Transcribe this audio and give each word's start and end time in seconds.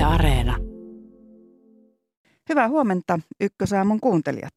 Yle 0.00 0.06
Areena. 0.06 0.56
Hyvää 2.48 2.68
huomenta 2.68 3.20
Ykkösaamun 3.40 4.00
kuuntelijat. 4.00 4.52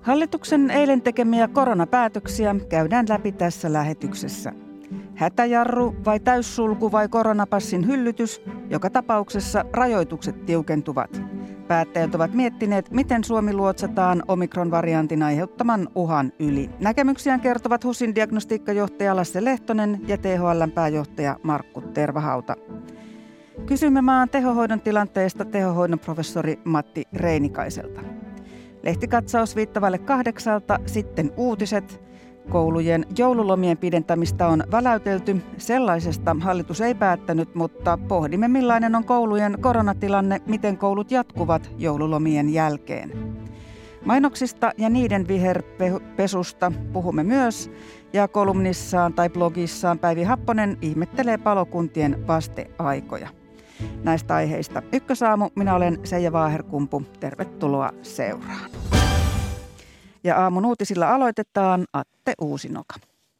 Hallituksen 0.00 0.70
eilen 0.70 1.02
tekemiä 1.02 1.48
koronapäätöksiä 1.48 2.54
käydään 2.68 3.06
läpi 3.08 3.32
tässä 3.32 3.72
lähetyksessä. 3.72 4.65
Hätäjarru 5.16 5.94
vai 6.04 6.20
täyssulku 6.20 6.92
vai 6.92 7.08
koronapassin 7.08 7.86
hyllytys, 7.86 8.42
joka 8.70 8.90
tapauksessa 8.90 9.64
rajoitukset 9.72 10.46
tiukentuvat. 10.46 11.22
Päättäjät 11.68 12.14
ovat 12.14 12.34
miettineet, 12.34 12.90
miten 12.90 13.24
Suomi 13.24 13.54
luotsataan 13.54 14.22
omikron-variantin 14.28 15.22
aiheuttaman 15.22 15.88
uhan 15.94 16.32
yli. 16.38 16.70
Näkemyksiään 16.80 17.40
kertovat 17.40 17.84
HUSin 17.84 18.14
diagnostiikkajohtaja 18.14 19.16
Lasse 19.16 19.44
Lehtonen 19.44 20.00
ja 20.06 20.18
THLn 20.18 20.72
pääjohtaja 20.74 21.36
Markku 21.42 21.80
Tervahauta. 21.80 22.56
Kysymme 23.66 24.00
maan 24.00 24.28
tehohoidon 24.28 24.80
tilanteesta 24.80 25.44
tehohoidon 25.44 25.98
professori 25.98 26.58
Matti 26.64 27.04
Reinikaiselta. 27.12 28.00
Lehtikatsaus 28.82 29.56
viittavalle 29.56 29.98
kahdeksalta, 29.98 30.78
sitten 30.86 31.32
uutiset. 31.36 32.05
Koulujen 32.50 33.06
joululomien 33.18 33.78
pidentämistä 33.78 34.48
on 34.48 34.64
väläytelty. 34.70 35.42
Sellaisesta 35.58 36.36
hallitus 36.40 36.80
ei 36.80 36.94
päättänyt, 36.94 37.54
mutta 37.54 37.98
pohdimme 38.08 38.48
millainen 38.48 38.94
on 38.94 39.04
koulujen 39.04 39.56
koronatilanne, 39.60 40.40
miten 40.46 40.78
koulut 40.78 41.10
jatkuvat 41.10 41.70
joululomien 41.78 42.48
jälkeen. 42.48 43.36
Mainoksista 44.04 44.72
ja 44.78 44.90
niiden 44.90 45.28
viherpesusta 45.28 46.72
puhumme 46.92 47.24
myös, 47.24 47.70
ja 48.12 48.28
kolumnissaan 48.28 49.12
tai 49.12 49.28
blogissaan 49.30 49.98
Päivi 49.98 50.22
Happonen 50.22 50.78
ihmettelee 50.82 51.38
palokuntien 51.38 52.26
vasteaikoja. 52.26 53.28
Näistä 54.02 54.34
aiheista 54.34 54.82
Ykkösaamu, 54.92 55.50
minä 55.54 55.74
olen 55.74 55.98
Seija 56.04 56.32
Vaaherkumpu. 56.32 57.02
Tervetuloa 57.20 57.92
seuraan. 58.02 58.70
Ja 60.26 60.36
aamun 60.36 60.66
uutisilla 60.66 61.14
aloitetaan 61.14 61.84
Atte 61.92 62.34
Uusinoka. 62.40 62.94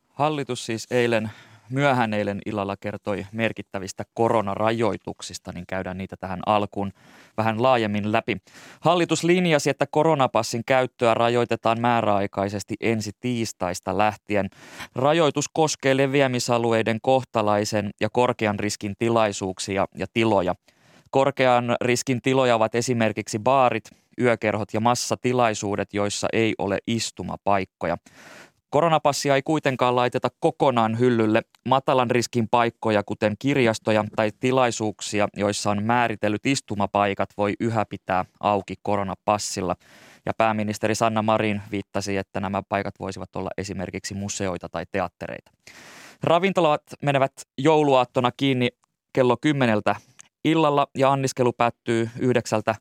Hallitus 0.08 0.66
siis 0.66 0.86
eilen 0.90 1.30
myöhään 1.70 2.14
eilen 2.14 2.40
illalla 2.46 2.76
kertoi 2.76 3.26
merkittävistä 3.32 4.04
koronarajoituksista, 4.14 5.52
niin 5.52 5.64
käydään 5.68 5.98
niitä 5.98 6.16
tähän 6.16 6.40
alkuun 6.46 6.92
vähän 7.36 7.62
laajemmin 7.62 8.12
läpi. 8.12 8.36
Hallitus 8.80 9.24
linjasi, 9.24 9.70
että 9.70 9.86
koronapassin 9.90 10.62
käyttöä 10.66 11.14
rajoitetaan 11.14 11.80
määräaikaisesti 11.80 12.74
ensi 12.80 13.10
tiistaista 13.20 13.98
lähtien. 13.98 14.48
Rajoitus 14.94 15.48
koskee 15.52 15.96
leviämisalueiden 15.96 16.98
kohtalaisen 17.02 17.90
ja 18.00 18.08
korkean 18.12 18.58
riskin 18.58 18.94
tilaisuuksia 18.98 19.86
ja 19.94 20.06
tiloja. 20.14 20.54
Korkean 21.10 21.76
riskin 21.80 22.22
tiloja 22.22 22.54
ovat 22.54 22.74
esimerkiksi 22.74 23.38
baarit, 23.38 23.84
yökerhot 24.20 24.74
ja 24.74 24.80
massatilaisuudet, 24.80 25.94
joissa 25.94 26.28
ei 26.32 26.54
ole 26.58 26.78
istumapaikkoja. 26.86 27.96
Koronapassia 28.70 29.34
ei 29.34 29.42
kuitenkaan 29.42 29.96
laiteta 29.96 30.28
kokonaan 30.40 30.98
hyllylle. 30.98 31.42
Matalan 31.68 32.10
riskin 32.10 32.48
paikkoja, 32.48 33.02
kuten 33.02 33.34
kirjastoja 33.38 34.04
tai 34.16 34.30
tilaisuuksia, 34.40 35.28
joissa 35.36 35.70
on 35.70 35.82
määritellyt 35.82 36.46
istumapaikat, 36.46 37.28
voi 37.36 37.54
yhä 37.60 37.84
pitää 37.84 38.24
auki 38.40 38.74
koronapassilla. 38.82 39.76
Ja 40.26 40.32
pääministeri 40.38 40.94
Sanna 40.94 41.22
Marin 41.22 41.62
viittasi, 41.70 42.16
että 42.16 42.40
nämä 42.40 42.62
paikat 42.68 42.94
voisivat 43.00 43.36
olla 43.36 43.50
esimerkiksi 43.58 44.14
museoita 44.14 44.68
tai 44.68 44.84
teattereita. 44.92 45.50
Ravintolat 46.22 46.82
menevät 47.02 47.32
jouluaattona 47.58 48.30
kiinni 48.36 48.68
kello 49.12 49.36
kymmeneltä 49.40 49.94
illalla 50.44 50.86
ja 50.94 51.12
anniskelu 51.12 51.52
päättyy 51.52 52.10
yhdeksältä 52.18 52.74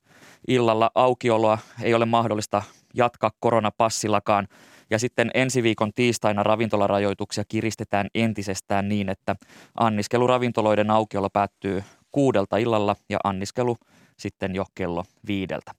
illalla. 0.47 0.91
Aukioloa 0.95 1.57
ei 1.81 1.93
ole 1.93 2.05
mahdollista 2.05 2.63
jatkaa 2.93 3.31
koronapassillakaan. 3.39 4.47
Ja 4.89 4.99
sitten 4.99 5.31
ensi 5.33 5.63
viikon 5.63 5.93
tiistaina 5.93 6.43
ravintolarajoituksia 6.43 7.43
kiristetään 7.47 8.07
entisestään 8.15 8.89
niin, 8.89 9.09
että 9.09 9.35
anniskelu 9.79 10.27
ravintoloiden 10.27 10.91
aukiolo 10.91 11.29
päättyy 11.29 11.83
kuudelta 12.11 12.57
illalla 12.57 12.95
ja 13.09 13.17
anniskelu 13.23 13.75
sitten 14.19 14.55
jo 14.55 14.65
kello 14.75 15.03
viideltä. 15.27 15.71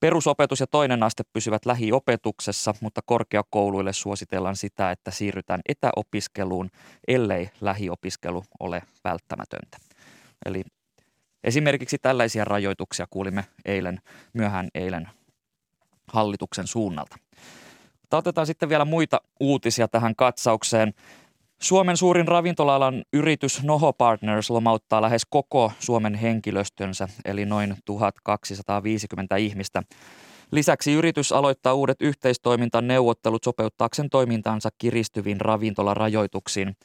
Perusopetus 0.00 0.60
ja 0.60 0.66
toinen 0.66 1.02
aste 1.02 1.22
pysyvät 1.32 1.66
lähiopetuksessa, 1.66 2.74
mutta 2.80 3.00
korkeakouluille 3.06 3.92
suositellaan 3.92 4.56
sitä, 4.56 4.90
että 4.90 5.10
siirrytään 5.10 5.60
etäopiskeluun, 5.68 6.70
ellei 7.08 7.50
lähiopiskelu 7.60 8.44
ole 8.60 8.82
välttämätöntä. 9.04 9.78
Eli 10.46 10.62
esimerkiksi 11.44 11.98
tällaisia 11.98 12.44
rajoituksia 12.44 13.06
kuulimme 13.10 13.44
eilen, 13.64 14.00
myöhään 14.32 14.68
eilen 14.74 15.08
hallituksen 16.12 16.66
suunnalta. 16.66 17.16
Otetaan 18.12 18.46
sitten 18.46 18.68
vielä 18.68 18.84
muita 18.84 19.20
uutisia 19.40 19.88
tähän 19.88 20.16
katsaukseen. 20.16 20.94
Suomen 21.60 21.96
suurin 21.96 22.28
ravintola-alan 22.28 23.04
yritys 23.12 23.62
Noho 23.62 23.92
Partners 23.92 24.50
lomauttaa 24.50 25.02
lähes 25.02 25.22
koko 25.30 25.72
Suomen 25.78 26.14
henkilöstönsä, 26.14 27.08
eli 27.24 27.46
noin 27.46 27.76
1250 27.84 29.36
ihmistä. 29.36 29.82
Lisäksi 30.52 30.92
yritys 30.92 31.32
aloittaa 31.32 31.74
uudet 31.74 32.02
yhteistoimintaneuvottelut 32.02 33.44
sopeuttaakseen 33.44 34.10
toimintaansa 34.10 34.68
kiristyviin 34.78 35.40
ravintolarajoituksiin. 35.40 36.76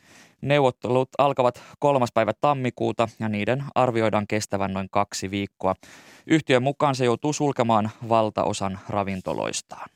Neuvottelut 0.42 1.10
alkavat 1.18 1.62
kolmas 1.80 2.10
päivä 2.14 2.34
tammikuuta 2.42 3.08
ja 3.20 3.30
niiden 3.30 3.64
arvioidaan 3.76 4.28
kestävän 4.28 4.74
noin 4.74 4.88
kaksi 4.92 5.32
viikkoa. 5.32 5.76
Yhtiön 6.28 6.64
mukaan 6.64 6.96
se 6.96 7.06
joutuu 7.06 7.34
sulkemaan 7.34 7.90
valtaosan 8.10 8.80
ravintoloistaan. 8.90 9.90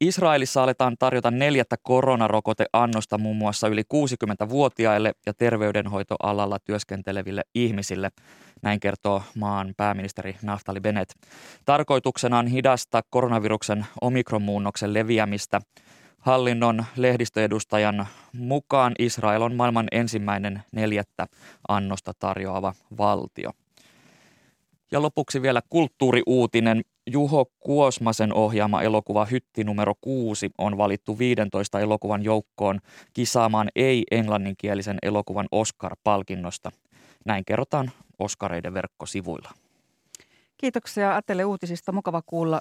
Israelissa 0.00 0.62
aletaan 0.62 0.96
tarjota 0.98 1.30
neljättä 1.30 1.76
koronarokoteannosta 1.82 3.18
muun 3.18 3.36
muassa 3.36 3.68
yli 3.68 3.82
60-vuotiaille 3.82 5.12
ja 5.26 5.34
terveydenhoitoalalla 5.34 6.58
työskenteleville 6.58 7.42
ihmisille. 7.54 8.10
Näin 8.62 8.80
kertoo 8.80 9.22
maan 9.36 9.74
pääministeri 9.76 10.36
Naftali 10.42 10.80
Bennett. 10.80 11.10
Tarkoituksena 11.64 12.38
on 12.38 12.46
hidastaa 12.46 13.02
koronaviruksen 13.10 13.86
omikromuunnoksen 14.00 14.94
leviämistä. 14.94 15.60
Hallinnon 16.20 16.84
lehdistöedustajan 16.96 18.06
mukaan 18.32 18.94
Israel 18.98 19.42
on 19.42 19.54
maailman 19.54 19.88
ensimmäinen 19.92 20.62
neljättä 20.72 21.26
annosta 21.68 22.12
tarjoava 22.18 22.74
valtio. 22.98 23.50
Ja 24.90 25.02
lopuksi 25.02 25.42
vielä 25.42 25.62
kulttuuriuutinen. 25.68 26.82
Juho 27.06 27.46
Kuosmasen 27.60 28.34
ohjaama 28.34 28.82
elokuva 28.82 29.24
Hytti 29.24 29.64
numero 29.64 29.94
6 30.00 30.50
on 30.58 30.78
valittu 30.78 31.18
15 31.18 31.80
elokuvan 31.80 32.24
joukkoon 32.24 32.80
kisaamaan 33.12 33.68
ei-englanninkielisen 33.76 34.98
elokuvan 35.02 35.46
Oscar-palkinnosta. 35.52 36.72
Näin 37.24 37.44
kerrotaan 37.44 37.90
Oskareiden 38.18 38.74
verkkosivuilla. 38.74 39.50
Kiitoksia 40.60 41.16
Atelle 41.16 41.44
uutisista. 41.44 41.92
Mukava 41.92 42.22
kuulla 42.26 42.60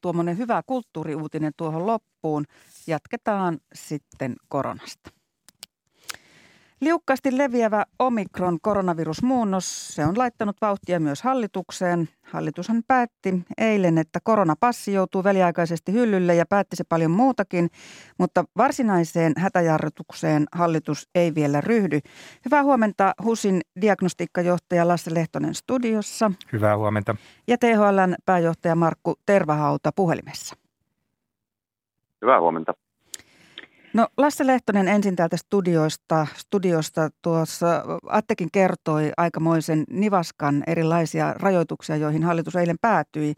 tuommoinen 0.00 0.38
hyvä 0.38 0.62
kulttuuriuutinen 0.66 1.52
tuohon 1.56 1.86
loppuun. 1.86 2.44
Jatketaan 2.86 3.58
sitten 3.74 4.36
koronasta. 4.48 5.10
Liukkaasti 6.80 7.38
leviävä 7.38 7.84
omikron 7.98 8.58
koronavirusmuunnos, 8.62 9.88
se 9.88 10.06
on 10.06 10.18
laittanut 10.18 10.56
vauhtia 10.60 11.00
myös 11.00 11.22
hallitukseen. 11.22 12.08
Hallitushan 12.22 12.82
päätti 12.86 13.42
eilen, 13.58 13.98
että 13.98 14.18
koronapassi 14.22 14.92
joutuu 14.92 15.24
väliaikaisesti 15.24 15.92
hyllylle 15.92 16.34
ja 16.34 16.46
päätti 16.46 16.76
se 16.76 16.84
paljon 16.88 17.10
muutakin, 17.10 17.70
mutta 18.18 18.44
varsinaiseen 18.56 19.32
hätäjarrutukseen 19.36 20.46
hallitus 20.52 21.08
ei 21.14 21.34
vielä 21.34 21.60
ryhdy. 21.60 22.00
Hyvää 22.44 22.62
huomenta 22.62 23.14
HUSin 23.24 23.60
diagnostiikkajohtaja 23.80 24.88
Lasse 24.88 25.14
Lehtonen 25.14 25.54
studiossa. 25.54 26.32
Hyvää 26.52 26.76
huomenta. 26.76 27.16
Ja 27.48 27.58
THLn 27.58 28.14
pääjohtaja 28.26 28.74
Markku 28.74 29.14
Tervahauta 29.26 29.90
puhelimessa. 29.96 30.56
Hyvää 32.22 32.40
huomenta. 32.40 32.74
No 33.92 34.08
Lasse 34.16 34.46
Lehtonen 34.46 34.88
ensin 34.88 35.16
täältä 35.16 35.36
studiosta. 35.36 36.26
Studiosta 36.34 37.10
tuossa 37.22 37.84
Attekin 38.08 38.48
kertoi 38.52 39.12
aikamoisen 39.16 39.84
nivaskan 39.90 40.62
erilaisia 40.66 41.34
rajoituksia, 41.38 41.96
joihin 41.96 42.22
hallitus 42.22 42.56
eilen 42.56 42.78
päätyi. 42.80 43.34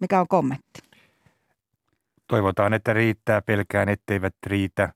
Mikä 0.00 0.20
on 0.20 0.28
kommentti? 0.28 0.80
Toivotaan, 2.26 2.74
että 2.74 2.92
riittää. 2.92 3.42
Pelkään, 3.42 3.88
etteivät 3.88 4.34
riitä. 4.46 4.92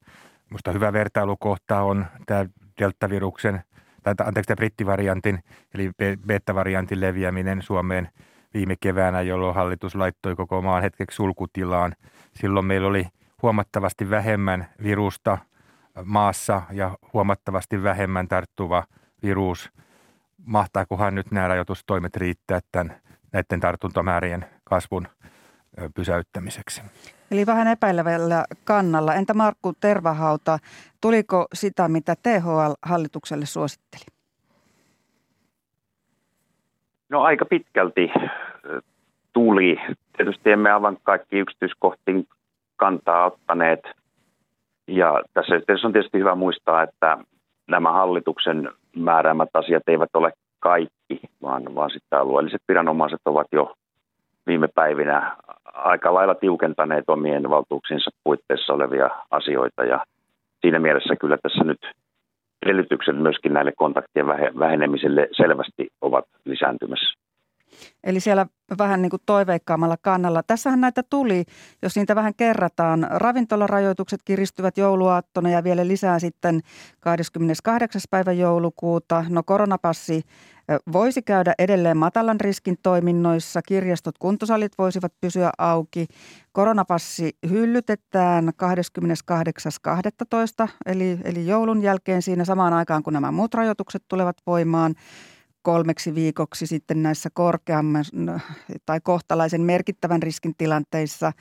Minusta 0.51 0.73
hyvä 0.73 0.93
vertailukohta 0.93 1.83
on 1.83 2.07
tämä 2.27 2.47
deltaviruksen, 2.81 3.63
tai 4.03 4.15
anteeksi 4.25 4.47
tämä 4.47 4.57
brittivariantin, 4.57 5.45
eli 5.75 5.91
beta-variantin 6.27 7.01
leviäminen 7.01 7.63
Suomeen 7.63 8.09
viime 8.55 8.77
keväänä, 8.81 9.21
jolloin 9.21 9.55
hallitus 9.55 9.95
laittoi 9.95 10.37
koko 10.37 10.63
maan 10.63 10.83
hetkeksi 10.83 11.17
sulkutilaan. 11.17 11.95
Silloin 12.35 12.67
meillä 12.67 12.89
oli 12.89 13.07
huomattavasti 13.43 14.11
vähemmän 14.11 14.67
virusta 14.83 15.39
maassa 16.05 16.63
ja 16.73 16.99
huomattavasti 17.13 17.83
vähemmän 17.83 18.29
tarttuva 18.29 18.85
virus. 19.23 19.71
Mahtaakohan 20.47 21.15
nyt 21.15 21.31
nämä 21.31 21.49
rajoitustoimet 21.49 22.17
riittää 22.17 22.61
tämän, 22.73 22.97
näiden 23.33 23.61
tartuntamäärien 23.61 24.45
kasvun 24.65 25.09
pysäyttämiseksi? 25.95 26.83
Eli 27.31 27.47
vähän 27.47 27.67
epäilevällä 27.69 28.45
kannalla. 28.65 29.15
Entä 29.15 29.35
Markku 29.35 29.73
Tervahauta, 29.81 30.59
tuliko 31.01 31.47
sitä, 31.55 31.89
mitä 31.89 32.15
THL 32.23 32.73
hallitukselle 32.83 33.47
suositteli? 33.47 34.05
No 37.09 37.23
aika 37.23 37.45
pitkälti 37.45 38.11
tuli. 39.33 39.77
Tietysti 40.17 40.51
emme 40.51 40.73
aivan 40.73 40.99
kaikki 41.03 41.39
yksityiskohtiin 41.39 42.29
kantaa 42.83 43.27
ottaneet. 43.27 43.81
Ja 44.89 45.23
tässä 45.35 45.55
yhteydessä 45.55 45.87
on 45.87 45.93
tietysti 45.93 46.19
hyvä 46.19 46.35
muistaa, 46.35 46.83
että 46.83 47.19
nämä 47.69 47.93
hallituksen 47.93 48.71
määräämät 48.97 49.49
asiat 49.55 49.83
eivät 49.87 50.11
ole 50.15 50.33
kaikki, 50.61 51.21
vaan, 51.43 51.75
vaan 51.75 51.91
sitten 51.91 52.19
alueelliset 52.19 52.63
viranomaiset 52.69 53.21
ovat 53.25 53.47
jo 53.53 53.75
viime 54.47 54.69
päivinä 54.75 55.37
aika 55.65 56.15
lailla 56.15 56.35
tiukentaneet 56.35 57.05
omien 57.09 57.51
valtuuksinsa 57.51 58.11
puitteissa 58.25 58.73
olevia 58.73 59.11
asioita 59.31 59.85
ja 59.85 60.05
siinä 60.61 60.79
mielessä 60.79 61.17
kyllä 61.17 61.39
tässä 61.43 61.65
nyt 61.65 61.81
edellytykset 62.67 63.17
myöskin 63.17 63.53
näille 63.53 63.73
kontaktien 63.77 64.27
vähenemiselle 64.59 65.29
selvästi 65.33 65.89
ovat 66.01 66.25
lisääntymässä. 66.45 67.19
Eli 68.05 68.21
siellä 68.21 68.47
vähän 68.79 69.03
niin 69.03 69.11
kuin 69.11 69.23
toiveikkaammalla 69.27 69.97
kannalla. 70.03 70.43
Tässähän 70.43 70.81
näitä 70.81 71.03
tuli, 71.11 71.45
jos 71.83 71.97
niitä 71.97 72.15
vähän 72.15 72.35
kerrataan. 72.35 73.07
Ravintolarajoitukset 73.11 74.21
kiristyvät 74.25 74.79
jouluaattona 74.79 75.51
ja 75.51 75.65
vielä 75.65 75.89
lisää 75.89 76.19
sitten 76.19 76.61
28. 77.01 78.03
päivä 78.11 78.33
joulukuuta. 78.33 79.25
No 79.29 79.43
koronapassi 79.43 80.23
voisi 80.93 81.23
käydä 81.23 81.55
edelleen 81.59 81.97
matalan 81.97 82.41
riskin 82.41 82.77
toiminnoissa. 82.83 83.63
Kirjastot, 83.63 84.19
kuntosalit 84.19 84.73
voisivat 84.79 85.13
pysyä 85.21 85.51
auki. 85.59 86.07
Koronapassi 86.53 87.37
hyllytetään 87.51 88.53
28.12. 90.65 90.69
Eli, 90.87 91.19
eli 91.25 91.47
joulun 91.47 91.83
jälkeen 91.83 92.23
siinä 92.23 92.45
samaan 92.45 92.73
aikaan, 92.73 93.03
kun 93.03 93.13
nämä 93.13 93.33
muut 93.33 93.55
rajoitukset 93.55 94.03
tulevat 94.09 94.37
voimaan 94.47 94.95
kolmeksi 95.63 96.15
viikoksi 96.15 96.67
sitten 96.67 97.03
näissä 97.03 97.29
korkeamman 97.35 98.05
tai 98.87 99.01
kohtalaisen 99.01 99.61
merkittävän 99.61 100.23
riskin 100.23 100.55
tilanteissa 100.59 101.33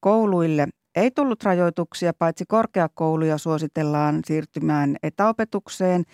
kouluille 0.00 0.68
ei 0.94 1.10
tullut 1.10 1.42
rajoituksia, 1.42 2.12
paitsi 2.14 2.44
korkeakouluja 2.48 3.38
suositellaan 3.38 4.20
siirtymään 4.24 4.96
etäopetukseen 5.02 6.04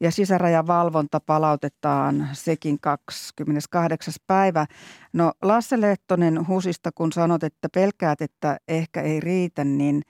ja 0.00 0.10
sisärajan 0.10 0.66
valvonta 0.66 1.20
palautetaan 1.20 2.28
sekin 2.32 2.80
28. 2.80 4.14
päivä. 4.26 4.66
No 5.12 5.32
Lasse 5.42 5.80
Lehtonen 5.80 6.48
Husista, 6.48 6.90
kun 6.94 7.12
sanot, 7.12 7.44
että 7.44 7.68
pelkäät, 7.74 8.20
että 8.20 8.58
ehkä 8.68 9.02
ei 9.02 9.20
riitä, 9.20 9.64
niin, 9.64 10.02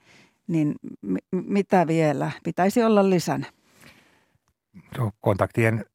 niin 0.47 0.75
mitä 1.31 1.87
vielä? 1.87 2.31
Pitäisi 2.43 2.83
olla 2.83 3.09
lisänä. 3.09 3.45
Kontaktien 5.21 5.85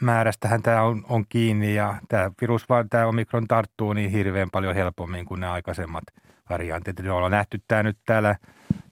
määrästähän 0.00 0.62
tämä 0.62 0.82
on, 0.82 1.04
on 1.08 1.24
kiinni 1.28 1.74
ja 1.74 1.94
tämä 2.08 2.30
virus 2.40 2.66
tämä 2.90 3.06
omikron 3.06 3.46
tarttuu 3.46 3.92
niin 3.92 4.10
hirveän 4.10 4.50
paljon 4.50 4.74
helpommin 4.74 5.26
kuin 5.26 5.40
nämä 5.40 5.52
aikaisemmat 5.52 6.04
variantit. 6.50 7.02
Me 7.02 7.10
ollaan 7.10 7.32
nähty 7.32 7.62
tämä 7.68 7.82
nyt 7.82 7.98
täällä, 8.06 8.36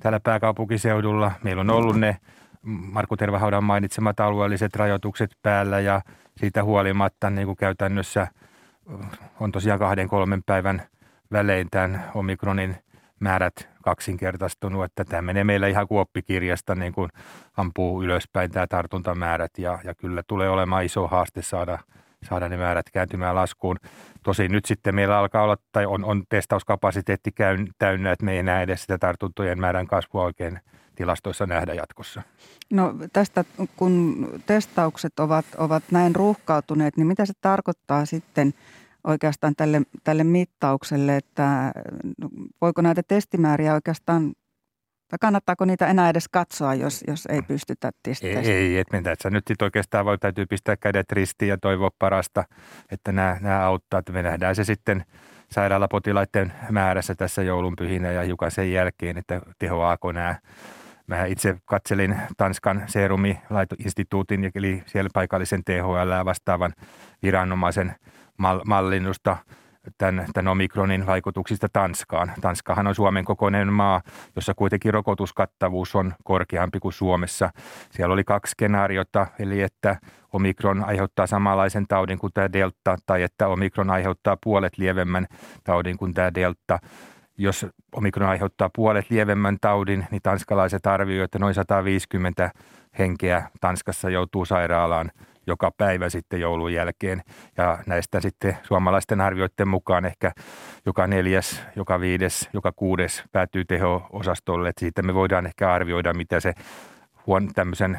täällä 0.00 0.20
pääkaupunkiseudulla. 0.20 1.32
Meillä 1.42 1.60
on 1.60 1.70
ollut 1.70 1.96
ne 1.96 2.16
Markku 2.62 3.16
Tervahaudan 3.16 3.64
mainitsemat 3.64 4.20
alueelliset 4.20 4.76
rajoitukset 4.76 5.30
päällä 5.42 5.80
ja 5.80 6.00
siitä 6.36 6.64
huolimatta 6.64 7.30
niin 7.30 7.46
kuin 7.46 7.56
käytännössä 7.56 8.26
on 9.40 9.52
tosiaan 9.52 9.78
kahden 9.78 10.08
kolmen 10.08 10.42
päivän 10.42 10.82
välein 11.32 11.68
tämän 11.70 12.04
omikronin 12.14 12.76
määrät 13.20 13.68
kaksinkertaistunut, 13.82 14.84
että 14.84 15.04
tämä 15.04 15.22
menee 15.22 15.44
meillä 15.44 15.66
ihan 15.66 15.88
kuoppikirjasta 15.88 16.74
niin 16.74 16.92
kuin 16.92 17.10
ampuu 17.56 18.02
ylöspäin 18.02 18.50
tämä 18.50 18.66
tartuntamäärät 18.66 19.58
ja, 19.58 19.78
ja 19.84 19.94
kyllä 19.94 20.22
tulee 20.26 20.48
olemaan 20.50 20.84
iso 20.84 21.06
haaste 21.06 21.42
saada, 21.42 21.78
saada 22.28 22.48
ne 22.48 22.56
määrät 22.56 22.90
kääntymään 22.92 23.34
laskuun. 23.34 23.76
Tosin 24.22 24.52
nyt 24.52 24.64
sitten 24.64 24.94
meillä 24.94 25.18
alkaa 25.18 25.42
olla 25.42 25.56
tai 25.72 25.86
on, 25.86 26.04
on 26.04 26.24
testauskapasiteetti 26.28 27.32
käyn, 27.32 27.68
täynnä, 27.78 28.12
että 28.12 28.24
me 28.24 28.32
ei 28.32 28.38
enää 28.38 28.62
edes 28.62 28.80
sitä 28.80 28.98
tartuntojen 28.98 29.60
määrän 29.60 29.86
kasvua 29.86 30.24
oikein 30.24 30.60
tilastoissa 30.94 31.46
nähdä 31.46 31.74
jatkossa. 31.74 32.22
No 32.72 32.94
tästä, 33.12 33.44
kun 33.76 34.28
testaukset 34.46 35.18
ovat, 35.18 35.46
ovat 35.58 35.82
näin 35.90 36.16
ruuhkautuneet, 36.16 36.96
niin 36.96 37.06
mitä 37.06 37.26
se 37.26 37.32
tarkoittaa 37.40 38.06
sitten– 38.06 38.54
oikeastaan 39.06 39.54
tälle, 39.56 39.82
tälle 40.04 40.24
mittaukselle, 40.24 41.16
että 41.16 41.72
voiko 42.60 42.82
näitä 42.82 43.02
testimääriä 43.08 43.74
oikeastaan 43.74 44.32
tai 45.08 45.18
kannattaako 45.20 45.64
niitä 45.64 45.86
enää 45.86 46.10
edes 46.10 46.28
katsoa, 46.28 46.74
jos, 46.74 47.04
jos 47.08 47.26
ei 47.26 47.42
pystytä 47.42 47.90
testeihin? 48.02 48.38
Ei, 48.38 48.50
ei 48.50 48.78
että 48.78 49.02
tässä 49.02 49.30
nyt 49.30 49.44
sit 49.48 49.62
oikeastaan 49.62 50.04
voi, 50.04 50.18
täytyy 50.18 50.46
pistää 50.46 50.76
kädet 50.76 51.12
ristiin 51.12 51.48
ja 51.48 51.58
toivoa 51.58 51.90
parasta, 51.98 52.44
että 52.90 53.12
nämä, 53.12 53.36
nämä 53.40 53.60
auttaa. 53.60 53.98
Että 53.98 54.12
me 54.12 54.22
nähdään 54.22 54.54
se 54.54 54.64
sitten 54.64 55.04
sairaalapotilaiden 55.50 56.52
määrässä 56.70 57.14
tässä 57.14 57.42
joulunpyhinä 57.42 58.12
ja 58.12 58.22
hiukan 58.22 58.50
sen 58.50 58.72
jälkeen, 58.72 59.18
että 59.18 59.40
tehoaako 59.58 60.12
nämä. 60.12 60.34
Mä 61.06 61.24
itse 61.24 61.56
katselin 61.64 62.16
Tanskan 62.36 62.82
serumilaitoinstituutin, 62.86 64.50
eli 64.54 64.82
siellä 64.86 65.10
paikallisen 65.14 65.64
THL 65.64 66.24
vastaavan 66.24 66.72
viranomaisen– 67.22 67.94
mallinnusta 68.66 69.36
tämän, 69.98 70.26
tämän 70.34 70.52
omikronin 70.52 71.06
vaikutuksista 71.06 71.68
Tanskaan. 71.72 72.32
Tanskahan 72.40 72.86
on 72.86 72.94
Suomen 72.94 73.24
kokoinen 73.24 73.72
maa, 73.72 74.02
jossa 74.36 74.54
kuitenkin 74.54 74.94
rokotuskattavuus 74.94 75.94
on 75.94 76.14
korkeampi 76.24 76.80
kuin 76.80 76.92
Suomessa. 76.92 77.50
Siellä 77.90 78.12
oli 78.12 78.24
kaksi 78.24 78.50
skenaariota, 78.50 79.26
eli 79.38 79.62
että 79.62 79.96
omikron 80.32 80.84
aiheuttaa 80.84 81.26
samanlaisen 81.26 81.86
taudin 81.86 82.18
kuin 82.18 82.32
tämä 82.32 82.52
delta, 82.52 82.96
tai 83.06 83.22
että 83.22 83.48
omikron 83.48 83.90
aiheuttaa 83.90 84.36
puolet 84.44 84.78
lievemmän 84.78 85.26
taudin 85.64 85.96
kuin 85.96 86.14
tämä 86.14 86.34
delta. 86.34 86.78
Jos 87.38 87.66
omikron 87.92 88.28
aiheuttaa 88.28 88.70
puolet 88.76 89.10
lievemmän 89.10 89.56
taudin, 89.60 90.06
niin 90.10 90.22
tanskalaiset 90.22 90.86
arvioivat, 90.86 91.24
että 91.24 91.38
noin 91.38 91.54
150 91.54 92.50
henkeä 92.98 93.50
Tanskassa 93.60 94.10
joutuu 94.10 94.44
sairaalaan 94.44 95.10
joka 95.46 95.70
päivä 95.76 96.08
sitten 96.08 96.40
joulun 96.40 96.72
jälkeen. 96.72 97.22
Ja 97.56 97.78
näistä 97.86 98.20
sitten 98.20 98.56
suomalaisten 98.62 99.20
arvioiden 99.20 99.68
mukaan 99.68 100.04
ehkä 100.04 100.32
joka 100.86 101.06
neljäs, 101.06 101.62
joka 101.76 102.00
viides, 102.00 102.48
joka 102.52 102.72
kuudes 102.72 103.24
päätyy 103.32 103.64
teho-osastolle. 103.64 104.68
Että 104.68 104.80
siitä 104.80 105.02
me 105.02 105.14
voidaan 105.14 105.46
ehkä 105.46 105.72
arvioida, 105.72 106.14
mitä 106.14 106.40
se 106.40 106.54
huon 107.26 107.48
tämmöisen 107.54 107.98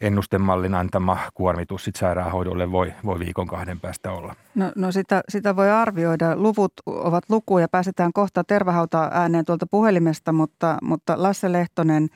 ennustemallin 0.00 0.74
antama 0.74 1.18
kuormitus 1.34 1.84
sit 1.84 1.96
sairaanhoidolle 1.96 2.72
voi, 2.72 2.94
voi 3.04 3.18
viikon 3.18 3.46
kahden 3.46 3.80
päästä 3.80 4.12
olla. 4.12 4.34
No, 4.54 4.72
no 4.76 4.92
sitä, 4.92 5.22
sitä 5.28 5.56
voi 5.56 5.70
arvioida. 5.70 6.36
Luvut 6.36 6.72
ovat 6.86 7.24
lukuja. 7.28 7.68
Pääsetään 7.68 8.12
kohta 8.12 8.44
tervahauta 8.44 9.10
ääneen 9.12 9.44
tuolta 9.44 9.66
puhelimesta, 9.70 10.32
mutta, 10.32 10.78
mutta 10.82 11.22
Lasse 11.22 11.52
Lehtonen, 11.52 12.08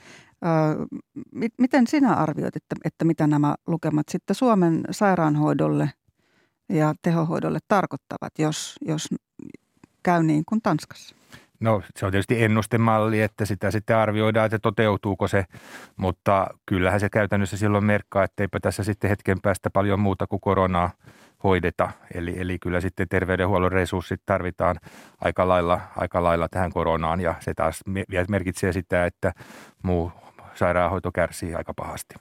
miten 1.58 1.86
sinä 1.86 2.14
arvioit, 2.14 2.56
että, 2.56 2.76
että 2.84 3.04
mitä 3.04 3.26
nämä 3.26 3.54
lukemat 3.66 4.06
sitten 4.10 4.36
Suomen 4.36 4.84
sairaanhoidolle 4.90 5.90
ja 6.68 6.94
tehohoidolle 7.02 7.58
tarkoittavat, 7.68 8.38
jos, 8.38 8.76
jos 8.80 9.08
käy 10.02 10.22
niin 10.22 10.42
kuin 10.48 10.62
Tanskassa? 10.62 11.16
No 11.60 11.82
se 11.96 12.06
on 12.06 12.12
tietysti 12.12 12.42
ennustemalli, 12.42 13.22
että 13.22 13.44
sitä 13.44 13.70
sitten 13.70 13.96
arvioidaan, 13.96 14.46
että 14.46 14.58
toteutuuko 14.58 15.28
se, 15.28 15.44
mutta 15.96 16.46
kyllähän 16.66 17.00
se 17.00 17.10
käytännössä 17.10 17.56
silloin 17.56 17.84
merkkaa, 17.84 18.24
että 18.24 18.42
eipä 18.42 18.60
tässä 18.60 18.84
sitten 18.84 19.10
hetken 19.10 19.40
päästä 19.40 19.70
paljon 19.70 20.00
muuta 20.00 20.26
kuin 20.26 20.40
koronaa 20.40 20.90
hoideta. 21.44 21.90
Eli, 22.14 22.34
eli 22.40 22.58
kyllä 22.58 22.80
sitten 22.80 23.08
terveydenhuollon 23.08 23.72
resurssit 23.72 24.20
tarvitaan 24.26 24.76
aika 25.20 25.48
lailla, 25.48 25.80
aika 25.96 26.22
lailla 26.22 26.48
tähän 26.48 26.72
koronaan 26.72 27.20
ja 27.20 27.34
se 27.40 27.54
taas 27.54 27.80
merkitsee 28.28 28.72
sitä, 28.72 29.06
että 29.06 29.32
muu 29.82 30.12
sairaanhoito 30.54 31.10
kärsii 31.12 31.54
aika 31.54 31.74
pahasti. 31.74 32.14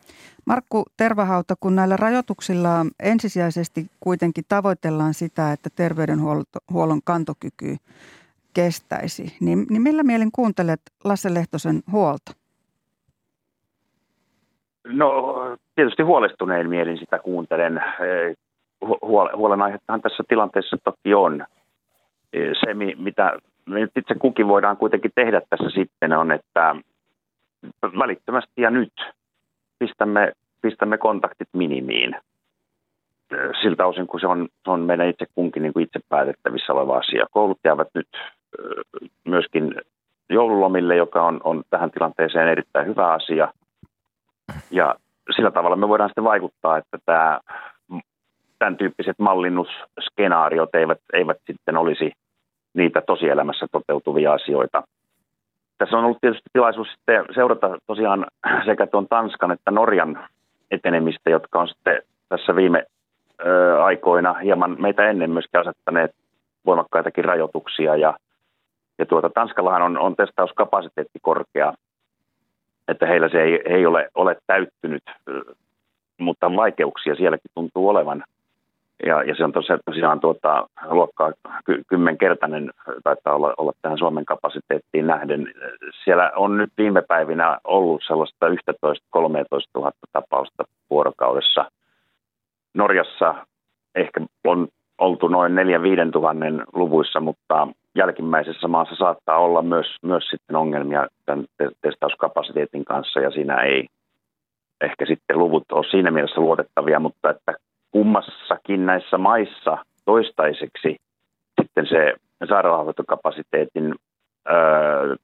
Markku 0.45 0.85
Tervahauta, 0.97 1.55
kun 1.59 1.75
näillä 1.75 1.97
rajoituksilla 1.97 2.69
ensisijaisesti 3.03 3.85
kuitenkin 3.99 4.43
tavoitellaan 4.49 5.13
sitä, 5.13 5.51
että 5.51 5.69
terveydenhuollon 5.75 7.01
kantokyky 7.03 7.75
kestäisi, 8.53 9.37
niin, 9.39 9.65
niin 9.69 9.81
millä 9.81 10.03
mielin 10.03 10.31
kuuntelet 10.31 10.81
Lasse 11.03 11.33
Lehtosen 11.33 11.83
huolta? 11.91 12.31
No 14.87 15.35
tietysti 15.75 16.03
huolestunein 16.03 16.69
mielin 16.69 16.97
sitä 16.97 17.19
kuuntelen. 17.19 17.81
huolenaihettahan 19.35 20.01
tässä 20.01 20.23
tilanteessa 20.27 20.77
toki 20.83 21.13
on. 21.13 21.45
Se, 22.33 22.73
mitä 22.97 23.37
me 23.65 23.81
itse 23.81 24.15
kukin 24.19 24.47
voidaan 24.47 24.77
kuitenkin 24.77 25.11
tehdä 25.15 25.41
tässä 25.49 25.69
sitten, 25.69 26.13
on, 26.13 26.31
että 26.31 26.75
välittömästi 28.00 28.62
ja 28.62 28.70
nyt 28.70 28.93
pistämme, 29.79 30.32
pistämme 30.62 30.98
kontaktit 30.98 31.50
minimiin 31.53 32.15
siltä 33.62 33.86
osin, 33.86 34.08
kun 34.08 34.20
se 34.20 34.27
on, 34.27 34.48
se 34.63 34.72
on 34.72 34.79
meidän 34.82 35.10
itse 35.10 35.25
kunkin 35.36 35.63
niin 35.63 35.74
kuin 35.74 35.84
itse 35.84 36.00
päätettävissä 36.10 36.74
oleva 36.74 36.98
asia. 36.98 37.25
Koulut 37.32 37.60
jäävät 37.63 37.88
nyt 37.93 38.08
myöskin 39.25 39.75
joululomille, 40.29 40.96
joka 40.96 41.25
on, 41.25 41.41
on 41.43 41.63
tähän 41.70 41.91
tilanteeseen 41.91 42.48
erittäin 42.48 42.88
hyvä 42.88 43.13
asia. 43.13 43.53
Ja 44.72 44.96
sillä 45.36 45.51
tavalla 45.51 45.75
me 45.75 45.88
voidaan 45.88 46.10
sitten 46.10 46.24
vaikuttaa, 46.24 46.77
että 46.77 46.98
tämä, 47.05 47.39
tämän 48.60 48.77
tyyppiset 48.77 49.20
mallinnusskenaariot 49.20 50.75
eivät, 50.75 51.00
eivät 51.13 51.38
sitten 51.48 51.77
olisi 51.77 52.12
niitä 52.74 53.01
tosielämässä 53.01 53.67
toteutuvia 53.72 54.34
asioita. 54.34 54.84
Tässä 55.77 55.97
on 55.97 56.05
ollut 56.05 56.17
tietysti 56.21 56.49
tilaisuus 56.53 56.87
sitten 56.87 57.25
seurata 57.35 57.77
tosiaan 57.87 58.25
sekä 58.65 58.87
tuon 58.87 59.07
Tanskan 59.07 59.51
että 59.51 59.71
Norjan 59.71 60.27
etenemistä, 60.71 61.29
jotka 61.29 61.59
on 61.59 61.67
sitten 61.67 62.01
tässä 62.29 62.55
viime 62.55 62.85
ö, 63.45 63.83
aikoina 63.83 64.33
hieman 64.33 64.81
meitä 64.81 65.09
ennen 65.09 65.31
myöskin 65.31 65.59
asettaneet 65.59 66.11
voimakkaitakin 66.65 67.25
rajoituksia. 67.25 67.95
Ja, 67.95 68.13
ja 68.99 69.05
tuota, 69.05 69.29
Tanskallahan 69.29 69.81
on, 69.81 69.97
on 69.97 70.15
testauskapasiteetti 70.15 71.19
korkea, 71.21 71.73
että 72.87 73.05
heillä 73.05 73.29
se 73.29 73.41
ei, 73.41 73.61
ei 73.65 73.85
ole, 73.85 74.09
ole 74.15 74.37
täyttynyt, 74.47 75.03
mutta 76.19 76.55
vaikeuksia 76.55 77.15
sielläkin 77.15 77.51
tuntuu 77.55 77.89
olevan. 77.89 78.23
Ja, 79.05 79.23
ja 79.23 79.35
se 79.35 79.43
on 79.43 79.53
tosiaan, 79.85 80.19
tuota, 80.19 80.67
luokkaa 80.89 81.31
ky, 81.65 81.81
kymmenkertainen, 81.88 82.71
taitaa 83.03 83.35
olla, 83.35 83.53
olla 83.57 83.71
tähän 83.81 83.97
Suomen 83.97 84.25
kapasiteettiin 84.25 85.07
nähden. 85.07 85.53
Siellä 86.03 86.31
on 86.35 86.57
nyt 86.57 86.69
viime 86.77 87.01
päivinä 87.07 87.59
ollut 87.63 88.01
sellaista 88.07 88.47
11-13 88.47 88.53
000 89.75 89.91
tapausta 90.12 90.63
vuorokaudessa. 90.89 91.71
Norjassa 92.73 93.35
ehkä 93.95 94.21
on 94.43 94.67
oltu 94.97 95.27
noin 95.27 95.51
4-5 96.07 96.12
tuhannen 96.12 96.63
luvuissa, 96.73 97.19
mutta 97.19 97.67
jälkimmäisessä 97.95 98.67
maassa 98.67 98.95
saattaa 98.95 99.38
olla 99.38 99.62
myös, 99.62 99.95
myös 100.01 100.23
sitten 100.23 100.55
ongelmia 100.55 101.07
tämän 101.25 101.45
testauskapasiteetin 101.81 102.85
kanssa 102.85 103.19
ja 103.19 103.31
siinä 103.31 103.62
ei 103.62 103.88
ehkä 104.81 105.05
sitten 105.05 105.39
luvut 105.39 105.71
ole 105.71 105.85
siinä 105.91 106.12
mielessä 106.12 106.41
luotettavia, 106.41 107.00
mutta 107.00 107.29
että 107.29 107.53
kummassakin 107.93 108.85
näissä 108.85 109.17
maissa 109.17 109.77
toistaiseksi 110.05 110.95
sitten 111.62 111.88
se 111.88 112.13
sairaanhoitokapasiteetin 112.50 113.95
öö, 114.50 115.15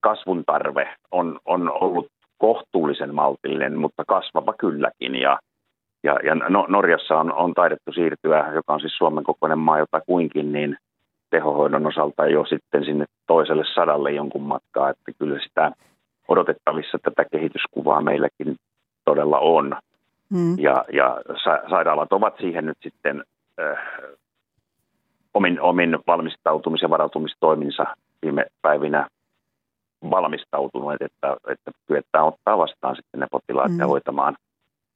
kasvun 0.00 0.44
tarve 0.46 0.94
on, 1.10 1.38
on 1.44 1.70
ollut 1.70 2.08
kohtuullisen 2.38 3.14
maltillinen, 3.14 3.78
mutta 3.78 4.04
kasvava 4.08 4.52
kylläkin. 4.52 5.14
Ja, 5.14 5.38
ja, 6.04 6.18
ja 6.24 6.34
no, 6.34 6.66
Norjassa 6.68 7.18
on, 7.18 7.32
on 7.32 7.54
taidettu 7.54 7.92
siirtyä, 7.92 8.52
joka 8.54 8.74
on 8.74 8.80
siis 8.80 8.96
Suomen 8.96 9.24
kokoinen 9.24 9.58
maa 9.58 9.78
jota 9.78 10.00
kuinkin, 10.06 10.52
niin 10.52 10.76
tehohoidon 11.30 11.86
osalta 11.86 12.26
jo 12.26 12.44
sitten 12.44 12.84
sinne 12.84 13.04
toiselle 13.26 13.64
sadalle 13.74 14.12
jonkun 14.12 14.42
matkaa, 14.42 14.90
että 14.90 15.12
kyllä 15.18 15.38
sitä 15.42 15.72
odotettavissa 16.28 16.98
tätä 17.02 17.24
kehityskuvaa 17.32 18.00
meilläkin 18.00 18.56
todella 19.04 19.38
on. 19.38 19.76
Mm. 20.30 20.58
Ja, 20.58 20.84
ja 20.92 21.20
sa- 21.44 21.70
sairaalat 21.70 22.12
ovat 22.12 22.34
siihen 22.40 22.66
nyt 22.66 22.78
sitten 22.82 23.24
äh, 23.60 23.78
omin, 25.34 25.60
omin 25.60 25.98
valmistautumis- 26.06 26.82
ja 26.82 26.90
varautumistoiminsa 26.90 27.84
viime 28.22 28.46
päivinä 28.62 29.08
valmistautuneet, 30.10 31.02
että, 31.02 31.36
että 31.48 31.70
kyetään 31.86 32.24
ottaa 32.24 32.58
vastaan 32.58 32.96
sitten 32.96 33.20
ne 33.20 33.26
potilaat 33.30 33.72
mm. 33.72 33.78
ja 33.78 33.86
hoitamaan. 33.86 34.36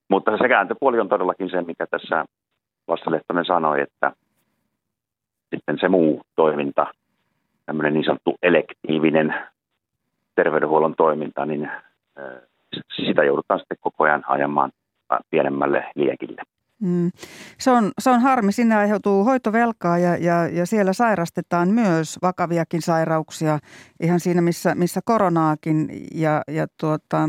Mutta 0.08 0.38
se 0.38 0.48
kääntöpuoli 0.48 1.00
on 1.00 1.08
todellakin 1.08 1.50
se, 1.50 1.62
mikä 1.62 1.86
tässä 1.86 2.24
Lasse 2.88 3.10
Lehtonen 3.10 3.44
sanoi, 3.44 3.80
että 3.80 4.12
sitten 5.54 5.78
se 5.80 5.88
muu 5.88 6.22
toiminta, 6.36 6.86
tämmöinen 7.66 7.94
niin 7.94 8.04
sanottu 8.04 8.36
elektiivinen 8.42 9.34
terveydenhuollon 10.34 10.94
toiminta, 10.96 11.46
niin 11.46 11.70
äh, 12.18 12.42
sitä 12.96 13.24
joudutaan 13.24 13.60
sitten 13.60 13.76
koko 13.80 14.04
ajan 14.04 14.24
ajamaan 14.26 14.70
pienemmälle 15.30 15.84
liekille. 15.94 16.42
Mm. 16.80 17.10
Se, 17.58 17.70
on, 17.70 17.92
se 17.98 18.10
on 18.10 18.20
harmi. 18.20 18.52
Sinne 18.52 18.76
aiheutuu 18.76 19.24
hoitovelkaa 19.24 19.98
ja, 19.98 20.16
ja, 20.16 20.48
ja 20.48 20.66
siellä 20.66 20.92
sairastetaan 20.92 21.68
myös 21.68 22.18
vakaviakin 22.22 22.82
sairauksia 22.82 23.58
ihan 24.00 24.20
siinä, 24.20 24.40
missä, 24.40 24.74
missä 24.74 25.00
koronaakin 25.04 25.88
ja, 26.14 26.42
ja 26.48 26.66
tuota, 26.80 27.28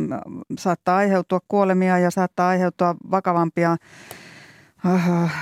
saattaa 0.58 0.98
aiheutua 0.98 1.40
kuolemia 1.48 2.00
ja 2.00 2.12
saattaa 2.12 2.50
aiheutua 2.50 2.96
vakavampia 3.12 3.78
äh, 4.86 5.34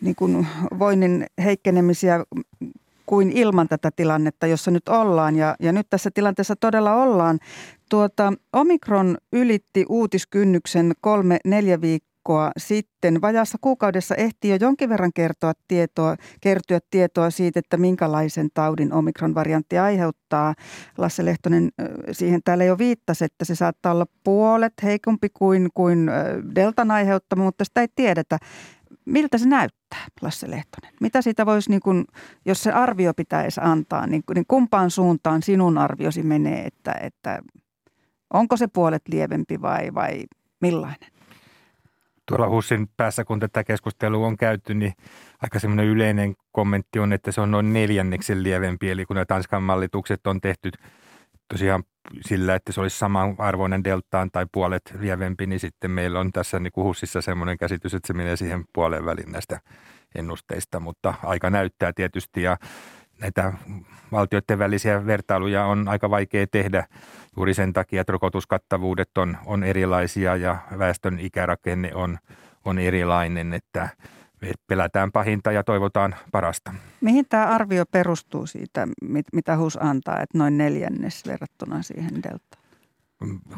niin 0.00 0.14
kuin 0.14 0.46
voinnin 0.78 1.26
heikkenemisiä 1.44 2.24
kuin 3.06 3.32
ilman 3.32 3.68
tätä 3.68 3.90
tilannetta, 3.96 4.46
jossa 4.46 4.70
nyt 4.70 4.88
ollaan. 4.88 5.36
Ja, 5.36 5.56
ja 5.60 5.72
nyt 5.72 5.86
tässä 5.90 6.10
tilanteessa 6.14 6.54
todella 6.56 6.94
ollaan. 6.94 7.38
Tuota, 7.88 8.32
Omikron 8.52 9.16
ylitti 9.32 9.84
uutiskynnyksen 9.88 10.92
kolme, 11.00 11.38
neljä 11.44 11.80
viikkoa 11.80 12.50
sitten. 12.56 13.20
Vajaassa 13.20 13.58
kuukaudessa 13.60 14.14
ehti 14.14 14.48
jo 14.48 14.56
jonkin 14.60 14.88
verran 14.88 15.12
kertoa 15.14 15.52
tietoa, 15.68 16.16
kertyä 16.40 16.78
tietoa 16.90 17.30
siitä, 17.30 17.58
että 17.58 17.76
minkälaisen 17.76 18.48
taudin 18.54 18.92
Omikron-variantti 18.92 19.78
aiheuttaa. 19.78 20.54
Lasse 20.98 21.24
Lehtonen 21.24 21.68
siihen 22.12 22.40
täällä 22.44 22.64
jo 22.64 22.78
viittasi, 22.78 23.24
että 23.24 23.44
se 23.44 23.54
saattaa 23.54 23.92
olla 23.92 24.06
puolet 24.24 24.74
heikompi 24.82 25.28
kuin, 25.28 25.68
kuin 25.74 26.10
Deltan 26.54 26.90
aiheuttama, 26.90 27.44
mutta 27.44 27.64
sitä 27.64 27.80
ei 27.80 27.88
tiedetä. 27.96 28.38
Miltä 29.04 29.38
se 29.38 29.48
näyttää, 29.48 30.06
Lasse 30.22 30.50
Lehtonen? 30.50 30.94
Mitä 31.00 31.22
siitä 31.22 31.46
voisi, 31.46 31.70
niin 31.70 31.80
kun, 31.80 32.04
jos 32.44 32.62
se 32.62 32.72
arvio 32.72 33.14
pitäisi 33.14 33.60
antaa, 33.64 34.06
niin, 34.06 34.22
niin 34.34 34.44
kumpaan 34.48 34.90
suuntaan 34.90 35.42
sinun 35.42 35.78
arviosi 35.78 36.22
menee, 36.22 36.66
että, 36.66 36.92
että 36.92 37.42
onko 38.32 38.56
se 38.56 38.66
puolet 38.66 39.02
lievempi 39.08 39.62
vai, 39.62 39.94
vai 39.94 40.24
millainen? 40.60 41.10
Tuolla 42.26 42.48
Hussin 42.48 42.88
päässä, 42.96 43.24
kun 43.24 43.40
tätä 43.40 43.64
keskustelua 43.64 44.26
on 44.26 44.36
käyty, 44.36 44.74
niin 44.74 44.92
aika 45.42 45.58
semmoinen 45.58 45.86
yleinen 45.86 46.34
kommentti 46.52 46.98
on, 46.98 47.12
että 47.12 47.32
se 47.32 47.40
on 47.40 47.50
noin 47.50 47.72
neljänneksen 47.72 48.42
lievempi. 48.42 48.90
Eli 48.90 49.04
kun 49.06 49.14
nämä 49.14 49.24
Tanskan 49.24 49.62
mallitukset 49.62 50.26
on 50.26 50.40
tehty 50.40 50.70
tosiaan 51.48 51.82
sillä, 52.20 52.54
että 52.54 52.72
se 52.72 52.80
olisi 52.80 52.98
samanarvoinen 52.98 53.84
deltaan 53.84 54.30
tai 54.30 54.46
puolet 54.52 54.94
lievempi, 54.98 55.46
niin 55.46 55.60
sitten 55.60 55.90
meillä 55.90 56.20
on 56.20 56.32
tässä 56.32 56.60
niin 56.60 56.72
HUSissa 56.76 57.20
semmoinen 57.20 57.58
käsitys, 57.58 57.94
että 57.94 58.06
se 58.06 58.12
menee 58.12 58.36
siihen 58.36 58.64
puoleen 58.72 59.04
välin 59.04 59.32
näistä 59.32 59.60
ennusteista, 60.14 60.80
mutta 60.80 61.14
aika 61.22 61.50
näyttää 61.50 61.92
tietysti 61.92 62.42
ja 62.42 62.56
näitä 63.20 63.52
valtioiden 64.12 64.58
välisiä 64.58 65.06
vertailuja 65.06 65.64
on 65.64 65.88
aika 65.88 66.10
vaikea 66.10 66.46
tehdä 66.46 66.86
juuri 67.36 67.54
sen 67.54 67.72
takia, 67.72 68.00
että 68.00 68.12
rokotuskattavuudet 68.12 69.18
on, 69.18 69.36
on 69.46 69.64
erilaisia 69.64 70.36
ja 70.36 70.58
väestön 70.78 71.18
ikärakenne 71.20 71.94
on, 71.94 72.18
on 72.64 72.78
erilainen, 72.78 73.52
että 73.54 73.88
pelätään 74.66 75.12
pahinta 75.12 75.52
ja 75.52 75.64
toivotaan 75.64 76.14
parasta. 76.32 76.74
Mihin 77.00 77.26
tämä 77.28 77.46
arvio 77.46 77.84
perustuu 77.86 78.46
siitä, 78.46 78.88
mitä 79.32 79.56
HUS 79.56 79.78
antaa, 79.80 80.20
että 80.20 80.38
noin 80.38 80.58
neljännes 80.58 81.26
verrattuna 81.26 81.82
siihen 81.82 82.22
deltaan? 82.22 82.57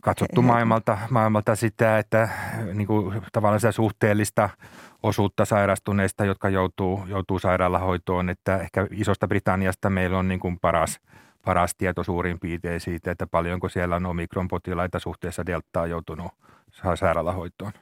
Katsottu 0.02 0.42
maailmalta, 0.42 0.98
maailmalta 1.10 1.56
sitä, 1.56 1.98
että 1.98 2.28
niin 2.74 2.86
kuin, 2.86 3.22
tavallaan 3.32 3.60
sitä 3.60 3.72
suhteellista 3.72 4.50
osuutta 5.02 5.44
sairastuneista, 5.44 6.24
jotka 6.24 6.48
joutuu, 6.48 7.04
joutuu 7.06 7.38
sairaalahoitoon, 7.38 8.30
että 8.30 8.56
ehkä 8.58 8.86
isosta 8.90 9.28
Britanniasta 9.28 9.90
meillä 9.90 10.18
on 10.18 10.28
niin 10.28 10.40
kuin 10.40 10.58
paras, 10.58 11.00
paras 11.44 11.74
tieto 11.74 12.04
suurin 12.04 12.40
piirtein 12.40 12.80
siitä, 12.80 13.10
että 13.10 13.26
paljonko 13.26 13.68
siellä 13.68 13.96
on 13.96 14.06
omikron-potilaita 14.06 14.98
suhteessa 14.98 15.46
deltaa 15.46 15.86
joutunut 15.86 16.32
sairaalahoitoon. 16.94 17.72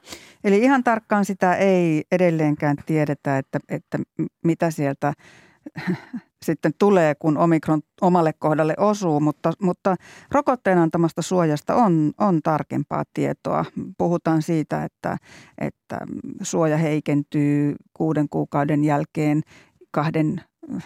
Eli 0.43 0.59
ihan 0.59 0.83
tarkkaan 0.83 1.25
sitä 1.25 1.55
ei 1.55 2.03
edelleenkään 2.11 2.75
tiedetä, 2.85 3.37
että, 3.37 3.59
että 3.69 3.99
mitä 4.43 4.71
sieltä 4.71 5.13
sitten 6.45 6.71
tulee, 6.79 7.15
kun 7.15 7.37
omikron 7.37 7.81
omalle 8.01 8.33
kohdalle 8.33 8.73
osuu, 8.77 9.19
mutta, 9.19 9.53
mutta 9.61 9.95
rokotteen 10.31 10.77
antamasta 10.77 11.21
suojasta 11.21 11.75
on, 11.75 12.11
on 12.17 12.39
tarkempaa 12.43 13.03
tietoa. 13.13 13.65
Puhutaan 13.97 14.41
siitä, 14.41 14.83
että, 14.83 15.17
että 15.57 15.97
suoja 16.41 16.77
heikentyy 16.77 17.75
kuuden 17.93 18.29
kuukauden 18.29 18.83
jälkeen 18.83 19.41
kahden 19.91 20.41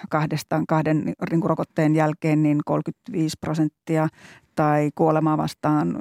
kahdestaan 0.09 0.67
kahden 0.67 1.13
rokotteen 1.43 1.95
jälkeen 1.95 2.43
niin 2.43 2.61
35 2.65 3.37
prosenttia 3.41 4.07
tai 4.55 4.91
kuolemaa 4.95 5.37
vastaan 5.37 5.95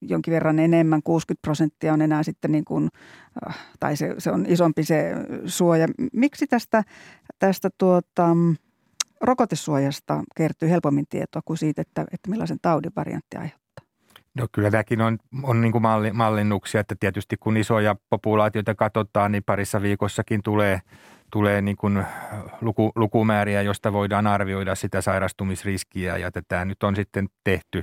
jonkin 0.00 0.34
verran 0.34 0.58
enemmän, 0.58 1.02
60 1.02 1.42
prosenttia 1.42 1.92
on 1.92 2.02
enää 2.02 2.22
sitten 2.22 2.52
niin 2.52 2.64
kuin, 2.64 2.88
äh, 3.46 3.58
tai 3.80 3.96
se, 3.96 4.14
se 4.18 4.30
on 4.30 4.46
isompi 4.48 4.84
se 4.84 5.12
suoja. 5.46 5.88
Miksi 6.12 6.46
tästä, 6.46 6.82
tästä 7.38 7.70
tuota, 7.78 8.36
rokotesuojasta 9.20 10.22
kertyy 10.36 10.70
helpommin 10.70 11.06
tietoa 11.08 11.42
kuin 11.44 11.56
siitä, 11.56 11.82
että, 11.82 12.02
että 12.12 12.30
millaisen 12.30 12.58
taudin 12.62 12.92
variantti 12.96 13.36
aiheuttaa? 13.36 13.86
No 14.34 14.46
kyllä 14.52 14.70
tämäkin 14.70 15.00
on, 15.00 15.18
on 15.42 15.60
niin 15.60 15.72
kuin 15.72 15.82
malli, 15.82 16.12
mallinnuksia, 16.12 16.80
että 16.80 16.94
tietysti 17.00 17.36
kun 17.36 17.56
isoja 17.56 17.96
populaatioita 18.10 18.74
katsotaan, 18.74 19.32
niin 19.32 19.44
parissa 19.44 19.82
viikossakin 19.82 20.42
tulee, 20.42 20.80
tulee 21.32 21.62
niin 21.62 21.76
kuin 21.76 22.04
luku, 22.60 22.92
lukumääriä, 22.96 23.62
josta 23.62 23.92
voidaan 23.92 24.26
arvioida 24.26 24.74
sitä 24.74 25.00
sairastumisriskiä 25.00 26.16
ja 26.16 26.30
tätä 26.30 26.64
nyt 26.64 26.82
on 26.82 26.96
sitten 26.96 27.28
tehty. 27.44 27.82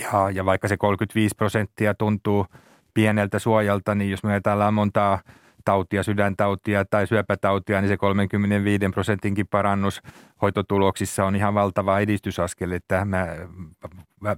Ja, 0.00 0.30
ja 0.30 0.44
vaikka 0.44 0.68
se 0.68 0.76
35 0.76 1.34
prosenttia 1.36 1.94
tuntuu 1.94 2.46
pieneltä 2.94 3.38
suojalta, 3.38 3.94
niin 3.94 4.10
jos 4.10 4.22
me 4.22 4.30
ajatellaan 4.30 4.74
montaa 4.74 5.20
tautia, 5.66 6.02
sydäntautia 6.02 6.84
tai 6.84 7.06
syöpätautia, 7.06 7.80
niin 7.80 7.88
se 7.88 7.96
35 7.96 8.88
prosentinkin 8.94 9.46
parannus 9.46 10.00
hoitotuloksissa 10.42 11.24
on 11.24 11.36
ihan 11.36 11.54
valtava 11.54 11.98
edistysaskel. 11.98 12.70
Että 12.70 13.04
mä 13.04 13.26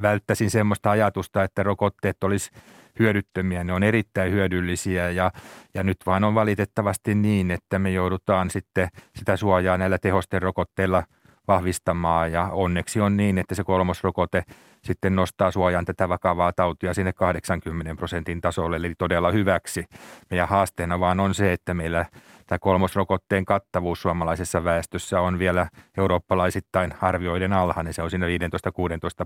välttäisin 0.02 0.50
semmoista 0.50 0.90
ajatusta, 0.90 1.44
että 1.44 1.62
rokotteet 1.62 2.25
olisi 2.25 2.50
hyödyttömiä. 2.99 3.64
Ne 3.64 3.73
on 3.73 3.82
erittäin 3.82 4.32
hyödyllisiä 4.32 5.11
ja, 5.11 5.30
ja 5.75 5.82
nyt 5.82 5.97
vaan 6.06 6.25
on 6.25 6.35
valitettavasti 6.35 7.14
niin, 7.14 7.50
että 7.50 7.78
me 7.78 7.90
joudutaan 7.90 8.50
sitten 8.50 8.88
sitä 9.16 9.37
suojaa 9.37 9.78
näillä 9.78 9.99
tehosten 9.99 10.42
rokotteilla 10.42 11.02
vahvistamaan 11.49 12.33
ja 12.33 12.49
onneksi 12.52 13.00
on 13.00 13.17
niin, 13.17 13.38
että 13.38 13.55
se 13.55 13.64
kolmosrokote– 13.64 14.43
sitten 14.83 15.17
nostaa 15.17 15.50
suojan 15.50 15.85
tätä 15.85 16.09
vakavaa 16.09 16.52
tautia 16.52 16.95
sinne 16.95 17.12
80 17.12 17.95
prosentin 17.95 18.40
tasolle, 18.40 18.76
eli 18.76 18.95
todella 18.99 19.31
hyväksi. 19.31 19.85
Meidän 20.31 20.49
haasteena 20.49 21.00
vaan 21.00 21.21
on 21.21 21.35
se, 21.35 21.52
että 21.52 21.75
meillä 21.75 22.07
tämä 22.49 22.59
kolmosrokotteen 22.59 23.45
kattavuus 23.45 24.02
suomalaisessa 24.02 24.64
väestössä 24.64 25.21
on 25.21 25.38
vielä 25.38 25.69
eurooppalaisittain 25.99 26.95
arvioiden 27.02 27.52
alhainen. 27.52 27.95
Se 27.95 28.02
on 28.02 28.11
siinä 28.11 28.26
15-16 28.26 28.31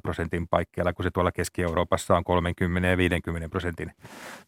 prosentin 0.03 0.49
paikkeilla, 0.49 0.93
kun 0.93 1.03
se 1.03 1.11
tuolla 1.11 1.33
Keski-Euroopassa 1.33 2.17
on 2.17 2.25
30 2.25 2.89
ja 2.89 2.97
50 2.97 3.49
prosentin 3.49 3.93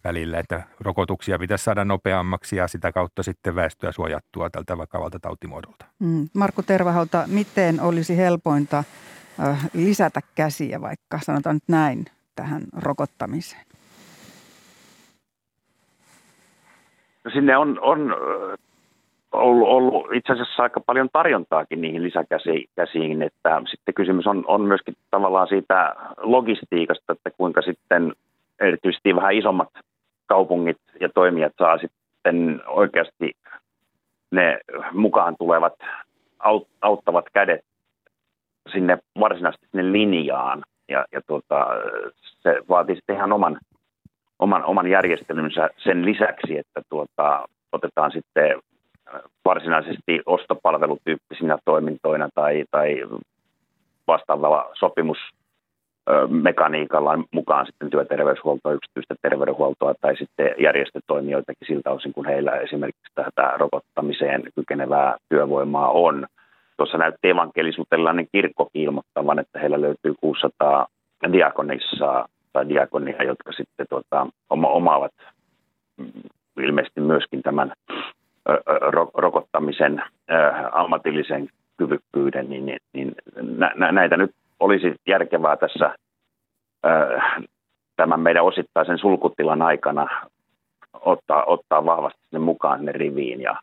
välillä. 0.04 0.38
Että 0.38 0.62
rokotuksia 0.80 1.38
pitäisi 1.38 1.64
saada 1.64 1.84
nopeammaksi 1.84 2.56
ja 2.56 2.68
sitä 2.68 2.92
kautta 2.92 3.22
sitten 3.22 3.54
väestöä 3.54 3.92
suojattua 3.92 4.50
tältä 4.50 4.78
vakavalta 4.78 5.18
tautimuodolta. 5.20 5.86
Mm. 5.98 6.28
Markku 6.34 6.62
Tervahalta, 6.62 7.24
miten 7.26 7.80
olisi 7.80 8.16
helpointa 8.16 8.84
lisätä 9.72 10.20
käsiä 10.34 10.80
vaikka, 10.80 11.20
sanotaan 11.22 11.56
nyt 11.56 11.68
näin, 11.68 12.04
tähän 12.36 12.62
rokottamiseen? 12.72 13.73
No 17.24 17.30
sinne 17.30 17.56
on, 17.56 17.78
on 17.82 18.16
ollut, 19.32 19.68
ollut 19.68 20.12
itse 20.12 20.32
asiassa 20.32 20.62
aika 20.62 20.80
paljon 20.80 21.08
tarjontaakin 21.12 21.80
niihin 21.80 22.02
lisäkäsiin, 22.02 23.22
että 23.22 23.62
sitten 23.70 23.94
kysymys 23.94 24.26
on, 24.26 24.44
on 24.46 24.60
myöskin 24.60 24.94
tavallaan 25.10 25.48
siitä 25.48 25.94
logistiikasta, 26.16 27.12
että 27.12 27.30
kuinka 27.30 27.62
sitten 27.62 28.12
erityisesti 28.60 29.16
vähän 29.16 29.34
isommat 29.34 29.68
kaupungit 30.26 30.78
ja 31.00 31.08
toimijat 31.08 31.52
saa 31.58 31.78
sitten 31.78 32.60
oikeasti 32.66 33.32
ne 34.30 34.58
mukaan 34.92 35.36
tulevat 35.38 35.74
auttavat 36.80 37.24
kädet 37.32 37.60
sinne 38.72 38.98
varsinaisesti 39.20 39.66
sinne 39.70 39.92
linjaan. 39.92 40.62
Ja, 40.88 41.04
ja 41.12 41.20
tuota, 41.26 41.66
se 42.24 42.60
vaatii 42.68 42.96
sitten 42.96 43.16
ihan 43.16 43.32
oman, 43.32 43.58
oman, 44.38 44.64
oman 44.64 44.86
järjestelynsä 44.86 45.70
sen 45.76 46.04
lisäksi, 46.04 46.58
että 46.58 46.82
tuota, 46.88 47.48
otetaan 47.72 48.12
sitten 48.12 48.60
varsinaisesti 49.44 50.22
ostopalvelutyyppisinä 50.26 51.58
toimintoina 51.64 52.28
tai, 52.34 52.64
tai 52.70 53.02
vastaavalla 54.06 54.70
sopimusmekaniikalla 54.74 57.18
mukaan 57.30 57.66
sitten 57.66 57.90
työterveyshuoltoa, 57.90 58.72
yksityistä 58.72 59.14
terveydenhuoltoa 59.22 59.94
tai 60.00 60.16
sitten 60.16 60.54
järjestötoimijoitakin 60.58 61.66
siltä 61.66 61.90
osin, 61.90 62.12
kun 62.12 62.26
heillä 62.26 62.56
esimerkiksi 62.56 63.12
tätä 63.14 63.52
rokottamiseen 63.56 64.42
kykenevää 64.54 65.16
työvoimaa 65.28 65.90
on. 65.90 66.26
Tuossa 66.76 66.98
näytti 66.98 67.28
evankelisuutelainen 67.28 68.28
kirkkokin 68.32 68.82
ilmoittavan, 68.82 69.38
että 69.38 69.58
heillä 69.58 69.80
löytyy 69.80 70.14
600 70.20 70.86
diakonissa 71.32 72.28
tai 72.54 72.68
diakonia, 72.68 73.22
jotka 73.22 73.52
sitten 73.52 73.86
tuota, 73.90 74.26
oma, 74.50 74.68
omaavat 74.68 75.12
mm, 75.96 76.12
ilmeisesti 76.62 77.00
myöskin 77.00 77.42
tämän 77.42 77.72
ro, 78.80 79.10
rokottamisen 79.14 80.02
ammatillisen 80.72 81.48
kyvykkyyden, 81.76 82.50
niin, 82.50 82.66
niin, 82.66 82.80
niin 82.92 83.14
nä, 83.76 83.92
näitä 83.92 84.16
nyt 84.16 84.30
olisi 84.60 84.94
järkevää 85.08 85.56
tässä 85.56 85.94
tämän 87.96 88.20
meidän 88.20 88.44
osittaisen 88.44 88.98
sulkutilan 88.98 89.62
aikana 89.62 90.06
ottaa, 90.92 91.44
ottaa 91.44 91.84
vahvasti 91.84 92.20
sinne 92.22 92.44
mukaan 92.44 92.78
sinne 92.78 92.92
riviin 92.92 93.40
ja 93.40 93.56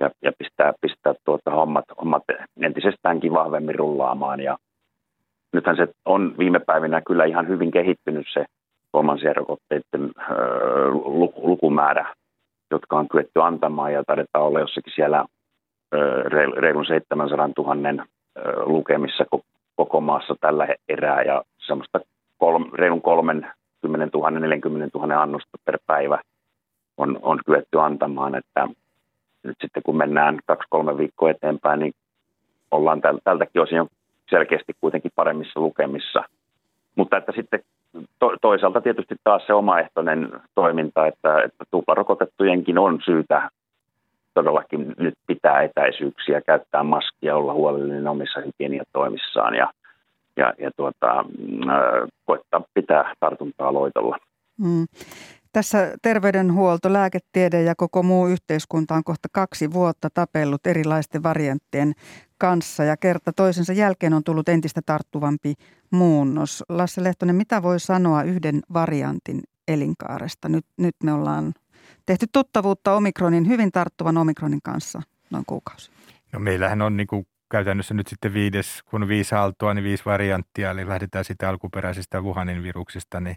ja, 0.00 0.10
ja 0.22 0.32
pistää, 0.38 0.72
pistää 0.80 1.14
tuota 1.24 1.50
hommat, 1.50 1.84
hommat 2.00 2.22
entisestäänkin 2.60 3.32
vahvemmin 3.32 3.74
rullaamaan. 3.74 4.40
Ja 4.40 4.58
nythän 5.52 5.76
se 5.76 5.88
on 6.04 6.34
viime 6.38 6.58
päivinä 6.58 7.02
kyllä 7.06 7.24
ihan 7.24 7.48
hyvin 7.48 7.70
kehittynyt 7.70 8.26
se 8.32 8.44
kolmansien 8.92 9.36
rokotteiden 9.36 10.10
lukumäärä, 11.36 12.14
jotka 12.70 12.96
on 12.96 13.08
kyetty 13.08 13.42
antamaan 13.42 13.92
ja 13.92 14.04
taidetaan 14.06 14.44
olla 14.44 14.60
jossakin 14.60 14.92
siellä 14.94 15.24
reilun 16.56 16.86
700 16.86 17.48
000 17.58 18.04
öö, 18.38 18.64
lukemissa 18.64 19.24
koko 19.76 20.00
maassa 20.00 20.34
tällä 20.40 20.68
erää 20.88 21.22
ja 21.22 21.42
semmoista 21.66 22.00
kolm, 22.38 22.70
reilun 22.72 23.02
30 23.02 23.54
000, 24.14 24.30
40 24.30 24.98
000 24.98 25.22
annosta 25.22 25.58
per 25.64 25.78
päivä 25.86 26.20
on, 26.96 27.18
on 27.22 27.38
kyetty 27.46 27.80
antamaan, 27.80 28.34
että 28.34 28.68
nyt 29.42 29.56
sitten 29.60 29.82
kun 29.82 29.96
mennään 29.96 30.38
kaksi-kolme 30.46 30.98
viikkoa 30.98 31.30
eteenpäin, 31.30 31.80
niin 31.80 31.92
ollaan 32.70 33.00
täl, 33.00 33.18
tältäkin 33.24 33.62
osin 33.62 33.88
selkeästi 34.30 34.72
kuitenkin 34.80 35.12
paremmissa 35.14 35.60
lukemissa. 35.60 36.24
Mutta 36.96 37.16
että 37.16 37.32
sitten 37.36 37.60
to, 38.18 38.36
toisaalta 38.40 38.80
tietysti 38.80 39.14
taas 39.24 39.42
se 39.46 39.52
omaehtoinen 39.54 40.28
toiminta, 40.54 41.06
että, 41.06 41.42
että 41.42 41.64
tuplarokotettujenkin 41.70 42.78
on 42.78 42.98
syytä 43.04 43.50
todellakin 44.34 44.94
nyt 44.98 45.14
pitää 45.26 45.62
etäisyyksiä, 45.62 46.40
käyttää 46.40 46.82
maskia, 46.82 47.36
olla 47.36 47.52
huolellinen 47.52 48.08
omissa 48.08 48.40
hygieniatoimissaan 48.40 49.54
ja, 49.54 49.72
ja, 50.36 50.54
ja 50.58 50.70
tuota, 50.76 51.18
äh, 51.18 52.08
koittaa 52.24 52.62
pitää 52.74 53.14
tartuntaa 53.20 53.72
loitolla. 53.72 54.16
Mm. 54.58 54.86
Tässä 55.52 55.94
terveydenhuolto, 56.02 56.92
lääketiede 56.92 57.62
ja 57.62 57.74
koko 57.76 58.02
muu 58.02 58.26
yhteiskunta 58.26 58.94
on 58.94 59.04
kohta 59.04 59.28
kaksi 59.32 59.72
vuotta 59.72 60.08
tapellut 60.14 60.66
erilaisten 60.66 61.22
varianttien 61.22 61.92
kanssa 62.40 62.84
ja 62.84 62.96
kerta 62.96 63.32
toisensa 63.32 63.72
jälkeen 63.72 64.14
on 64.14 64.24
tullut 64.24 64.48
entistä 64.48 64.80
tarttuvampi 64.86 65.54
muunnos. 65.90 66.64
Lasse 66.68 67.04
Lehtonen, 67.04 67.36
mitä 67.36 67.62
voi 67.62 67.80
sanoa 67.80 68.22
yhden 68.22 68.60
variantin 68.72 69.42
elinkaaresta? 69.68 70.48
Nyt, 70.48 70.66
nyt 70.76 70.96
me 71.04 71.12
ollaan 71.12 71.54
tehty 72.06 72.26
tuttavuutta 72.32 72.94
omikronin, 72.94 73.48
hyvin 73.48 73.72
tarttuvan 73.72 74.18
omikronin 74.18 74.62
kanssa 74.62 75.02
noin 75.30 75.44
kuukausi. 75.46 75.90
No 76.32 76.38
meillähän 76.38 76.82
on 76.82 76.96
niin 76.96 77.06
kuin 77.06 77.26
käytännössä 77.50 77.94
nyt 77.94 78.06
sitten 78.06 78.34
viides, 78.34 78.82
kun 78.82 79.08
viisi 79.08 79.34
aaltoa, 79.34 79.74
niin 79.74 79.84
viisi 79.84 80.04
varianttia, 80.04 80.70
eli 80.70 80.88
lähdetään 80.88 81.24
sitä 81.24 81.48
alkuperäisestä 81.48 82.20
Wuhanin 82.20 82.62
viruksesta, 82.62 83.20
niin 83.20 83.36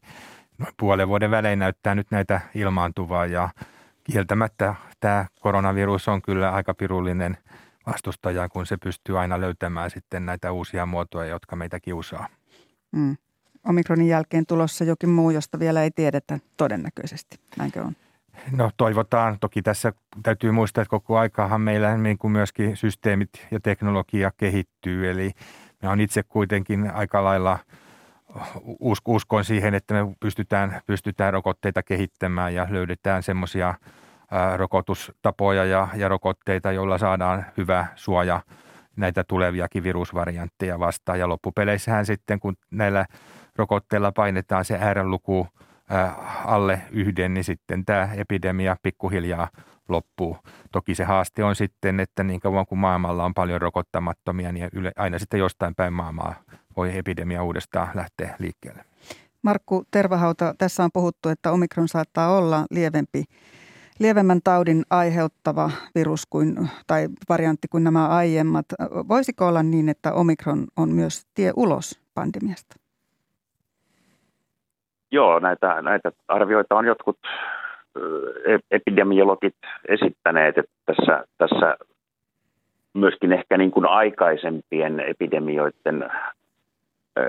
noin 0.57 0.73
puolen 0.79 1.07
vuoden 1.07 1.31
välein 1.31 1.59
näyttää 1.59 1.95
nyt 1.95 2.07
näitä 2.11 2.41
ilmaantuvaa 2.55 3.25
ja 3.25 3.49
kieltämättä 4.03 4.75
tämä 4.99 5.25
koronavirus 5.39 6.07
on 6.07 6.21
kyllä 6.21 6.51
aika 6.51 6.73
pirullinen 6.73 7.37
vastustaja, 7.87 8.49
kun 8.49 8.65
se 8.65 8.77
pystyy 8.77 9.19
aina 9.19 9.41
löytämään 9.41 9.89
sitten 9.89 10.25
näitä 10.25 10.51
uusia 10.51 10.85
muotoja, 10.85 11.29
jotka 11.29 11.55
meitä 11.55 11.79
kiusaa. 11.79 12.27
Mm. 12.91 13.17
Omikronin 13.67 14.07
jälkeen 14.07 14.45
tulossa 14.45 14.83
jokin 14.83 15.09
muu, 15.09 15.29
josta 15.29 15.59
vielä 15.59 15.83
ei 15.83 15.91
tiedetä 15.91 16.39
todennäköisesti. 16.57 17.39
Näinkö 17.57 17.81
on? 17.81 17.95
No 18.51 18.71
toivotaan. 18.77 19.39
Toki 19.39 19.61
tässä 19.61 19.93
täytyy 20.23 20.51
muistaa, 20.51 20.81
että 20.81 20.89
koko 20.89 21.17
aikahan 21.17 21.61
meillä 21.61 21.97
niin 21.97 22.17
kuin 22.17 22.31
myöskin 22.31 22.77
systeemit 22.77 23.29
ja 23.51 23.59
teknologia 23.59 24.31
kehittyy. 24.37 25.11
Eli 25.11 25.31
me 25.81 25.89
on 25.89 26.01
itse 26.01 26.23
kuitenkin 26.23 26.91
aika 26.91 27.23
lailla– 27.23 27.59
uskon 29.05 29.45
siihen, 29.45 29.73
että 29.73 29.93
me 29.93 30.15
pystytään, 30.19 30.81
pystytään 30.85 31.33
rokotteita 31.33 31.83
kehittämään 31.83 32.53
ja 32.53 32.67
löydetään 32.69 33.23
semmoisia 33.23 33.73
rokotustapoja 34.55 35.65
ja, 35.65 35.87
ja 35.95 36.07
rokotteita, 36.07 36.71
joilla 36.71 36.97
saadaan 36.97 37.45
hyvä 37.57 37.87
suoja 37.95 38.41
näitä 38.95 39.23
tuleviakin 39.23 39.83
virusvariantteja 39.83 40.79
vastaan. 40.79 41.19
Ja 41.19 41.29
loppupeleissähän 41.29 42.05
sitten, 42.05 42.39
kun 42.39 42.55
näillä 42.71 43.05
rokotteella 43.55 44.11
painetaan 44.11 44.65
se 44.65 44.93
R-luku 44.93 45.47
alle 46.45 46.81
yhden, 46.91 47.33
niin 47.33 47.43
sitten 47.43 47.85
tämä 47.85 48.09
epidemia 48.15 48.75
pikkuhiljaa 48.81 49.47
loppuu. 49.89 50.37
Toki 50.71 50.95
se 50.95 51.03
haaste 51.03 51.43
on 51.43 51.55
sitten, 51.55 51.99
että 51.99 52.23
niin 52.23 52.39
kauan 52.39 52.65
kuin 52.65 52.79
maailmalla 52.79 53.25
on 53.25 53.33
paljon 53.33 53.61
rokottamattomia, 53.61 54.51
niin 54.51 54.69
aina 54.95 55.19
sitten 55.19 55.39
jostain 55.39 55.75
päin 55.75 55.93
maailmaa 55.93 56.35
voi 56.77 56.97
epidemia 56.97 57.43
uudestaan 57.43 57.89
lähteä 57.93 58.35
liikkeelle. 58.39 58.85
Markku 59.41 59.83
Tervahauta, 59.91 60.55
tässä 60.57 60.83
on 60.83 60.89
puhuttu, 60.93 61.29
että 61.29 61.51
omikron 61.51 61.87
saattaa 61.87 62.37
olla 62.37 62.65
lievempi, 62.71 63.23
lievemmän 63.99 64.39
taudin 64.43 64.83
aiheuttava 64.89 65.71
virus 65.95 66.25
kuin, 66.29 66.69
tai 66.87 67.07
variantti 67.29 67.67
kuin 67.67 67.83
nämä 67.83 68.07
aiemmat. 68.07 68.65
Voisiko 69.07 69.47
olla 69.47 69.63
niin, 69.63 69.89
että 69.89 70.13
omikron 70.13 70.67
on 70.77 70.89
myös 70.89 71.25
tie 71.35 71.51
ulos 71.55 72.01
pandemiasta? 72.13 72.75
Joo, 75.11 75.39
näitä, 75.39 75.81
näitä 75.81 76.11
arvioita 76.27 76.75
on 76.75 76.85
jotkut 76.85 77.17
epidemiologit 78.71 79.55
esittäneet, 79.87 80.57
että 80.57 80.71
tässä, 80.85 81.23
tässä 81.37 81.77
myöskin 82.93 83.33
ehkä 83.33 83.57
niin 83.57 83.71
kuin 83.71 83.85
aikaisempien 83.85 84.99
epidemioiden 84.99 86.11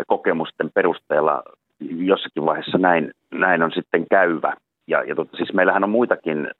kokemusten 0.06 0.70
perusteella 0.74 1.42
jossakin 1.80 2.46
vaiheessa 2.46 2.78
näin, 2.78 3.12
näin 3.30 3.62
on 3.62 3.72
sitten 3.74 4.06
käyvä. 4.10 4.56
Ja, 4.86 5.02
ja 5.02 5.14
tota, 5.14 5.36
siis 5.36 5.52
meillähän 5.52 5.84
on 5.84 5.90
muitakin 5.90 6.50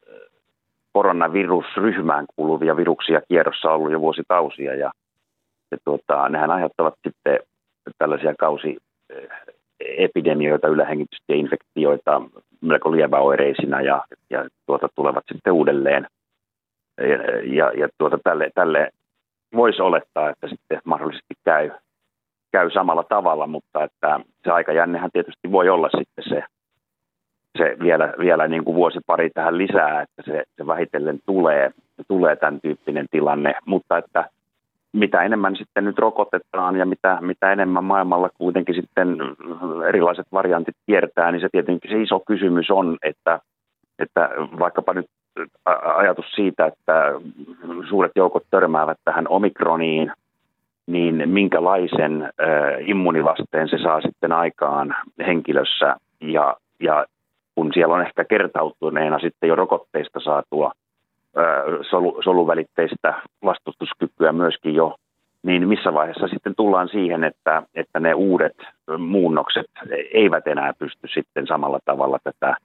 koronavirusryhmään 0.92 2.26
kuuluvia 2.36 2.76
viruksia 2.76 3.20
kierrossa 3.28 3.70
ollut 3.70 3.92
jo 3.92 4.00
vuosikausia 4.00 4.74
ja, 4.74 4.92
ja 5.70 5.78
tuota, 5.84 6.28
nehän 6.28 6.50
aiheuttavat 6.50 6.94
sitten 7.04 7.38
tällaisia 7.98 8.34
kausi 8.38 8.76
epidemioita, 9.80 10.68
ylähengitystieinfektioita 10.68 12.22
melko 12.60 12.92
lieväoireisina 12.92 13.80
ja, 13.80 14.04
ja 14.30 14.48
tuota, 14.66 14.88
tulevat 14.94 15.24
sitten 15.32 15.52
uudelleen. 15.52 16.06
Ja, 16.98 17.54
ja, 17.54 17.72
ja 17.72 17.88
tuota, 17.98 18.18
tälle, 18.24 18.50
tälle 18.54 18.90
voisi 19.56 19.82
olettaa, 19.82 20.30
että 20.30 20.48
sitten 20.48 20.80
mahdollisesti 20.84 21.34
käy, 21.44 21.70
käy 22.52 22.70
samalla 22.70 23.04
tavalla, 23.08 23.46
mutta 23.46 23.84
että 23.84 24.20
se 24.44 24.50
aikajännehän 24.50 25.10
tietysti 25.12 25.52
voi 25.52 25.68
olla 25.68 25.88
sitten 25.98 26.24
se, 26.28 26.44
se 27.58 27.76
vielä, 27.82 28.14
vielä 28.18 28.48
niin 28.48 28.64
kuin 28.64 28.74
vuosi 28.74 28.98
pari 29.06 29.30
tähän 29.30 29.58
lisää, 29.58 30.02
että 30.02 30.22
se, 30.22 30.44
se 30.56 30.66
vähitellen 30.66 31.18
tulee, 31.26 31.70
tulee 32.08 32.36
tämän 32.36 32.60
tyyppinen 32.60 33.06
tilanne, 33.10 33.54
mutta 33.66 33.98
että 33.98 34.24
mitä 34.92 35.22
enemmän 35.22 35.56
sitten 35.56 35.84
nyt 35.84 35.98
rokotetaan 35.98 36.76
ja 36.76 36.86
mitä, 36.86 37.18
mitä 37.20 37.52
enemmän 37.52 37.84
maailmalla 37.84 38.30
kuitenkin 38.38 38.74
sitten 38.74 39.16
erilaiset 39.88 40.26
variantit 40.32 40.76
kiertää, 40.86 41.32
niin 41.32 41.40
se 41.40 41.48
tietenkin 41.52 41.90
se 41.90 42.02
iso 42.02 42.20
kysymys 42.20 42.70
on, 42.70 42.96
että, 43.02 43.40
että 43.98 44.30
vaikkapa 44.58 44.94
nyt 44.94 45.06
ajatus 45.96 46.26
siitä, 46.34 46.66
että 46.66 47.12
suuret 47.88 48.12
joukot 48.16 48.42
törmäävät 48.50 48.98
tähän 49.04 49.28
omikroniin, 49.28 50.12
niin 50.86 51.28
minkälaisen 51.28 52.30
immunivasteen 52.86 53.68
se 53.68 53.78
saa 53.78 54.00
sitten 54.00 54.32
aikaan 54.32 54.94
henkilössä. 55.26 55.96
Ja, 56.20 56.56
ja 56.80 57.04
kun 57.54 57.70
siellä 57.74 57.94
on 57.94 58.06
ehkä 58.06 58.24
kertautuneena 58.24 59.18
sitten 59.18 59.48
jo 59.48 59.56
rokotteista 59.56 60.20
saatua 60.20 60.72
solu, 61.90 62.22
soluvälitteistä 62.24 63.14
vastustuskykyä 63.44 64.32
myöskin 64.32 64.74
jo, 64.74 64.94
niin 65.42 65.68
missä 65.68 65.94
vaiheessa 65.94 66.28
sitten 66.28 66.54
tullaan 66.56 66.88
siihen, 66.88 67.24
että, 67.24 67.62
että 67.74 68.00
ne 68.00 68.14
uudet 68.14 68.56
muunnokset 68.98 69.66
eivät 70.12 70.46
enää 70.46 70.72
pysty 70.78 71.08
sitten 71.14 71.46
samalla 71.46 71.78
tavalla 71.84 72.18
tätä 72.24 72.56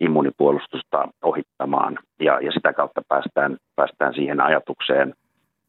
immunipuolustusta 0.00 1.08
ohittamaan 1.22 1.98
ja, 2.20 2.40
ja 2.40 2.52
sitä 2.52 2.72
kautta 2.72 3.02
päästään, 3.08 3.56
päästään 3.76 4.14
siihen 4.14 4.40
ajatukseen 4.40 5.14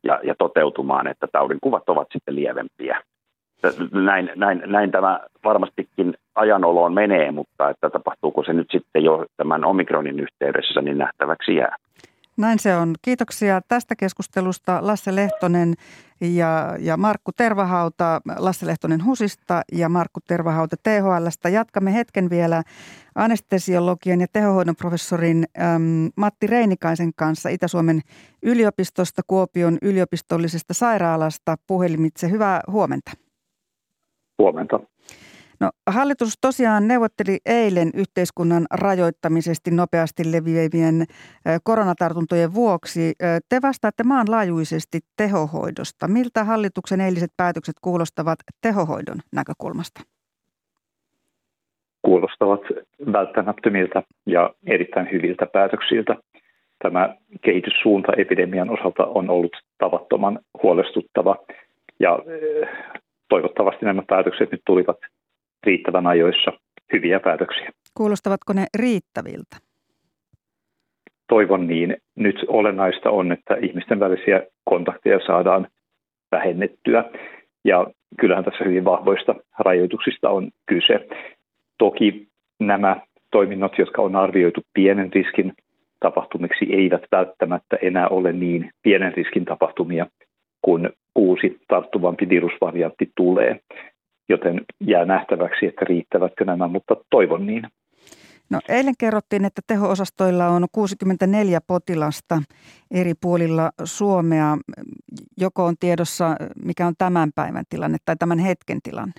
ja, 0.03 0.19
ja 0.23 0.35
toteutumaan, 0.37 1.07
että 1.07 1.27
taudin 1.31 1.59
kuvat 1.61 1.89
ovat 1.89 2.07
sitten 2.13 2.35
lievempiä. 2.35 3.01
Näin, 3.91 4.31
näin, 4.35 4.63
näin 4.65 4.91
tämä 4.91 5.19
varmastikin 5.43 6.13
ajanoloon 6.35 6.93
menee, 6.93 7.31
mutta 7.31 7.69
että 7.69 7.89
tapahtuuko 7.89 8.43
se 8.43 8.53
nyt 8.53 8.67
sitten 8.71 9.03
jo 9.03 9.25
tämän 9.37 9.65
omikronin 9.65 10.19
yhteydessä, 10.19 10.81
niin 10.81 10.97
nähtäväksi 10.97 11.55
jää. 11.55 11.75
Näin 12.37 12.59
se 12.59 12.75
on. 12.75 12.95
Kiitoksia 13.01 13.61
tästä 13.67 13.95
keskustelusta 13.95 14.79
Lasse 14.81 15.15
Lehtonen 15.15 15.73
ja, 16.21 16.75
ja 16.79 16.97
Markku 16.97 17.31
Tervahauta, 17.31 18.21
Lasse 18.37 18.65
Lehtonen 18.65 19.05
HUSista 19.05 19.61
ja 19.71 19.89
Markku 19.89 20.19
Tervahauta 20.27 20.75
THLstä. 20.83 21.49
Jatkamme 21.49 21.93
hetken 21.93 22.29
vielä 22.29 22.63
anestesiologian 23.15 24.21
ja 24.21 24.27
tehohoidon 24.33 24.75
professorin 24.75 25.45
äm, 25.59 26.09
Matti 26.15 26.47
Reinikaisen 26.47 27.11
kanssa 27.15 27.49
Itä-Suomen 27.49 28.01
yliopistosta, 28.43 29.21
Kuopion 29.27 29.77
yliopistollisesta 29.81 30.73
sairaalasta 30.73 31.55
puhelimitse. 31.67 32.29
Hyvää 32.29 32.61
huomenta. 32.71 33.24
Huomenta. 34.39 34.79
No, 35.59 35.69
hallitus 35.87 36.33
tosiaan 36.41 36.87
neuvotteli 36.87 37.37
eilen 37.45 37.89
yhteiskunnan 37.93 38.65
rajoittamisesti 38.71 39.71
nopeasti 39.71 40.31
leviävien 40.31 41.05
koronatartuntojen 41.63 42.53
vuoksi. 42.53 43.13
Te 43.49 43.61
vastaatte 43.61 44.03
maanlaajuisesti 44.03 44.99
tehohoidosta. 45.17 46.07
Miltä 46.07 46.43
hallituksen 46.43 47.01
eiliset 47.01 47.31
päätökset 47.37 47.75
kuulostavat 47.81 48.39
tehohoidon 48.61 49.17
näkökulmasta? 49.31 50.01
Kuulostavat 52.01 52.61
välttämättömiltä 53.11 54.03
ja 54.25 54.53
erittäin 54.67 55.11
hyviltä 55.11 55.45
päätöksiltä. 55.45 56.15
Tämä 56.83 57.15
kehityssuunta 57.41 58.11
epidemian 58.17 58.69
osalta 58.69 59.05
on 59.05 59.29
ollut 59.29 59.57
tavattoman 59.77 60.39
huolestuttava 60.63 61.35
ja 61.99 62.19
toivottavasti 63.29 63.85
nämä 63.85 64.03
päätökset 64.07 64.51
nyt 64.51 64.61
tulivat 64.65 64.97
riittävän 65.63 66.07
ajoissa 66.07 66.51
hyviä 66.93 67.19
päätöksiä. 67.19 67.71
Kuulostavatko 67.93 68.53
ne 68.53 68.65
riittäviltä? 68.77 69.57
Toivon 71.27 71.67
niin. 71.67 71.97
Nyt 72.15 72.35
olennaista 72.47 73.09
on, 73.09 73.31
että 73.31 73.55
ihmisten 73.61 73.99
välisiä 73.99 74.43
kontakteja 74.63 75.19
saadaan 75.25 75.67
vähennettyä. 76.31 77.03
Ja 77.63 77.87
kyllähän 78.19 78.45
tässä 78.45 78.63
hyvin 78.63 78.85
vahvoista 78.85 79.35
rajoituksista 79.59 80.29
on 80.29 80.51
kyse. 80.65 81.07
Toki 81.77 82.27
nämä 82.59 83.01
toiminnot, 83.31 83.77
jotka 83.77 84.01
on 84.01 84.15
arvioitu 84.15 84.61
pienen 84.73 85.13
riskin 85.13 85.53
tapahtumiksi, 85.99 86.65
eivät 86.69 87.01
välttämättä 87.11 87.77
enää 87.81 88.07
ole 88.07 88.33
niin 88.33 88.71
pienen 88.81 89.13
riskin 89.13 89.45
tapahtumia, 89.45 90.05
kun 90.61 90.89
uusi 91.15 91.59
tarttuvampi 91.67 92.29
virusvariantti 92.29 93.11
tulee 93.17 93.59
joten 94.29 94.61
jää 94.79 95.05
nähtäväksi, 95.05 95.65
että 95.65 95.85
riittävätkö 95.85 96.45
nämä, 96.45 96.67
mutta 96.67 96.95
toivon 97.09 97.45
niin. 97.47 97.63
No, 98.49 98.59
eilen 98.69 98.93
kerrottiin, 98.99 99.45
että 99.45 99.61
teho-osastoilla 99.67 100.47
on 100.47 100.65
64 100.71 101.59
potilasta 101.67 102.41
eri 102.91 103.13
puolilla 103.21 103.71
Suomea. 103.83 104.57
Joko 105.37 105.65
on 105.65 105.75
tiedossa, 105.79 106.35
mikä 106.65 106.87
on 106.87 106.93
tämän 106.97 107.29
päivän 107.35 107.63
tilanne 107.69 107.97
tai 108.05 108.15
tämän 108.15 108.39
hetken 108.39 108.77
tilanne? 108.83 109.13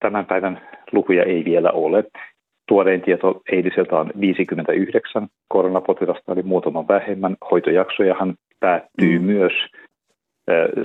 Tämän 0.00 0.26
päivän 0.26 0.60
lukuja 0.92 1.22
ei 1.24 1.44
vielä 1.44 1.70
ole. 1.70 2.04
Tuorein 2.68 3.02
tieto 3.02 3.42
eiliseltä 3.52 3.96
on 3.96 4.12
59 4.20 5.28
koronapotilasta, 5.48 6.32
eli 6.32 6.42
muutaman 6.42 6.88
vähemmän. 6.88 7.36
Hoitojaksojahan 7.50 8.34
päättyy 8.60 9.18
mm. 9.18 9.24
myös– 9.24 9.52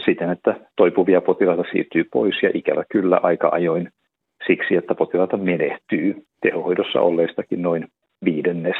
siten, 0.06 0.30
että 0.30 0.56
toipuvia 0.76 1.22
potilaita 1.22 1.64
siirtyy 1.72 2.04
pois 2.04 2.36
ja 2.44 2.50
ikävä 2.54 2.84
kyllä 2.92 3.20
aika 3.24 3.50
ajoin 3.52 3.90
siksi, 4.48 4.76
että 4.76 4.96
potilaita 4.96 5.38
menehtyy. 5.38 6.26
Tehohoidossa 6.42 7.02
olleistakin 7.02 7.62
noin 7.62 7.88
viidennes 8.26 8.76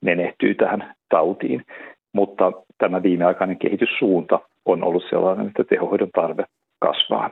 menehtyy 0.00 0.54
tähän 0.54 0.94
tautiin. 1.08 1.64
Mutta 2.12 2.52
tämä 2.78 3.02
viimeaikainen 3.02 3.58
kehityssuunta 3.58 4.38
on 4.64 4.84
ollut 4.84 5.04
sellainen, 5.10 5.46
että 5.46 5.64
tehohoidon 5.64 6.10
tarve 6.14 6.44
kasvaa. 6.78 7.30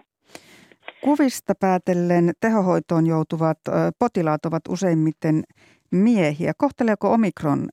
Kuvista 1.01 1.55
päätellen 1.61 2.33
tehohoitoon 2.41 3.07
joutuvat 3.07 3.59
potilaat 3.99 4.47
ovat 4.47 4.63
useimmiten 4.69 5.43
miehiä. 5.91 6.53
Kohteleeko 6.57 7.13
omikron 7.13 7.69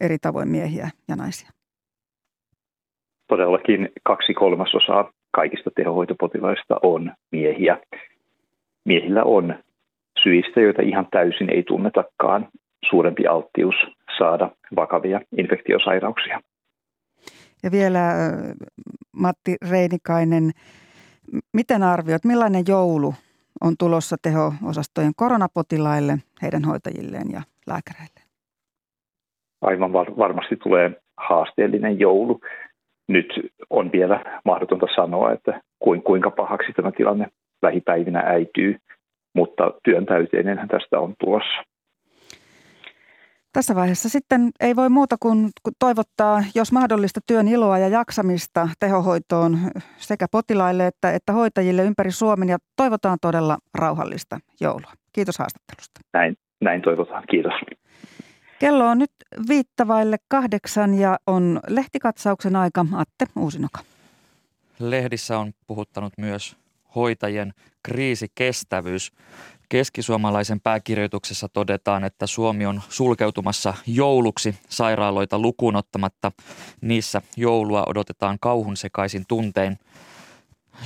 eri 0.00 0.18
tavoin 0.18 0.48
miehiä 0.48 0.90
ja 1.08 1.16
naisia? 1.16 1.50
Todellakin 3.36 3.88
kaksi 4.02 4.34
kolmasosaa 4.34 5.10
kaikista 5.30 5.70
tehohoitopotilaista 5.76 6.76
on 6.82 7.12
miehiä. 7.32 7.78
Miehillä 8.84 9.22
on 9.24 9.54
syistä, 10.22 10.60
joita 10.60 10.82
ihan 10.82 11.06
täysin 11.10 11.50
ei 11.50 11.62
tunnetakaan, 11.62 12.48
suurempi 12.90 13.26
alttius 13.26 13.74
saada 14.18 14.50
vakavia 14.76 15.20
infektiosairauksia. 15.38 16.40
Ja 17.62 17.70
vielä 17.70 18.00
Matti 19.12 19.56
Reinikainen, 19.70 20.50
miten 21.52 21.82
arvioit, 21.82 22.24
millainen 22.24 22.64
joulu 22.68 23.14
on 23.60 23.74
tulossa 23.78 24.16
teho-osastojen 24.22 25.12
koronapotilaille, 25.16 26.18
heidän 26.42 26.64
hoitajilleen 26.64 27.30
ja 27.32 27.42
lääkäreille? 27.66 28.20
Aivan 29.60 29.92
var- 29.92 30.16
varmasti 30.18 30.56
tulee 30.56 30.90
haasteellinen 31.16 32.00
joulu. 32.00 32.40
Nyt 33.08 33.32
on 33.70 33.92
vielä 33.92 34.40
mahdotonta 34.44 34.86
sanoa, 34.96 35.32
että 35.32 35.60
kuinka 36.04 36.30
pahaksi 36.30 36.72
tämä 36.72 36.92
tilanne 36.92 37.26
lähipäivinä 37.62 38.20
äityy, 38.20 38.76
mutta 39.34 39.72
työn 39.84 40.06
täyteinenhän 40.06 40.68
tästä 40.68 41.00
on 41.00 41.14
tulossa. 41.18 41.62
Tässä 43.52 43.74
vaiheessa 43.74 44.08
sitten 44.08 44.50
ei 44.60 44.76
voi 44.76 44.88
muuta 44.88 45.16
kuin 45.20 45.50
toivottaa, 45.78 46.42
jos 46.54 46.72
mahdollista, 46.72 47.20
työn 47.26 47.48
iloa 47.48 47.78
ja 47.78 47.88
jaksamista 47.88 48.68
tehohoitoon 48.80 49.58
sekä 49.96 50.26
potilaille 50.32 50.86
että, 50.86 51.10
että 51.10 51.32
hoitajille 51.32 51.82
ympäri 51.82 52.10
Suomen 52.10 52.48
ja 52.48 52.56
toivotaan 52.76 53.18
todella 53.22 53.58
rauhallista 53.78 54.38
joulua. 54.60 54.92
Kiitos 55.12 55.38
haastattelusta. 55.38 56.00
Näin, 56.12 56.36
näin 56.60 56.82
toivotaan. 56.82 57.24
Kiitos. 57.30 57.52
Kello 58.64 58.86
on 58.86 58.98
nyt 58.98 59.12
viittavaille 59.48 60.16
kahdeksan 60.28 60.94
ja 60.94 61.18
on 61.26 61.60
lehtikatsauksen 61.68 62.56
aika. 62.56 62.86
Atte 62.92 63.26
Uusinoka. 63.36 63.78
Lehdissä 64.78 65.38
on 65.38 65.52
puhuttanut 65.66 66.12
myös 66.18 66.56
hoitajien 66.94 67.54
kriisikestävyys. 67.82 69.12
Keskisuomalaisen 69.68 70.60
pääkirjoituksessa 70.60 71.48
todetaan, 71.48 72.04
että 72.04 72.26
Suomi 72.26 72.66
on 72.66 72.82
sulkeutumassa 72.88 73.74
jouluksi 73.86 74.54
sairaaloita 74.68 75.38
lukuun 75.38 75.76
ottamatta. 75.76 76.32
Niissä 76.80 77.22
joulua 77.36 77.84
odotetaan 77.86 78.38
kauhun 78.40 78.76
sekaisin 78.76 79.24
tuntein. 79.28 79.78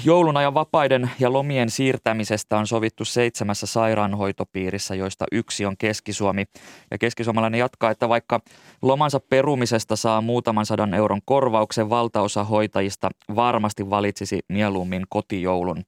Joulun 0.04 0.36
ajan 0.36 0.54
vapaiden 0.54 1.10
ja 1.18 1.32
lomien 1.32 1.70
siirtämisestä 1.70 2.58
on 2.58 2.66
sovittu 2.66 3.04
seitsemässä 3.04 3.66
sairaanhoitopiirissä, 3.66 4.94
joista 4.94 5.24
yksi 5.32 5.66
on 5.66 5.76
Keskisuomi. 5.78 6.44
Ja 6.90 6.98
keskisuomalainen 6.98 7.58
jatkaa, 7.58 7.90
että 7.90 8.08
vaikka 8.08 8.40
lomansa 8.82 9.20
perumisesta 9.20 9.96
saa 9.96 10.20
muutaman 10.20 10.66
sadan 10.66 10.94
euron 10.94 11.20
korvauksen, 11.24 11.90
valtaosa 11.90 12.44
hoitajista 12.44 13.08
varmasti 13.36 13.90
valitsisi 13.90 14.40
mieluummin 14.48 15.06
kotijoulun. 15.08 15.84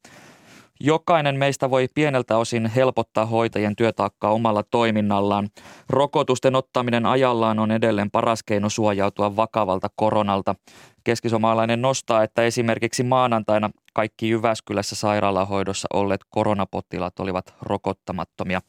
Jokainen 0.83 1.37
meistä 1.37 1.71
voi 1.71 1.89
pieneltä 1.95 2.37
osin 2.37 2.67
helpottaa 2.67 3.27
hoitajien 3.27 3.77
työtaakkaa 3.77 4.31
omalla 4.31 4.63
toiminnallaan. 4.63 5.49
Rokotusten 5.89 6.57
ottaminen 6.57 7.07
ajallaan 7.07 7.59
on 7.59 7.71
edelleen 7.71 8.11
paras 8.11 8.43
keino 8.43 8.69
suojautua 8.69 9.37
vakavalta 9.37 9.89
koronalta. 9.97 10.55
Keskisomalainen 11.05 11.83
nostaa, 11.83 12.23
että 12.23 12.43
esimerkiksi 12.43 13.03
maanantaina 13.03 13.71
kaikki 13.93 14.29
Jyväskylässä 14.29 14.97
sairaalahoidossa 14.97 15.89
olleet 15.93 16.21
koronapotilaat 16.31 17.21
olivat 17.21 17.55
rokottamattomia. 17.63 18.61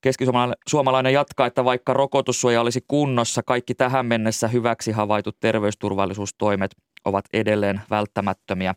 Keskisuomalainen 0.00 1.12
jatkaa, 1.12 1.46
että 1.46 1.64
vaikka 1.64 1.92
rokotussuoja 1.92 2.60
olisi 2.60 2.84
kunnossa, 2.88 3.42
kaikki 3.42 3.74
tähän 3.74 4.06
mennessä 4.06 4.48
hyväksi 4.48 4.92
havaitut 4.92 5.36
terveysturvallisuustoimet 5.40 6.70
ovat 7.04 7.24
edelleen 7.32 7.80
välttämättömiä. 7.90 8.74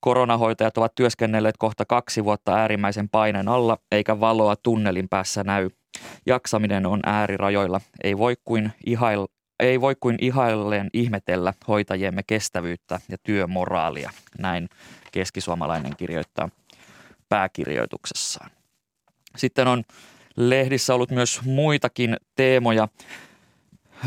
Koronahoitajat 0.00 0.78
ovat 0.78 0.94
työskennelleet 0.94 1.56
kohta 1.58 1.84
kaksi 1.84 2.24
vuotta 2.24 2.54
äärimmäisen 2.54 3.08
paineen 3.08 3.48
alla, 3.48 3.78
eikä 3.92 4.20
valoa 4.20 4.56
tunnelin 4.56 5.08
päässä 5.08 5.44
näy. 5.44 5.70
Jaksaminen 6.26 6.86
on 6.86 7.00
äärirajoilla. 7.06 7.80
Ei 8.04 8.18
voi 8.18 8.36
kuin, 8.44 8.72
ei 9.60 9.80
voi 9.80 9.96
kuin 10.00 10.16
ihailleen 10.20 10.90
ihmetellä 10.92 11.54
hoitajiemme 11.68 12.22
kestävyyttä 12.22 13.00
ja 13.08 13.18
työmoraalia. 13.22 14.10
Näin 14.38 14.68
keskisuomalainen 15.12 15.96
kirjoittaa 15.96 16.48
pääkirjoituksessaan. 17.28 18.50
Sitten 19.36 19.68
on 19.68 19.82
lehdissä 20.36 20.94
ollut 20.94 21.10
myös 21.10 21.40
muitakin 21.44 22.16
teemoja. 22.36 22.88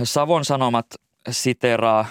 Savon 0.04 0.46
Sanomat 0.46 0.86
siteraa 1.30 2.06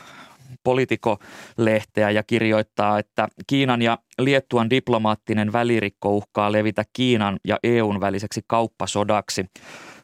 Politiko-lehteä 0.64 2.10
ja 2.10 2.22
kirjoittaa, 2.22 2.98
että 2.98 3.28
Kiinan 3.46 3.82
ja 3.82 3.98
Liettuan 4.18 4.70
diplomaattinen 4.70 5.52
välirikko 5.52 6.16
uhkaa 6.16 6.52
levitä 6.52 6.84
Kiinan 6.92 7.40
ja 7.44 7.58
EUn 7.62 8.00
väliseksi 8.00 8.40
kauppasodaksi. 8.46 9.46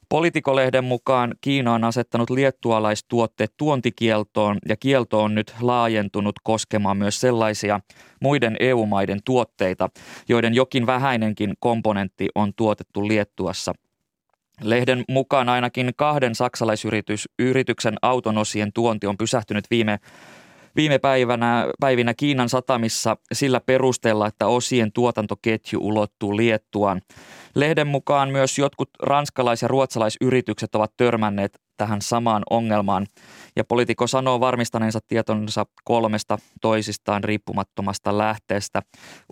Politikolehden 0.09 0.85
mukaan 0.85 1.35
Kiina 1.41 1.75
on 1.75 1.85
asettanut 1.85 2.31
liettualaistuotteet 2.31 3.53
tuontikieltoon 3.57 4.59
ja 4.69 4.77
kielto 4.77 5.23
on 5.23 5.35
nyt 5.35 5.55
laajentunut 5.61 6.35
koskemaan 6.43 6.97
myös 6.97 7.21
sellaisia 7.21 7.81
muiden 8.21 8.57
EU-maiden 8.61 9.21
tuotteita, 9.25 9.89
joiden 10.29 10.55
jokin 10.55 10.87
vähäinenkin 10.87 11.55
komponentti 11.61 12.29
on 12.35 12.55
tuotettu 12.55 13.09
Liettuassa. 13.09 13.75
Lehden 14.63 15.05
mukaan 15.09 15.49
ainakin 15.49 15.91
kahden 15.97 16.35
saksalaisyrityksen 16.35 17.97
autonosien 18.03 18.73
tuonti 18.73 19.07
on 19.07 19.17
pysähtynyt 19.17 19.65
viime 19.71 19.99
viime 20.79 20.99
päivänä, 20.99 21.67
päivinä 21.81 22.15
Kiinan 22.15 22.49
satamissa 22.49 23.17
sillä 23.33 23.61
perusteella, 23.61 24.27
että 24.27 24.47
osien 24.47 24.93
tuotantoketju 24.93 25.81
ulottuu 25.83 26.37
Liettuaan. 26.37 27.01
Lehden 27.55 27.87
mukaan 27.87 28.31
myös 28.31 28.59
jotkut 28.59 28.91
ranskalais- 29.03 29.63
ja 29.63 29.69
ruotsalaisyritykset 29.69 30.75
ovat 30.75 30.93
törmänneet 30.97 31.61
tähän 31.77 32.03
samaan 32.03 32.43
ongelmaan. 32.51 33.07
Ja 33.57 33.65
poliitikko 33.65 34.07
sanoo 34.07 34.41
varmistaneensa 34.41 34.99
tietonsa 35.07 35.67
kolmesta 35.85 36.39
toisistaan 36.61 37.25
riippumattomasta 37.25 38.19
lähteestä. 38.19 38.83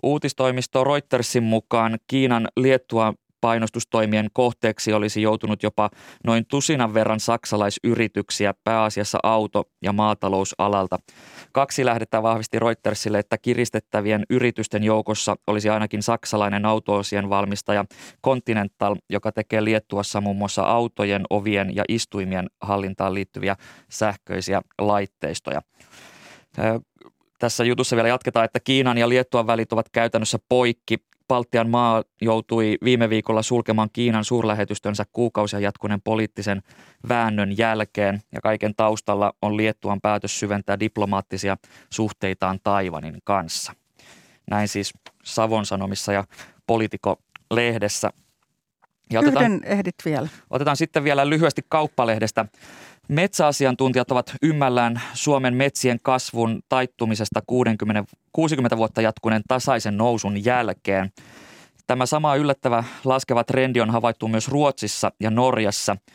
Uutistoimisto 0.03 0.83
Reutersin 0.83 1.43
mukaan 1.43 1.97
Kiinan 2.07 2.47
Liettua 2.57 3.13
painostustoimien 3.41 4.27
kohteeksi 4.33 4.93
olisi 4.93 5.21
joutunut 5.21 5.63
jopa 5.63 5.89
noin 6.23 6.45
tusinan 6.45 6.93
verran 6.93 7.19
saksalaisyrityksiä 7.19 8.53
pääasiassa 8.63 9.19
auto- 9.23 9.63
ja 9.81 9.93
maatalousalalta. 9.93 10.97
Kaksi 11.51 11.85
lähdettä 11.85 12.23
vahvisti 12.23 12.59
Reutersille, 12.59 13.19
että 13.19 13.37
kiristettävien 13.37 14.23
yritysten 14.29 14.83
joukossa 14.83 15.35
olisi 15.47 15.69
ainakin 15.69 16.03
saksalainen 16.03 16.65
autoosien 16.65 17.29
valmistaja 17.29 17.85
Continental, 18.25 18.95
joka 19.09 19.31
tekee 19.31 19.63
Liettuassa 19.63 20.21
muun 20.21 20.37
muassa 20.37 20.61
autojen, 20.63 21.23
ovien 21.29 21.75
ja 21.75 21.83
istuimien 21.89 22.47
hallintaan 22.61 23.13
liittyviä 23.13 23.55
sähköisiä 23.89 24.61
laitteistoja. 24.81 25.61
Tässä 27.39 27.63
jutussa 27.63 27.95
vielä 27.95 28.07
jatketaan, 28.07 28.45
että 28.45 28.59
Kiinan 28.59 28.97
ja 28.97 29.09
Liettuan 29.09 29.47
välit 29.47 29.73
ovat 29.73 29.89
käytännössä 29.89 30.37
poikki 30.49 30.97
Baltian 31.27 31.69
maa 31.69 32.03
joutui 32.21 32.77
viime 32.83 33.09
viikolla 33.09 33.41
sulkemaan 33.41 33.89
Kiinan 33.93 34.25
suurlähetystönsä 34.25 35.05
kuukausia 35.13 35.59
jatkuneen 35.59 36.01
poliittisen 36.01 36.63
väännön 37.09 37.57
jälkeen 37.57 38.21
ja 38.31 38.41
kaiken 38.41 38.75
taustalla 38.75 39.33
on 39.41 39.57
Liettuan 39.57 40.01
päätös 40.01 40.39
syventää 40.39 40.79
diplomaattisia 40.79 41.57
suhteitaan 41.93 42.59
Taivanin 42.63 43.17
kanssa. 43.23 43.73
Näin 44.49 44.67
siis 44.67 44.93
Savon 45.23 45.65
Sanomissa 45.65 46.13
ja 46.13 46.23
Politiko-lehdessä. 46.67 48.11
Ja 49.11 49.19
otetaan, 49.19 49.45
Yhden 49.45 49.63
ehdit 49.63 49.95
vielä. 50.05 50.27
Otetaan 50.49 50.77
sitten 50.77 51.03
vielä 51.03 51.29
lyhyesti 51.29 51.61
kauppalehdestä. 51.69 52.45
Metsäasiantuntijat 53.07 54.11
ovat 54.11 54.35
ymmällään 54.41 55.01
Suomen 55.13 55.53
metsien 55.53 55.99
kasvun 56.03 56.61
taittumisesta 56.69 57.41
60, 57.47 58.03
60 58.33 58.77
vuotta 58.77 59.01
jatkuneen 59.01 59.41
tasaisen 59.47 59.97
nousun 59.97 60.45
jälkeen. 60.45 61.11
Tämä 61.87 62.05
sama 62.05 62.35
yllättävä 62.35 62.83
laskeva 63.03 63.43
trendi 63.43 63.81
on 63.81 63.89
havaittu 63.89 64.27
myös 64.27 64.47
Ruotsissa 64.47 65.11
ja 65.19 65.29
Norjassa– 65.29 65.97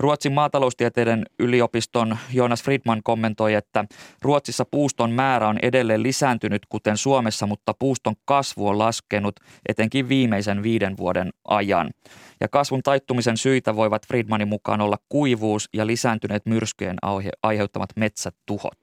Ruotsin 0.00 0.32
maataloustieteiden 0.32 1.26
yliopiston 1.38 2.18
Jonas 2.32 2.62
Friedman 2.62 3.00
kommentoi, 3.04 3.54
että 3.54 3.84
Ruotsissa 4.22 4.64
puuston 4.64 5.10
määrä 5.10 5.48
on 5.48 5.58
edelleen 5.62 6.02
lisääntynyt 6.02 6.66
kuten 6.68 6.96
Suomessa, 6.96 7.46
mutta 7.46 7.74
puuston 7.78 8.14
kasvu 8.24 8.68
on 8.68 8.78
laskenut 8.78 9.40
etenkin 9.68 10.08
viimeisen 10.08 10.62
viiden 10.62 10.96
vuoden 10.96 11.30
ajan. 11.48 11.90
Ja 12.40 12.48
kasvun 12.48 12.82
taittumisen 12.82 13.36
syitä 13.36 13.76
voivat 13.76 14.06
Friedmanin 14.06 14.48
mukaan 14.48 14.80
olla 14.80 14.96
kuivuus 15.08 15.68
ja 15.72 15.86
lisääntyneet 15.86 16.46
myrskyjen 16.46 16.96
aiheuttamat 17.42 17.90
metsätuhot. 17.96 18.78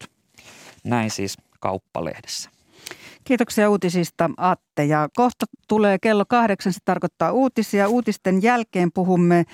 Näin 0.84 1.12
siis 1.12 1.38
kauppalehdessä. 1.60 2.49
Kiitoksia 3.23 3.69
uutisista 3.69 4.30
Atte 4.38 4.86
ja 4.86 5.10
kohta 5.15 5.45
tulee 5.67 5.97
kello 5.99 6.25
kahdeksan, 6.25 6.73
se 6.73 6.80
tarkoittaa 6.86 7.32
uutisia. 7.32 7.88
Uutisten 7.88 8.43
jälkeen 8.43 8.91
puhumme 8.91 9.45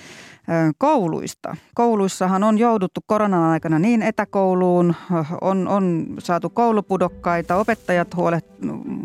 kouluista. 0.78 1.56
Kouluissahan 1.74 2.44
on 2.44 2.58
jouduttu 2.58 3.00
koronan 3.06 3.42
aikana 3.42 3.78
niin 3.78 4.02
etäkouluun, 4.02 4.94
on, 5.40 5.68
on 5.68 6.06
saatu 6.18 6.50
koulupudokkaita, 6.50 7.56
opettajat 7.56 8.16
huole, 8.16 8.40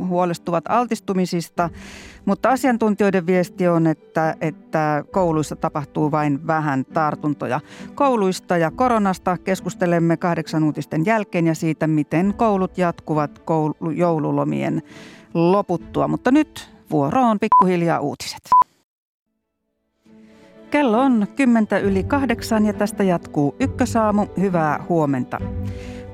huolestuvat 0.08 0.64
altistumisista, 0.70 1.70
mutta 2.26 2.50
asiantuntijoiden 2.50 3.28
viesti 3.28 3.68
on, 3.68 3.88
että, 3.88 4.36
että 4.42 5.04
kouluissa 5.12 5.56
tapahtuu 5.56 6.12
vain 6.12 6.48
vähän 6.48 6.86
tartuntoja. 6.86 7.60
Kouluista 7.96 8.58
ja 8.58 8.72
koronasta 8.72 9.38
keskustelemme 9.38 10.18
kahdeksan 10.18 10.64
uutisten 10.64 11.06
jälkeen 11.06 11.48
ja 11.48 11.56
siitä, 11.56 11.88
miten 11.88 12.34
koulut 12.38 12.78
jatkuvat 12.78 13.40
koulu, 13.40 13.92
joululomien 13.96 14.82
loputtua. 15.34 16.08
Mutta 16.08 16.32
nyt 16.32 16.70
vuoroon 16.92 17.40
pikkuhiljaa 17.40 18.00
uutiset. 18.00 18.42
Kello 20.72 21.00
on 21.00 21.28
kymmentä 21.36 21.80
yli 21.80 22.04
kahdeksan 22.04 22.66
ja 22.66 22.74
tästä 22.74 23.04
jatkuu 23.04 23.56
Ykkösaamu. 23.60 24.28
Hyvää 24.40 24.86
huomenta. 24.90 25.40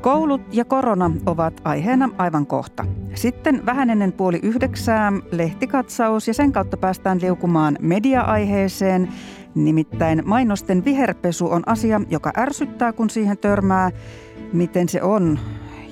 Koulut 0.01 0.41
ja 0.51 0.65
korona 0.65 1.11
ovat 1.25 1.61
aiheena 1.63 2.09
aivan 2.17 2.47
kohta. 2.47 2.85
Sitten 3.13 3.65
vähän 3.65 3.89
ennen 3.89 4.11
puoli 4.13 4.39
yhdeksää 4.43 5.13
lehtikatsaus 5.31 6.27
ja 6.27 6.33
sen 6.33 6.51
kautta 6.51 6.77
päästään 6.77 7.21
liukumaan 7.21 7.77
media-aiheeseen. 7.81 9.09
Nimittäin 9.55 10.21
mainosten 10.25 10.85
viherpesu 10.85 11.51
on 11.51 11.63
asia, 11.65 12.01
joka 12.09 12.33
ärsyttää, 12.37 12.93
kun 12.93 13.09
siihen 13.09 13.37
törmää. 13.37 13.91
Miten 14.53 14.89
se 14.89 15.01
on 15.01 15.39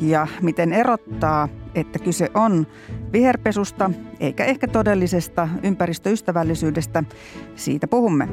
ja 0.01 0.27
miten 0.41 0.73
erottaa, 0.73 1.49
että 1.75 1.99
kyse 1.99 2.29
on 2.33 2.67
viherpesusta 3.13 3.91
eikä 4.19 4.45
ehkä 4.45 4.67
todellisesta 4.67 5.49
ympäristöystävällisyydestä. 5.63 7.03
Siitä 7.55 7.87
puhumme. 7.87 8.27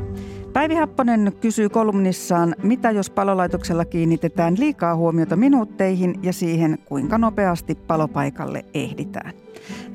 Päivi 0.52 0.74
Happonen 0.74 1.32
kysyy 1.40 1.68
kolumnissaan, 1.68 2.54
mitä 2.62 2.90
jos 2.90 3.10
palolaitoksella 3.10 3.84
kiinnitetään 3.84 4.54
liikaa 4.58 4.96
huomiota 4.96 5.36
minuutteihin 5.36 6.14
ja 6.22 6.32
siihen, 6.32 6.78
kuinka 6.84 7.18
nopeasti 7.18 7.74
palopaikalle 7.74 8.64
ehditään. 8.74 9.32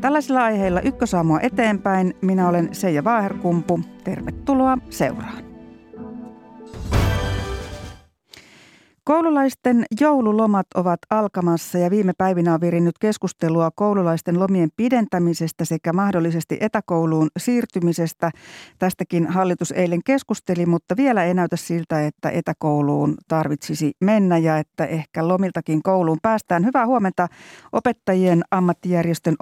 Tällaisilla 0.02 0.44
aiheilla 0.44 0.82
ykkösaamua 0.82 1.40
eteenpäin. 1.40 2.14
Minä 2.22 2.50
olen 2.50 2.70
Seija 2.72 3.04
Vaaherkumpu. 3.04 3.80
Tervetuloa 4.04 4.78
seuraan. 4.90 5.55
Koululaisten 9.08 9.86
joululomat 10.02 10.68
ovat 10.76 11.00
alkamassa 11.10 11.78
ja 11.78 11.92
viime 11.92 12.14
päivinä 12.18 12.54
on 12.54 12.62
virinnyt 12.62 12.98
keskustelua 13.00 13.72
koululaisten 13.76 14.40
lomien 14.40 14.70
pidentämisestä 14.78 15.66
sekä 15.66 15.94
mahdollisesti 15.94 16.58
etäkouluun 16.62 17.28
siirtymisestä. 17.40 18.32
Tästäkin 18.80 19.28
hallitus 19.28 19.72
eilen 19.72 20.04
keskusteli, 20.06 20.66
mutta 20.66 20.98
vielä 20.98 21.24
ei 21.24 21.34
näytä 21.34 21.56
siltä, 21.56 22.08
että 22.08 22.30
etäkouluun 22.30 23.14
tarvitsisi 23.28 23.92
mennä 24.02 24.38
ja 24.38 24.58
että 24.58 24.86
ehkä 24.86 25.28
lomiltakin 25.28 25.84
kouluun 25.84 26.20
päästään. 26.22 26.66
Hyvää 26.66 26.86
huomenta 26.86 27.28
opettajien 27.72 28.42
ammattijärjestön 28.52 29.36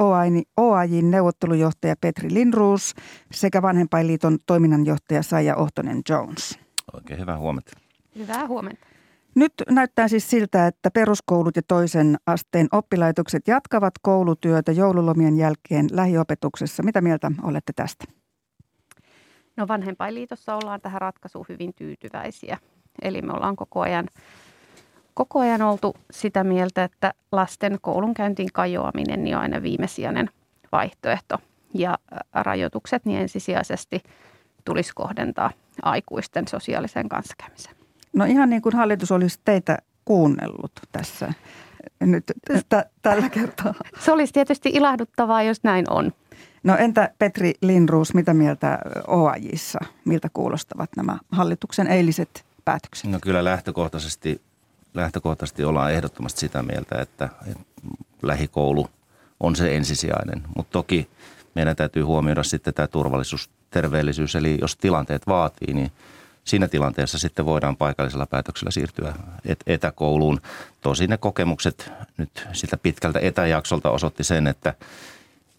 OAJin 0.57 1.11
neuvottelujohtaja 1.11 1.95
Petri 2.01 2.33
Lindruus 2.33 2.93
sekä 3.31 3.61
Vanhempainliiton 3.61 4.37
toiminnanjohtaja 4.45 5.23
Saija 5.23 5.55
Ohtonen 5.55 6.01
Jones. 6.09 6.59
Oikein 6.93 7.19
hyvää 7.19 7.37
huomenta. 7.37 7.71
Hyvää 8.15 8.47
huomenta. 8.47 8.92
Nyt 9.35 9.53
näyttää 9.69 10.07
siis 10.07 10.29
siltä, 10.29 10.67
että 10.67 10.91
peruskoulut 10.91 11.55
ja 11.55 11.61
toisen 11.67 12.17
asteen 12.27 12.67
oppilaitokset 12.71 13.47
jatkavat 13.47 13.93
koulutyötä 14.01 14.71
joululomien 14.71 15.37
jälkeen 15.37 15.87
lähiopetuksessa. 15.91 16.83
Mitä 16.83 17.01
mieltä 17.01 17.31
olette 17.43 17.73
tästä? 17.75 18.05
No 19.57 19.67
vanhempainliitossa 19.67 20.55
ollaan 20.55 20.81
tähän 20.81 21.01
ratkaisuun 21.01 21.45
hyvin 21.49 21.73
tyytyväisiä. 21.73 22.57
Eli 23.01 23.21
me 23.21 23.33
ollaan 23.33 23.55
koko 23.55 23.81
ajan, 23.81 24.07
koko 25.13 25.39
ajan 25.39 25.61
oltu 25.61 25.95
sitä 26.11 26.43
mieltä, 26.43 26.83
että 26.83 27.13
lasten 27.31 27.77
koulunkäyntiin 27.81 28.49
kajoaminen 28.53 29.23
niin 29.23 29.35
on 29.35 29.41
aina 29.41 29.61
viimesijainen 29.61 30.29
vaihtoehto. 30.71 31.37
Ja 31.73 31.97
rajoitukset 32.33 33.05
niin 33.05 33.21
ensisijaisesti 33.21 34.03
tulisi 34.65 34.91
kohdentaa 34.95 35.51
aikuisten 35.81 36.47
sosiaaliseen 36.47 37.09
kanssakäymiseen. 37.09 37.82
No 38.13 38.25
ihan 38.25 38.49
niin 38.49 38.61
kuin 38.61 38.75
hallitus 38.75 39.11
olisi 39.11 39.39
teitä 39.45 39.77
kuunnellut 40.05 40.71
tässä 40.91 41.33
nyt 41.99 42.23
t- 42.69 43.01
tällä 43.01 43.29
kertaa. 43.29 43.73
Se 43.99 44.11
olisi 44.11 44.33
tietysti 44.33 44.69
ilahduttavaa, 44.73 45.43
jos 45.43 45.63
näin 45.63 45.85
on. 45.89 46.11
No 46.63 46.77
entä 46.77 47.09
Petri 47.19 47.53
Linruus, 47.61 48.13
mitä 48.13 48.33
mieltä 48.33 48.79
OAJissa, 49.07 49.79
miltä 50.05 50.29
kuulostavat 50.33 50.89
nämä 50.97 51.17
hallituksen 51.31 51.87
eiliset 51.87 52.45
päätökset? 52.65 53.11
No 53.11 53.19
kyllä 53.21 53.43
lähtökohtaisesti, 53.43 54.41
lähtökohtaisesti 54.93 55.63
ollaan 55.63 55.93
ehdottomasti 55.93 56.39
sitä 56.39 56.63
mieltä, 56.63 57.01
että, 57.01 57.29
että 57.47 57.65
lähikoulu 58.21 58.87
on 59.39 59.55
se 59.55 59.75
ensisijainen, 59.75 60.43
mutta 60.55 60.71
toki 60.71 61.09
meidän 61.55 61.75
täytyy 61.75 62.03
huomioida 62.03 62.43
sitten 62.43 62.73
tämä 62.73 62.87
turvallisuus, 62.87 63.49
terveellisyys, 63.71 64.35
eli 64.35 64.57
jos 64.61 64.77
tilanteet 64.77 65.27
vaatii, 65.27 65.73
niin– 65.73 65.91
siinä 66.43 66.67
tilanteessa 66.67 67.19
sitten 67.19 67.45
voidaan 67.45 67.77
paikallisella 67.77 68.25
päätöksellä 68.25 68.71
siirtyä 68.71 69.13
etäkouluun. 69.67 70.41
Tosin 70.81 71.09
ne 71.09 71.17
kokemukset 71.17 71.91
nyt 72.17 72.47
sitä 72.53 72.77
pitkältä 72.77 73.19
etäjaksolta 73.19 73.89
osoitti 73.91 74.23
sen, 74.23 74.47
että 74.47 74.73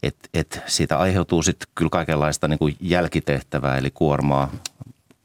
et, 0.03 0.17
et 0.35 0.63
siitä 0.67 0.99
aiheutuu 0.99 1.43
sitten 1.43 1.69
kyllä 1.75 1.91
kaikenlaista 1.91 2.49
niin 2.49 2.59
kuin 2.59 2.77
jälkitehtävää, 2.81 3.79
eli 3.79 3.91
kuormaa. 3.91 4.51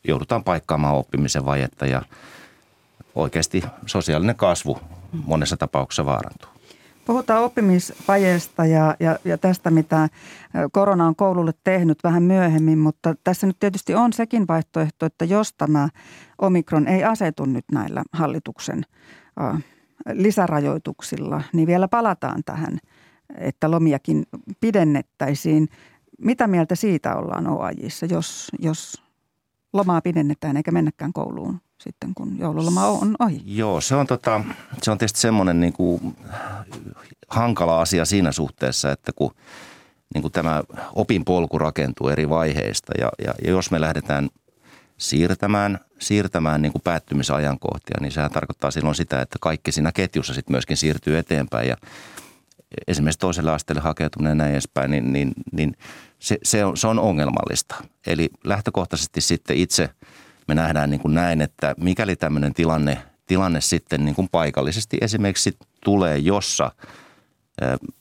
Joudutaan 0.03 0.43
paikkaamaan 0.43 0.95
oppimisen 0.95 1.45
vajetta 1.45 1.85
ja 1.85 2.01
oikeasti 3.15 3.63
sosiaalinen 3.85 4.35
kasvu 4.35 4.79
monessa 5.11 5.57
tapauksessa 5.57 6.05
vaarantuu. 6.05 6.58
Puhutaan 7.09 7.43
oppimisvajeesta 7.43 8.65
ja, 8.65 8.95
ja, 8.99 9.19
ja 9.25 9.37
tästä, 9.37 9.71
mitä 9.71 10.09
korona 10.71 11.07
on 11.07 11.15
koululle 11.15 11.53
tehnyt 11.63 11.97
vähän 12.03 12.23
myöhemmin, 12.23 12.77
mutta 12.79 13.15
tässä 13.23 13.47
nyt 13.47 13.59
tietysti 13.59 13.95
on 13.95 14.13
sekin 14.13 14.47
vaihtoehto, 14.47 15.05
että 15.05 15.25
jos 15.25 15.53
tämä 15.53 15.89
omikron 16.41 16.87
ei 16.87 17.03
asetu 17.03 17.45
nyt 17.45 17.65
näillä 17.71 18.03
hallituksen 18.13 18.83
äh, 19.41 19.63
lisärajoituksilla, 20.13 21.41
niin 21.53 21.67
vielä 21.67 21.87
palataan 21.87 22.43
tähän, 22.45 22.79
että 23.37 23.71
lomiakin 23.71 24.25
pidennettäisiin. 24.61 25.67
Mitä 26.21 26.47
mieltä 26.47 26.75
siitä 26.75 27.15
ollaan 27.15 27.47
OAJissa, 27.47 28.05
jos, 28.05 28.51
jos 28.59 29.03
lomaa 29.73 30.01
pidennetään 30.01 30.57
eikä 30.57 30.71
mennäkään 30.71 31.13
kouluun 31.13 31.61
sitten, 31.79 32.13
kun 32.15 32.39
joululoma 32.39 32.85
on 32.87 33.15
ohi? 33.19 33.41
Joo, 33.45 33.81
se 33.81 33.95
on, 33.95 34.07
tota, 34.07 34.41
se 34.81 34.91
on 34.91 34.97
tietysti 34.97 35.19
semmoinen 35.19 35.59
niin 35.59 35.73
kuin 35.73 36.15
hankala 37.27 37.81
asia 37.81 38.05
siinä 38.05 38.31
suhteessa, 38.31 38.91
että 38.91 39.11
kun 39.15 39.35
niin 40.13 40.21
kuin 40.21 40.31
tämä 40.31 40.63
opinpolku 40.95 41.57
rakentuu 41.57 42.07
eri 42.07 42.29
vaiheista 42.29 42.93
ja, 42.99 43.09
ja, 43.25 43.33
ja 43.45 43.49
jos 43.51 43.71
me 43.71 43.81
lähdetään 43.81 44.29
siirtämään, 44.97 45.79
siirtämään 45.99 46.61
niin 46.61 46.71
kuin 46.71 46.81
päättymisajankohtia, 46.81 47.97
niin 48.01 48.11
sehän 48.11 48.31
tarkoittaa 48.31 48.71
silloin 48.71 48.95
sitä, 48.95 49.21
että 49.21 49.37
kaikki 49.41 49.71
siinä 49.71 49.91
ketjussa 49.91 50.33
sitten 50.33 50.53
myöskin 50.53 50.77
siirtyy 50.77 51.17
eteenpäin 51.17 51.69
ja 51.69 51.75
esimerkiksi 52.87 53.19
toiselle 53.19 53.51
asteelle 53.51 53.81
hakeutuminen 53.81 54.37
näin 54.37 54.51
edespäin, 54.51 54.91
niin, 54.91 55.13
niin, 55.13 55.31
niin 55.51 55.77
se, 56.19 56.37
se, 56.43 56.65
on, 56.65 56.77
se 56.77 56.87
on 56.87 56.99
ongelmallista. 56.99 57.75
Eli 58.07 58.29
lähtökohtaisesti 58.43 59.21
sitten 59.21 59.57
itse 59.57 59.89
me 60.49 60.55
nähdään 60.55 60.89
niin 60.89 61.01
kuin 61.01 61.13
näin, 61.13 61.41
että 61.41 61.75
mikäli 61.77 62.15
tämmöinen 62.15 62.53
tilanne, 62.53 62.97
tilanne 63.25 63.61
sitten 63.61 64.05
niin 64.05 64.15
kuin 64.15 64.29
paikallisesti 64.31 64.97
esimerkiksi 65.01 65.57
tulee, 65.83 66.17
jossa– 66.17 66.71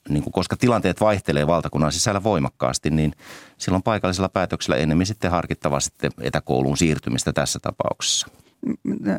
niin 0.08 0.22
kuin, 0.22 0.32
koska 0.32 0.56
tilanteet 0.56 1.00
vaihtelee 1.00 1.46
valtakunnan 1.46 1.92
sisällä 1.92 2.22
voimakkaasti, 2.22 2.90
niin 2.90 3.12
silloin 3.58 3.82
paikallisella 3.82 4.28
päätöksellä 4.28 4.76
enemmän 4.76 5.06
sitten 5.06 5.30
harkittava 5.30 5.80
sitten 5.80 6.10
etäkouluun 6.20 6.76
siirtymistä 6.76 7.32
tässä 7.32 7.58
tapauksessa. 7.58 8.28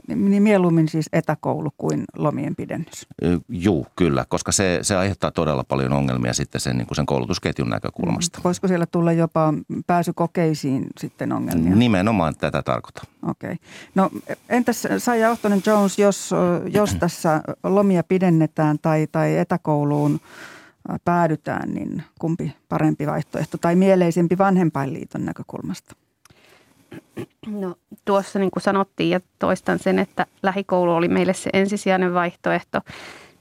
Niin 0.07 0.43
mieluummin 0.43 0.87
siis 0.87 1.09
etäkoulu 1.13 1.69
kuin 1.77 2.03
lomien 2.17 2.55
pidennys. 2.55 3.07
Joo, 3.49 3.85
kyllä, 3.95 4.25
koska 4.29 4.51
se, 4.51 4.79
se 4.81 4.95
aiheuttaa 4.95 5.31
todella 5.31 5.63
paljon 5.63 5.93
ongelmia 5.93 6.33
sitten 6.33 6.61
sen, 6.61 6.77
niin 6.77 6.87
kuin 6.87 6.95
sen 6.95 7.05
koulutusketjun 7.05 7.69
näkökulmasta. 7.69 8.39
Voisiko 8.43 8.67
siellä 8.67 8.85
tulla 8.85 9.11
jopa 9.11 9.53
pääsykokeisiin 9.87 10.87
sitten 10.99 11.31
ongelmia? 11.31 11.75
Nimenomaan 11.75 12.35
tätä 12.35 12.63
tarkoita. 12.63 13.01
Okei. 13.27 13.51
Okay. 13.51 13.65
No 13.95 14.09
entäs 14.49 14.87
Saija 14.97 15.31
Ohtonen 15.31 15.61
Jones, 15.65 15.99
jos, 15.99 16.31
jos 16.73 16.95
tässä 16.99 17.41
lomia 17.63 18.03
pidennetään 18.03 18.79
tai, 18.79 19.07
tai 19.11 19.37
etäkouluun 19.37 20.19
päädytään, 21.05 21.73
niin 21.73 22.03
kumpi 22.19 22.55
parempi 22.69 23.07
vaihtoehto 23.07 23.57
tai 23.57 23.75
mieleisempi 23.75 24.37
vanhempainliiton 24.37 25.25
näkökulmasta? 25.25 25.95
No 27.47 27.75
tuossa 28.05 28.39
niin 28.39 28.51
kuin 28.51 28.63
sanottiin 28.63 29.09
ja 29.09 29.19
toistan 29.39 29.79
sen, 29.79 29.99
että 29.99 30.25
lähikoulu 30.43 30.91
oli 30.91 31.07
meille 31.07 31.33
se 31.33 31.49
ensisijainen 31.53 32.13
vaihtoehto. 32.13 32.81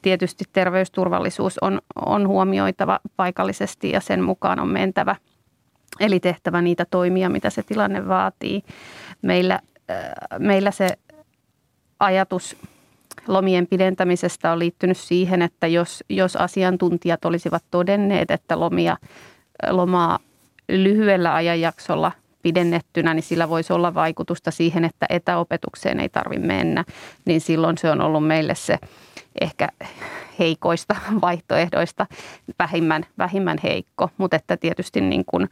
Tietysti 0.02 0.44
terveysturvallisuus 0.52 1.58
on, 1.58 1.80
on 2.06 2.28
huomioitava 2.28 3.00
paikallisesti 3.16 3.90
ja 3.90 4.00
sen 4.00 4.22
mukaan 4.22 4.60
on 4.60 4.68
mentävä. 4.68 5.16
Eli 6.00 6.20
tehtävä 6.20 6.62
niitä 6.62 6.84
toimia, 6.90 7.28
mitä 7.28 7.50
se 7.50 7.62
tilanne 7.62 8.08
vaatii. 8.08 8.62
Meillä, 9.22 9.60
äh, 9.90 9.96
meillä 10.38 10.70
se 10.70 10.88
ajatus 12.00 12.56
lomien 13.26 13.66
pidentämisestä 13.66 14.52
on 14.52 14.58
liittynyt 14.58 14.96
siihen, 14.96 15.42
että 15.42 15.66
jos, 15.66 16.04
jos 16.08 16.36
asiantuntijat 16.36 17.24
olisivat 17.24 17.64
todenneet, 17.70 18.30
että 18.30 18.60
lomia, 18.60 18.96
lomaa 19.70 20.18
lyhyellä 20.68 21.34
ajanjaksolla– 21.34 22.12
pidennettynä, 22.48 23.14
niin 23.14 23.22
sillä 23.22 23.48
voisi 23.48 23.72
olla 23.72 23.94
vaikutusta 23.94 24.50
siihen, 24.50 24.84
että 24.84 25.06
etäopetukseen 25.08 26.00
ei 26.00 26.08
tarvitse 26.08 26.46
mennä. 26.46 26.84
Niin 27.24 27.40
silloin 27.40 27.78
se 27.78 27.90
on 27.90 28.00
ollut 28.00 28.26
meille 28.26 28.54
se 28.54 28.78
ehkä 29.40 29.68
heikoista 30.38 30.96
vaihtoehdoista 31.22 32.06
vähimmän, 32.58 33.06
vähimmän 33.18 33.58
heikko. 33.62 34.10
Mutta 34.18 34.36
että 34.36 34.56
tietysti 34.56 35.00
niin 35.00 35.24
kuin, 35.26 35.48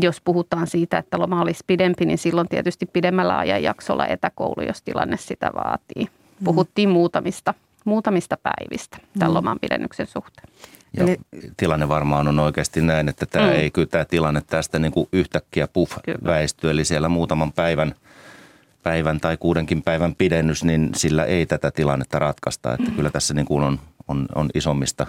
jos 0.00 0.20
puhutaan 0.20 0.66
siitä, 0.66 0.98
että 0.98 1.18
loma 1.18 1.42
olisi 1.42 1.64
pidempi, 1.66 2.06
niin 2.06 2.18
silloin 2.18 2.48
tietysti 2.48 2.86
pidemmällä 2.86 3.38
ajanjaksolla 3.38 4.06
etäkoulu, 4.06 4.62
jos 4.66 4.82
tilanne 4.82 5.16
sitä 5.16 5.50
vaatii. 5.54 6.04
Mm. 6.04 6.44
Puhuttiin 6.44 6.88
muutamista, 6.88 7.54
muutamista 7.84 8.36
päivistä 8.42 8.98
tämän 9.18 9.30
mm. 9.30 9.34
loman 9.34 9.58
pidennyksen 9.60 10.06
suhteen. 10.06 10.48
Ja 10.96 11.02
Eli, 11.02 11.18
tilanne 11.56 11.88
varmaan 11.88 12.28
on 12.28 12.38
oikeasti 12.38 12.80
näin, 12.80 13.08
että 13.08 13.26
tämä 13.26 13.46
mm. 13.46 13.52
ei 13.52 13.70
kyllä 13.70 13.88
tämä 13.88 14.04
tilanne 14.04 14.40
tästä 14.46 14.78
niin 14.78 14.92
kuin 14.92 15.08
yhtäkkiä 15.12 15.68
puff 15.68 15.98
väisty. 16.24 16.70
Eli 16.70 16.84
siellä 16.84 17.08
muutaman 17.08 17.52
päivän, 17.52 17.94
päivän 18.82 19.20
tai 19.20 19.36
kuudenkin 19.36 19.82
päivän 19.82 20.14
pidennys, 20.14 20.64
niin 20.64 20.90
sillä 20.96 21.24
ei 21.24 21.46
tätä 21.46 21.70
tilannetta 21.70 22.18
ratkaista. 22.18 22.74
Että 22.74 22.90
mm. 22.90 22.96
kyllä 22.96 23.10
tässä 23.10 23.34
niin 23.34 23.46
kuin 23.46 23.64
on, 23.64 23.80
on, 24.08 24.26
on 24.34 24.50
isommista 24.54 25.06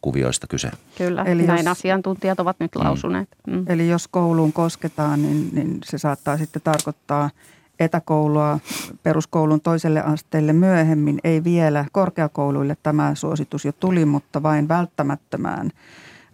kuvioista 0.00 0.46
kyse. 0.46 0.70
Kyllä, 0.98 1.22
Eli 1.22 1.46
näin 1.46 1.66
jos, 1.66 1.78
asiantuntijat 1.78 2.40
ovat 2.40 2.56
nyt 2.60 2.74
mm. 2.74 2.84
lausuneet. 2.84 3.28
Mm. 3.46 3.64
Eli 3.68 3.88
jos 3.88 4.08
kouluun 4.08 4.52
kosketaan, 4.52 5.22
niin, 5.22 5.48
niin 5.52 5.78
se 5.84 5.98
saattaa 5.98 6.38
sitten 6.38 6.62
tarkoittaa– 6.62 7.30
etäkoulua 7.80 8.58
peruskoulun 9.02 9.60
toiselle 9.60 10.02
asteelle 10.02 10.52
myöhemmin. 10.52 11.20
Ei 11.24 11.44
vielä 11.44 11.84
korkeakouluille 11.92 12.76
tämä 12.82 13.14
suositus 13.14 13.64
jo 13.64 13.72
tuli, 13.72 14.04
mutta 14.04 14.42
vain 14.42 14.68
välttämättömään, 14.68 15.70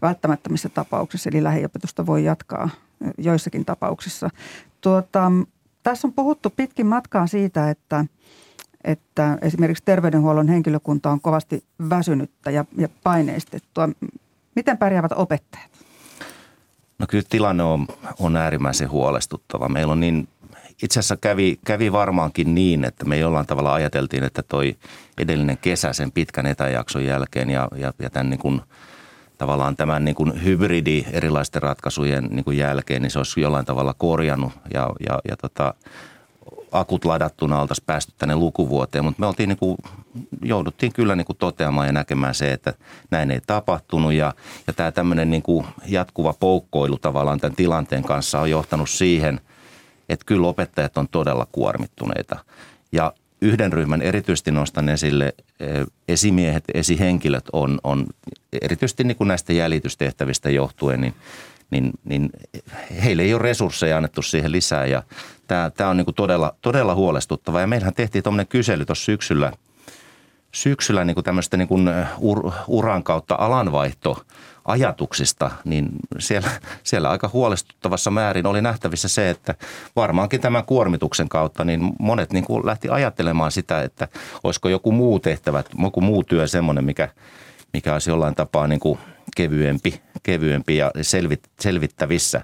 välttämättömissä 0.03 0.69
tapauksissa. 0.69 1.31
Eli 1.31 1.43
lähiopetusta 1.43 2.07
voi 2.07 2.25
jatkaa 2.25 2.69
joissakin 3.19 3.65
tapauksissa. 3.65 4.31
Tuota, 4.81 5.33
tässä 5.83 6.09
on 6.09 6.13
puhuttu 6.13 6.51
pitkin 6.51 6.87
matkaa 6.87 7.27
siitä, 7.27 7.71
että, 7.71 8.05
että 8.85 9.39
esimerkiksi 9.43 9.85
terveydenhuollon 9.85 10.49
henkilökunta 10.49 11.11
on 11.11 11.21
kovasti 11.21 11.65
väsynyttä 11.91 12.51
ja, 12.51 12.65
ja 12.77 12.89
paineistettua. 13.03 13.89
Miten 14.57 14.79
pärjäävät 14.79 15.13
opettajat? 15.13 15.71
No 16.99 17.07
kyllä 17.07 17.25
tilanne 17.29 17.63
on, 17.63 17.87
on 18.19 18.37
äärimmäisen 18.37 18.91
huolestuttava. 18.91 19.69
Meillä 19.69 19.93
on 19.93 20.01
niin 20.01 20.29
itse 20.83 21.01
asiassa 21.01 21.17
kävi, 21.17 21.59
kävi 21.65 21.93
varmaankin 21.93 22.55
niin, 22.55 22.85
että 22.85 23.05
me 23.05 23.19
jollain 23.19 23.47
tavalla 23.47 23.75
ajateltiin, 23.75 24.25
että 24.25 24.43
toi 24.43 24.77
edellinen 25.19 25.59
kesä 25.59 25.93
sen 25.93 26.13
pitkän 26.13 26.47
etäjakson 26.47 27.05
jälkeen 27.05 27.51
ja, 27.51 27.69
ja, 27.77 27.93
ja 27.99 28.11
tämän 28.11 28.31
niin 28.31 28.41
kuin, 28.41 28.61
tavallaan 29.39 29.77
tämän 29.77 30.05
niin 30.05 30.15
kuin 30.15 30.45
hybridi 30.45 31.05
erilaisten 31.13 31.63
ratkaisujen 31.63 32.25
niin 32.31 32.45
kuin 32.45 32.57
jälkeen, 32.57 33.03
niin 33.03 33.11
se 33.11 33.19
olisi 33.19 33.41
jollain 33.41 33.67
tavalla 33.67 33.95
korjannut 33.95 34.53
ja, 34.75 34.91
ja, 35.09 35.19
ja 35.29 35.37
tota, 35.37 35.75
akut 36.73 37.05
ladattuna 37.05 37.61
oltaisiin 37.61 37.87
päästy 37.87 38.13
tänne 38.19 38.37
lukuvuoteen, 38.37 39.05
mutta 39.05 39.21
me 39.21 39.27
oltiin 39.27 39.49
niin 39.49 39.59
kuin, 39.59 39.79
jouduttiin 40.43 40.93
kyllä 40.93 41.17
niin 41.17 41.25
kuin 41.27 41.39
toteamaan 41.39 41.87
ja 41.87 41.93
näkemään 41.93 42.35
se, 42.35 42.53
että 42.53 42.75
näin 43.11 43.31
ei 43.31 43.41
tapahtunut 43.47 44.13
ja, 44.13 44.35
ja 44.67 44.73
tämä 44.73 44.93
tämmöinen 44.93 45.31
niin 45.31 45.43
kuin 45.43 45.67
jatkuva 45.87 46.35
poukkoilu 46.41 46.99
tavallaan 46.99 47.41
tämän 47.41 47.57
tilanteen 47.57 48.03
kanssa 48.03 48.41
on 48.41 48.51
johtanut 48.51 48.91
siihen– 48.91 49.41
että 50.11 50.27
kyllä 50.27 50.47
opettajat 50.47 50.99
on 50.99 51.09
todella 51.09 51.47
kuormittuneita. 51.53 52.39
Ja 52.93 53.13
yhden 53.43 53.73
ryhmän 53.73 54.03
erityisesti 54.03 54.51
nostan 54.51 54.89
esille 54.89 55.35
eh, 55.61 55.87
esimiehet, 56.09 56.65
esihenkilöt 56.75 57.45
on, 57.53 57.79
on 57.85 58.07
erityisesti 58.63 59.05
niin 59.05 59.17
kuin 59.17 59.29
näistä 59.29 59.53
jäljitystehtävistä 59.53 60.51
johtuen, 60.51 61.01
niin, 61.01 61.15
niin, 61.71 61.91
niin 62.05 62.31
heille 63.05 63.23
ei 63.23 63.35
ole 63.35 63.43
resursseja 63.43 63.97
annettu 63.97 64.23
siihen 64.23 64.53
lisää 64.53 64.87
ja 64.87 65.03
tämä, 65.47 65.71
tämä 65.71 65.91
on 65.91 65.97
niin 65.97 66.05
kuin 66.05 66.15
todella, 66.15 66.55
todella 66.61 66.95
huolestuttava. 66.95 67.61
Ja 67.61 67.67
meillähän 67.67 67.95
tehtiin 67.95 68.25
tuommoinen 68.25 68.47
kysely 68.47 68.85
tuossa 68.85 69.05
syksyllä, 69.05 69.53
syksyllä 70.53 71.05
niin 71.05 71.15
kuin 71.15 71.25
tämmöistä 71.25 71.57
niin 71.57 71.69
kuin 71.69 71.89
ur, 72.19 72.53
uran 72.67 73.03
kautta 73.03 73.37
alanvaihto 73.39 74.25
ajatuksista, 74.65 75.51
niin 75.65 75.89
siellä, 76.19 76.51
siellä 76.83 77.11
aika 77.11 77.31
huolestuttavassa 77.33 78.11
määrin 78.11 78.47
oli 78.47 78.63
nähtävissä 78.63 79.09
se, 79.09 79.31
että 79.31 79.55
varmaankin 79.97 80.41
tämän 80.41 80.65
kuormituksen 80.65 81.29
kautta 81.29 81.65
niin 81.65 81.93
monet 81.99 82.33
niin 82.33 82.45
kuin 82.45 82.67
lähti 82.67 82.89
ajattelemaan 82.89 83.53
sitä, 83.53 83.83
että 83.83 84.09
olisiko 84.45 84.69
joku 84.69 84.93
muu 84.93 85.21
tehtävä, 85.21 85.65
joku 85.83 86.01
muu 86.01 86.25
työ 86.25 86.47
semmoinen, 86.47 86.85
mikä, 86.85 87.09
mikä 87.73 87.93
olisi 87.93 88.11
jollain 88.11 88.35
tapaa 88.35 88.67
niin 88.67 88.81
kuin 88.81 88.99
kevyempi, 89.37 90.03
kevyempi 90.23 90.77
ja 90.77 90.91
selvit, 91.03 91.51
selvittävissä. 91.61 92.43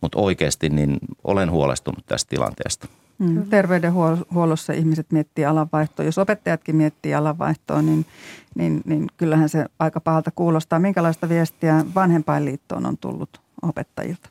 Mutta 0.00 0.18
oikeasti 0.18 0.68
niin 0.68 0.98
olen 1.24 1.50
huolestunut 1.50 2.06
tästä 2.06 2.30
tilanteesta. 2.30 2.88
Mm. 3.18 3.48
Terveydenhuollossa 3.50 4.72
ihmiset 4.72 5.12
miettii 5.12 5.44
alanvaihtoa. 5.44 6.06
Jos 6.06 6.18
opettajatkin 6.18 6.76
miettii 6.76 7.14
alanvaihtoa, 7.14 7.82
niin, 7.82 8.06
niin, 8.54 8.82
niin 8.84 9.06
kyllähän 9.16 9.48
se 9.48 9.66
aika 9.78 10.00
pahalta 10.00 10.30
kuulostaa. 10.34 10.78
Minkälaista 10.78 11.28
viestiä 11.28 11.84
vanhempainliittoon 11.94 12.86
on 12.86 12.98
tullut 12.98 13.40
opettajilta? 13.62 14.28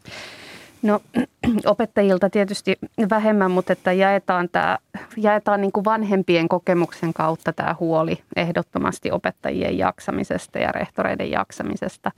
No 0.81 1.01
opettajilta 1.65 2.29
tietysti 2.29 2.77
vähemmän, 3.09 3.51
mutta 3.51 3.73
että 3.73 3.91
jaetaan, 3.91 4.49
tämä, 4.51 4.77
jaetaan 5.17 5.61
niin 5.61 5.71
kuin 5.71 5.85
vanhempien 5.85 6.47
kokemuksen 6.47 7.13
kautta 7.13 7.53
tämä 7.53 7.75
huoli 7.79 8.23
ehdottomasti 8.35 9.11
opettajien 9.11 9.77
jaksamisesta 9.77 10.59
ja 10.59 10.71
rehtoreiden 10.71 11.31
jaksamisesta 11.31 12.11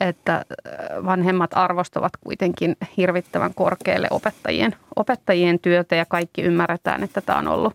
että 0.00 0.34
äh, 0.36 0.44
vanhemmat 1.04 1.50
arvostavat 1.54 2.12
kuitenkin 2.20 2.76
hirvittävän 2.96 3.54
korkealle 3.54 4.08
opettajien, 4.10 4.74
opettajien 4.96 5.58
työtä 5.58 5.96
ja 5.96 6.04
kaikki 6.04 6.42
ymmärretään, 6.42 7.02
että 7.02 7.20
tämä 7.20 7.38
on 7.38 7.48
ollut, 7.48 7.74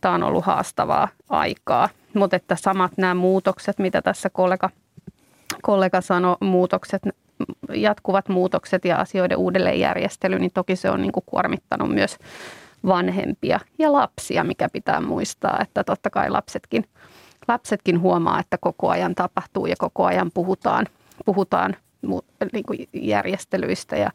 tämä 0.00 0.14
on 0.14 0.22
ollut 0.22 0.44
haastavaa 0.44 1.08
aikaa. 1.28 1.88
Mutta 2.14 2.36
että 2.36 2.56
samat 2.56 2.92
nämä 2.96 3.14
muutokset, 3.14 3.78
mitä 3.78 4.02
tässä 4.02 4.30
kollega, 4.30 4.70
kollega 5.62 6.00
sanoi, 6.00 6.36
muutokset, 6.40 7.02
jatkuvat 7.74 8.28
muutokset 8.28 8.84
ja 8.84 8.96
asioiden 8.96 9.38
uudelleenjärjestely, 9.38 10.38
niin 10.38 10.50
toki 10.54 10.76
se 10.76 10.90
on 10.90 11.02
niin 11.02 11.12
kuin 11.12 11.24
kuormittanut 11.26 11.94
myös 11.94 12.18
vanhempia 12.86 13.60
ja 13.78 13.92
lapsia, 13.92 14.44
mikä 14.44 14.68
pitää 14.72 15.00
muistaa, 15.00 15.58
että 15.62 15.84
totta 15.84 16.10
kai 16.10 16.30
lapsetkin, 16.30 16.84
lapsetkin 17.48 18.00
huomaa, 18.00 18.40
että 18.40 18.58
koko 18.60 18.88
ajan 18.88 19.14
tapahtuu 19.14 19.66
ja 19.66 19.74
koko 19.78 20.04
ajan 20.04 20.30
puhutaan 20.34 20.86
puhutaan 21.24 21.76
niin 22.52 22.64
kuin 22.66 22.88
järjestelyistä 22.92 23.96
ja 23.96 24.10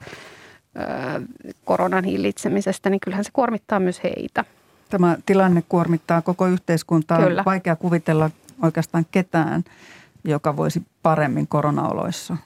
koronan 1.65 2.03
hillitsemisestä, 2.03 2.89
niin 2.89 2.99
kyllähän 2.99 3.25
se 3.25 3.31
kuormittaa 3.33 3.79
myös 3.79 4.03
heitä. 4.03 4.45
Tämä 4.89 5.17
tilanne 5.25 5.63
kuormittaa 5.69 6.21
koko 6.21 6.47
yhteiskuntaa. 6.47 7.17
Kyllä. 7.17 7.43
Vaikea 7.45 7.75
kuvitella 7.75 8.31
oikeastaan 8.63 9.05
ketään, 9.11 9.63
joka 10.23 10.57
voisi 10.57 10.81
paremmin 11.03 11.47
koronaoloissa 11.47 12.37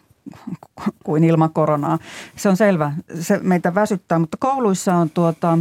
kuin 1.03 1.23
ilman 1.23 1.53
koronaa. 1.53 1.99
Se 2.35 2.49
on 2.49 2.57
selvä. 2.57 2.91
Se 3.19 3.39
meitä 3.43 3.75
väsyttää, 3.75 4.19
mutta 4.19 4.37
kouluissa 4.39 4.95
on 4.95 5.09
tuota, 5.09 5.57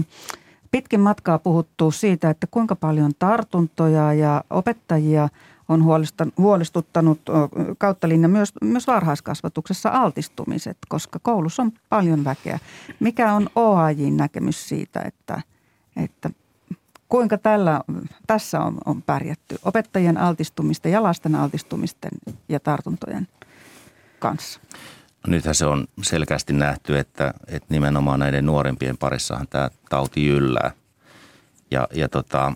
pitkin 0.70 1.00
matkaa 1.00 1.38
puhuttu 1.38 1.90
siitä, 1.90 2.30
että 2.30 2.46
kuinka 2.50 2.76
paljon 2.76 3.12
tartuntoja 3.18 4.12
ja 4.12 4.44
opettajia– 4.50 5.28
on 5.68 5.84
huolestuttanut 6.38 7.20
kautta 7.78 8.08
linja 8.08 8.28
myös, 8.28 8.52
myös 8.62 8.86
varhaiskasvatuksessa 8.86 9.88
altistumiset, 9.88 10.78
koska 10.88 11.18
koulussa 11.18 11.62
on 11.62 11.72
paljon 11.88 12.24
väkeä. 12.24 12.58
Mikä 13.00 13.32
on 13.32 13.48
OAJin 13.54 14.16
näkemys 14.16 14.68
siitä, 14.68 15.00
että, 15.00 15.42
että 15.96 16.30
kuinka 17.08 17.38
tällä, 17.38 17.80
tässä 18.26 18.60
on, 18.60 18.78
on 18.84 19.02
pärjätty 19.02 19.58
opettajien 19.64 20.16
altistumisten 20.16 20.92
ja 20.92 21.02
lasten 21.02 21.34
altistumisten 21.34 22.10
ja 22.48 22.60
tartuntojen 22.60 23.28
kanssa? 24.18 24.60
No 25.26 25.30
nythän 25.30 25.54
se 25.54 25.66
on 25.66 25.86
selkeästi 26.02 26.52
nähty, 26.52 26.98
että, 26.98 27.34
että 27.46 27.74
nimenomaan 27.74 28.20
näiden 28.20 28.46
nuorempien 28.46 28.98
parissahan 28.98 29.48
tämä 29.48 29.70
tauti 29.90 30.26
jyllää. 30.26 30.70
Ja, 31.70 31.88
ja 31.92 32.08
tota, 32.08 32.52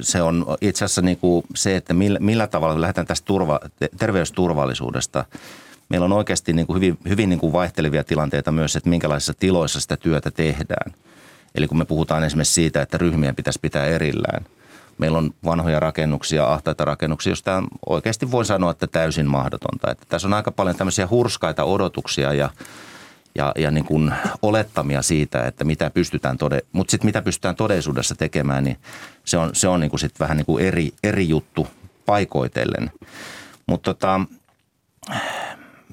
se 0.00 0.22
on 0.22 0.46
itse 0.60 0.84
asiassa 0.84 1.02
niin 1.02 1.16
kuin 1.16 1.44
se, 1.54 1.76
että 1.76 1.94
millä, 1.94 2.18
millä 2.18 2.46
tavalla 2.46 2.80
lähdetään 2.80 3.06
tästä 3.06 3.26
turva, 3.26 3.60
terveysturvallisuudesta. 3.98 5.24
Meillä 5.88 6.04
on 6.04 6.12
oikeasti 6.12 6.52
niin 6.52 6.66
kuin 6.66 6.76
hyvin, 6.76 6.98
hyvin 7.08 7.28
niin 7.28 7.38
kuin 7.38 7.52
vaihtelevia 7.52 8.04
tilanteita 8.04 8.52
myös, 8.52 8.76
että 8.76 8.90
minkälaisissa 8.90 9.34
tiloissa 9.34 9.80
sitä 9.80 9.96
työtä 9.96 10.30
tehdään. 10.30 10.94
Eli 11.54 11.68
kun 11.68 11.78
me 11.78 11.84
puhutaan 11.84 12.24
esimerkiksi 12.24 12.54
siitä, 12.54 12.82
että 12.82 12.98
ryhmien 12.98 13.36
pitäisi 13.36 13.58
pitää 13.62 13.86
erillään. 13.86 14.44
Meillä 14.98 15.18
on 15.18 15.34
vanhoja 15.44 15.80
rakennuksia, 15.80 16.52
ahtaita 16.52 16.84
rakennuksia, 16.84 17.30
joista 17.30 17.62
oikeasti 17.86 18.30
voi 18.30 18.44
sanoa, 18.44 18.70
että 18.70 18.86
täysin 18.86 19.26
mahdotonta. 19.26 19.90
Että 19.90 20.06
tässä 20.08 20.28
on 20.28 20.34
aika 20.34 20.50
paljon 20.50 20.76
tämmöisiä 20.76 21.08
hurskaita 21.10 21.64
odotuksia 21.64 22.32
ja 22.32 22.50
ja, 23.34 23.52
ja 23.56 23.70
niin 23.70 23.84
kuin 23.84 24.12
olettamia 24.42 25.02
siitä, 25.02 25.46
että 25.46 25.64
mitä 25.64 25.90
pystytään, 25.90 26.38
tode, 26.38 26.60
mutta 26.72 26.90
sitten 26.90 27.08
mitä 27.08 27.22
pystytään 27.22 27.56
todellisuudessa 27.56 28.14
tekemään, 28.14 28.64
niin 28.64 28.76
se 29.24 29.38
on, 29.38 29.50
se 29.52 29.68
on 29.68 29.80
niin 29.80 29.90
kuin 29.90 30.00
sit 30.00 30.20
vähän 30.20 30.36
niin 30.36 30.46
kuin 30.46 30.64
eri, 30.64 30.92
eri 31.02 31.28
juttu 31.28 31.68
paikoitellen. 32.06 32.90
Mutta 33.66 33.94
tota, 33.94 34.20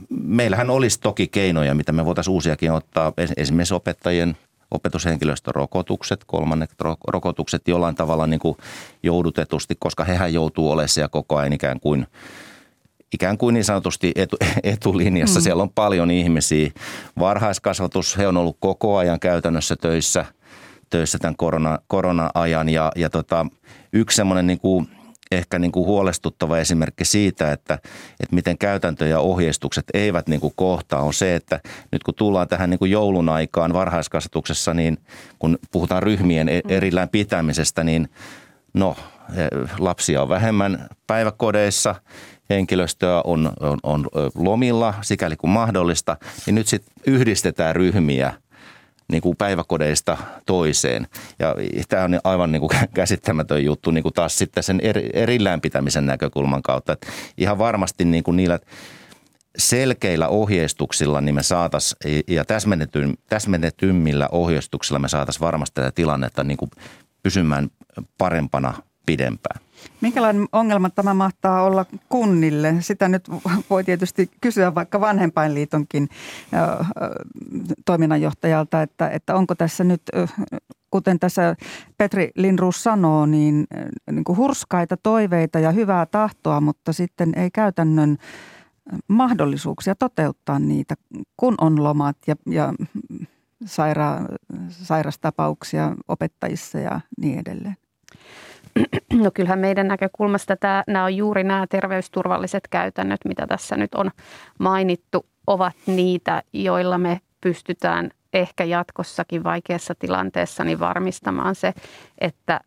meillähän 0.09 0.69
olisi 0.69 0.99
toki 0.99 1.27
keinoja, 1.27 1.75
mitä 1.75 1.91
me 1.91 2.05
voitaisiin 2.05 2.33
uusiakin 2.33 2.71
ottaa. 2.71 3.13
Esimerkiksi 3.37 3.73
opettajien 3.73 4.37
opetushenkilöstön 4.71 5.55
rokotukset, 5.55 6.23
kolmannet 6.23 6.71
rokotukset 7.07 7.67
jollain 7.67 7.95
tavalla 7.95 8.27
niin 8.27 8.39
kuin 8.39 8.57
joudutetusti, 9.03 9.75
koska 9.79 10.03
hehän 10.03 10.33
joutuu 10.33 10.71
olemaan 10.71 10.89
siellä 10.89 11.09
koko 11.09 11.37
ajan 11.37 11.53
ikään 11.53 11.79
kuin 11.79 12.07
ikään 13.13 13.37
kuin 13.37 13.53
niin 13.53 13.65
sanotusti 13.65 14.11
etu, 14.15 14.37
etulinjassa. 14.63 15.39
Mm. 15.39 15.43
Siellä 15.43 15.63
on 15.63 15.69
paljon 15.69 16.11
ihmisiä. 16.11 16.71
Varhaiskasvatus, 17.19 18.17
he 18.17 18.27
on 18.27 18.37
ollut 18.37 18.57
koko 18.59 18.97
ajan 18.97 19.19
käytännössä 19.19 19.75
töissä, 19.75 20.25
töissä 20.89 21.17
tämän 21.17 21.35
korona, 21.37 21.79
korona-ajan. 21.87 22.69
Ja, 22.69 22.91
ja 22.95 23.09
tota, 23.09 23.45
yksi 23.93 24.15
semmoinen 24.15 24.47
niin 24.47 24.59
kuin 24.59 24.87
ehkä 25.31 25.59
niin 25.59 25.71
kuin 25.71 25.85
huolestuttava 25.85 26.57
esimerkki 26.57 27.05
siitä, 27.05 27.51
että, 27.51 27.73
että 28.19 28.35
miten 28.35 28.57
käytäntö 28.57 29.07
ja 29.07 29.19
ohjeistukset 29.19 29.85
eivät 29.93 30.27
niin 30.27 30.39
kuin 30.39 30.53
kohtaa, 30.55 31.01
on 31.01 31.13
se, 31.13 31.35
että 31.35 31.59
nyt 31.91 32.03
kun 32.03 32.15
tullaan 32.15 32.47
tähän 32.47 32.69
niin 32.69 32.79
kuin 32.79 32.91
joulun 32.91 33.29
aikaan 33.29 33.73
varhaiskasvatuksessa, 33.73 34.73
niin 34.73 34.97
kun 35.39 35.57
puhutaan 35.71 36.03
ryhmien 36.03 36.49
e-, 36.49 36.61
mm. 36.63 36.69
erillään 36.69 37.09
pitämisestä, 37.09 37.83
niin 37.83 38.09
no 38.73 38.95
e, 39.35 39.47
lapsia 39.79 40.21
on 40.21 40.29
vähemmän 40.29 40.87
päiväkodeissa, 41.07 41.95
henkilöstöä 42.49 43.21
on, 43.23 43.51
on, 43.59 43.79
on 43.83 44.07
lomilla 44.35 44.93
sikäli 45.01 45.35
kuin 45.35 45.51
mahdollista, 45.51 46.17
niin 46.45 46.55
nyt 46.55 46.67
sitten 46.67 46.93
yhdistetään 47.05 47.75
ryhmiä– 47.75 48.33
niin 49.11 49.21
kuin 49.21 49.37
päiväkodeista 49.37 50.17
toiseen. 50.45 51.07
Ja 51.39 51.55
tämä 51.89 52.03
on 52.03 52.19
aivan 52.23 52.51
niin 52.51 52.59
kuin 52.59 52.71
käsittämätön 52.93 53.65
juttu 53.65 53.91
niin 53.91 54.03
kuin 54.03 54.13
taas 54.13 54.37
sitten 54.37 54.63
sen 54.63 54.81
erillään 55.13 55.61
pitämisen 55.61 56.05
näkökulman 56.05 56.61
kautta. 56.61 56.93
Että 56.93 57.07
ihan 57.37 57.57
varmasti 57.57 58.05
niin 58.05 58.23
kuin 58.23 58.37
niillä 58.37 58.59
selkeillä 59.57 60.27
ohjeistuksilla 60.27 61.21
niin 61.21 61.35
me 61.35 61.43
saataisiin, 61.43 62.23
ja 62.27 62.43
täsmennetymmillä 63.29 64.29
ohjeistuksilla 64.31 64.99
me 64.99 65.09
saataisiin 65.09 65.41
varmasti 65.41 65.75
tätä 65.75 65.91
tilannetta 65.91 66.43
niin 66.43 66.57
kuin 66.57 66.71
pysymään 67.23 67.69
parempana 68.17 68.73
pidempään. 69.05 69.61
Minkälainen 70.01 70.47
ongelma 70.51 70.89
tämä 70.89 71.13
mahtaa 71.13 71.63
olla 71.63 71.85
kunnille? 72.09 72.75
Sitä 72.79 73.07
nyt 73.07 73.29
voi 73.69 73.83
tietysti 73.83 74.31
kysyä 74.41 74.75
vaikka 74.75 75.01
vanhempainliitonkin 75.01 76.09
toiminnanjohtajalta, 77.85 78.81
että, 78.81 79.09
että 79.09 79.35
onko 79.35 79.55
tässä 79.55 79.83
nyt, 79.83 80.01
kuten 80.91 81.19
tässä 81.19 81.55
Petri 81.97 82.31
Linruus 82.35 82.83
sanoo, 82.83 83.25
niin, 83.25 83.67
niin 84.11 84.23
kuin 84.23 84.37
hurskaita 84.37 84.97
toiveita 84.97 85.59
ja 85.59 85.71
hyvää 85.71 86.05
tahtoa, 86.05 86.61
mutta 86.61 86.93
sitten 86.93 87.33
ei 87.35 87.51
käytännön 87.51 88.17
mahdollisuuksia 89.07 89.95
toteuttaa 89.95 90.59
niitä, 90.59 90.95
kun 91.37 91.55
on 91.61 91.83
lomat 91.83 92.17
ja, 92.27 92.35
ja 92.45 92.73
saira, 93.65 94.19
sairastapauksia 94.69 95.95
opettajissa 96.07 96.79
ja 96.79 97.01
niin 97.17 97.39
edelleen. 97.39 97.77
No 99.13 99.31
kyllähän 99.33 99.59
meidän 99.59 99.87
näkökulmasta 99.87 100.55
tämä, 100.55 100.83
nämä 100.87 101.05
on 101.05 101.15
juuri 101.15 101.43
nämä 101.43 101.67
terveysturvalliset 101.67 102.67
käytännöt, 102.69 103.19
mitä 103.25 103.47
tässä 103.47 103.77
nyt 103.77 103.95
on 103.95 104.11
mainittu, 104.59 105.25
ovat 105.47 105.73
niitä, 105.85 106.43
joilla 106.53 106.97
me 106.97 107.21
pystytään 107.41 108.09
ehkä 108.33 108.63
jatkossakin 108.63 109.43
vaikeassa 109.43 109.95
tilanteessa 109.99 110.63
niin 110.63 110.79
varmistamaan 110.79 111.55
se, 111.55 111.73
että 112.21 112.59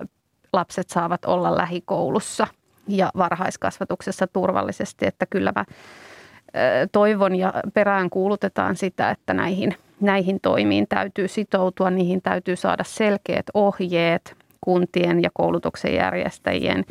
lapset 0.53 0.91
saavat 0.91 1.25
olla 1.25 1.57
lähikoulussa 1.57 2.47
ja 2.89 3.11
varhaiskasvatuksessa 3.17 4.27
turvallisesti. 4.27 5.07
Että 5.07 5.27
kyllä 5.27 5.53
mä 5.57 5.65
toivon 6.93 7.37
ja 7.37 7.55
perään 7.75 8.11
kuulutetaan 8.11 8.77
sitä, 8.77 9.11
että 9.11 9.35
näihin, 9.35 9.75
näihin 10.01 10.41
toimiin 10.41 10.87
täytyy 10.89 11.29
sitoutua, 11.29 11.91
niihin 11.91 12.23
täytyy 12.23 12.57
saada 12.57 12.85
selkeät 12.85 13.47
ohjeet, 13.55 14.37
kuntien 14.65 15.23
ja 15.23 15.31
koulutuksen 15.35 15.95
järjestäjien. 15.95 16.85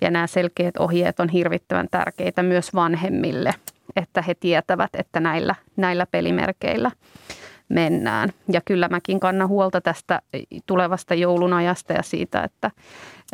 Ja 0.00 0.10
nämä 0.10 0.26
selkeät 0.26 0.76
ohjeet 0.76 1.20
on 1.20 1.28
hirvittävän 1.28 1.88
tärkeitä 1.90 2.42
myös 2.42 2.74
vanhemmille, 2.74 3.54
että 3.96 4.22
he 4.22 4.34
tietävät, 4.34 4.90
että 4.94 5.20
näillä, 5.20 5.54
näillä 5.76 6.06
pelimerkeillä 6.06 6.90
mennään. 7.68 8.28
Ja 8.52 8.60
kyllä 8.64 8.88
mäkin 8.88 9.20
kannan 9.20 9.48
huolta 9.48 9.80
tästä 9.80 10.22
tulevasta 10.66 11.14
joulunajasta 11.14 11.92
ja 11.92 12.02
siitä, 12.02 12.42
että, 12.42 12.70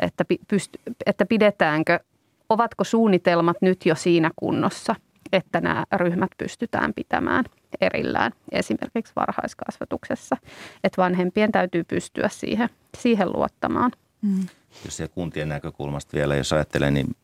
että, 0.03 0.25
pyst, 0.49 0.77
että 1.07 1.27
pidetäänkö, 1.27 2.01
ovatko 2.49 2.85
suunnitelmat 2.85 3.57
nyt 3.61 3.87
jo 3.87 3.95
siinä 3.95 4.31
kunnossa, 4.37 4.95
että 5.33 5.61
nämä 5.61 5.85
ryhmät 5.93 6.31
pystytään 6.39 6.95
pitämään 6.95 7.45
erillään 7.81 8.33
esimerkiksi 8.53 9.13
varhaiskasvatuksessa. 9.17 10.37
Että 10.85 11.03
vanhempien 11.03 11.53
täytyy 11.53 11.85
pystyä 11.85 12.29
siihen, 12.29 12.69
siihen 12.99 13.33
luottamaan. 13.33 13.93
Mm. 14.23 14.47
Jos 14.85 14.97
se 14.97 15.09
kuntien 15.09 15.49
näkökulmasta 15.49 16.17
vielä, 16.17 16.37
jos 16.37 16.53
ajattelee, 16.53 16.91
niin 16.91 17.17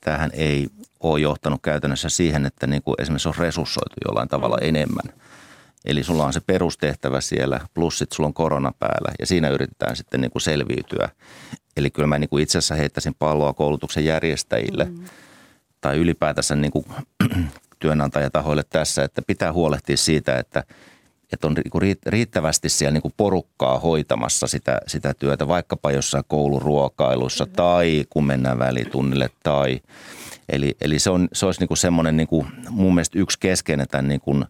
tähän 0.00 0.30
ei 0.34 0.68
ole 1.00 1.20
johtanut 1.20 1.62
käytännössä 1.62 2.08
siihen, 2.08 2.46
että 2.46 2.66
niin 2.66 2.82
kuin 2.82 2.94
esimerkiksi 2.98 3.28
on 3.28 3.34
resurssoitu 3.38 3.96
jollain 4.08 4.28
tavalla 4.28 4.56
mm. 4.60 4.68
enemmän. 4.68 5.14
Eli 5.84 6.04
sulla 6.04 6.26
on 6.26 6.32
se 6.32 6.40
perustehtävä 6.40 7.20
siellä, 7.20 7.60
plus 7.74 7.98
sitten 7.98 8.16
sulla 8.16 8.26
on 8.26 8.34
korona 8.34 8.72
päällä 8.78 9.12
ja 9.18 9.26
siinä 9.26 9.48
yritetään 9.48 9.96
sitten 9.96 10.20
niin 10.20 10.30
kuin 10.30 10.42
selviytyä. 10.42 11.08
Eli 11.76 11.90
kyllä 11.90 12.06
mä 12.06 12.18
niin 12.18 12.28
kuin 12.28 12.42
itse 12.42 12.58
asiassa 12.58 12.74
heittäisin 12.74 13.14
palloa 13.18 13.52
koulutuksen 13.52 14.04
järjestäjille 14.04 14.84
mm. 14.84 15.04
Tai 15.82 15.98
ylipäätänsä 15.98 16.56
niin 16.56 16.72
kuin 16.72 16.84
työnantajatahoille 17.78 18.62
tässä, 18.70 19.04
että 19.04 19.22
pitää 19.26 19.52
huolehtia 19.52 19.96
siitä, 19.96 20.38
että, 20.38 20.64
että 21.32 21.46
on 21.46 21.54
niinku 21.54 21.78
riittävästi 22.06 22.68
siellä 22.68 23.00
niin 23.00 23.14
porukkaa 23.16 23.78
hoitamassa 23.78 24.46
sitä, 24.46 24.80
sitä 24.86 25.14
työtä, 25.14 25.48
vaikkapa 25.48 25.92
jossain 25.92 26.24
kouluruokailussa 26.28 27.44
mm-hmm. 27.44 27.56
tai 27.56 28.04
kun 28.10 28.24
mennään 28.24 28.58
välitunnille 28.58 29.30
tai 29.42 29.80
Eli, 30.48 30.76
eli 30.80 30.98
se, 30.98 31.10
on, 31.10 31.28
se 31.32 31.46
olisi 31.46 31.60
niin 31.60 31.76
semmoinen 31.76 32.16
niin 32.16 32.28
mun 32.70 32.94
mielestä 32.94 33.18
yksi 33.18 33.38
keskeinen 33.40 33.86
tämän 33.88 34.08
niin 34.08 34.20
kuin 34.20 34.44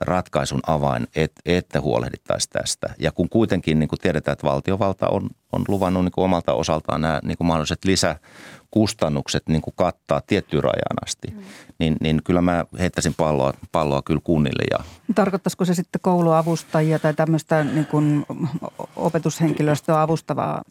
ratkaisun 0.00 0.60
avain, 0.66 1.06
et, 1.16 1.32
että 1.46 1.80
huolehdittaisiin 1.80 2.50
tästä. 2.52 2.94
Ja 2.98 3.12
kun 3.12 3.28
kuitenkin 3.28 3.78
niin 3.78 3.88
kuin 3.88 3.98
tiedetään, 4.00 4.32
että 4.32 4.46
valtiovalta 4.46 5.08
on, 5.08 5.30
on 5.52 5.64
luvannut 5.68 6.04
niin 6.04 6.12
kuin 6.12 6.24
omalta 6.24 6.52
osaltaan 6.52 7.00
nämä 7.00 7.20
niin 7.22 7.36
kuin 7.36 7.46
mahdolliset 7.46 7.84
lisä 7.84 8.16
kustannukset 8.70 9.42
niin 9.48 9.62
kuin 9.62 9.74
kattaa 9.76 10.20
tiettyyn 10.26 10.62
rajaan 10.62 10.96
asti, 11.04 11.28
mm. 11.28 11.42
niin, 11.78 11.96
niin 12.00 12.20
kyllä 12.24 12.42
mä 12.42 12.64
heittäisin 12.78 13.14
palloa, 13.14 13.52
palloa 13.72 14.02
kyllä 14.02 14.20
kunnille. 14.24 14.62
Ja. 14.70 14.84
Tarkoittaisiko 15.14 15.64
se 15.64 15.74
sitten 15.74 16.00
kouluavustajia 16.00 16.98
tai 16.98 17.14
tämmöistä 17.14 17.64
niin 17.64 17.86
kuin 17.86 18.26
opetushenkilöstöä 18.96 20.02
avustavaa 20.02 20.62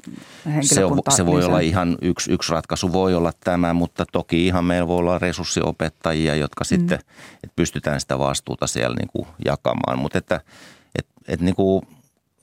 henkilökuntaa? 0.46 1.12
Se, 1.12 1.18
se 1.18 1.26
voi 1.26 1.36
lisää? 1.36 1.50
olla 1.50 1.60
ihan 1.60 1.98
yksi, 2.02 2.32
yksi 2.32 2.52
ratkaisu, 2.52 2.94
voi 2.94 3.16
olla 3.16 3.32
tämä, 3.44 3.74
mutta 3.74 4.06
toki 4.12 4.48
ihan 4.48 4.66
meillä 4.66 4.88
voi 4.88 4.98
olla 4.98 5.20
resurssiopettajia, 5.20 6.36
jotka 6.36 6.64
mm. 6.64 6.68
sitten, 6.68 7.00
että 7.44 7.54
pystytään 7.56 8.02
sitä 8.02 8.20
vastuuta 8.20 8.68
siellä 8.68 8.96
niin 8.96 9.10
kuin 9.14 9.28
jakamaan. 9.46 10.00
Mutta 10.00 10.18
että, 10.18 10.42
et, 10.96 11.08
et 11.28 11.42
niin 11.42 11.56
kuin 11.56 11.88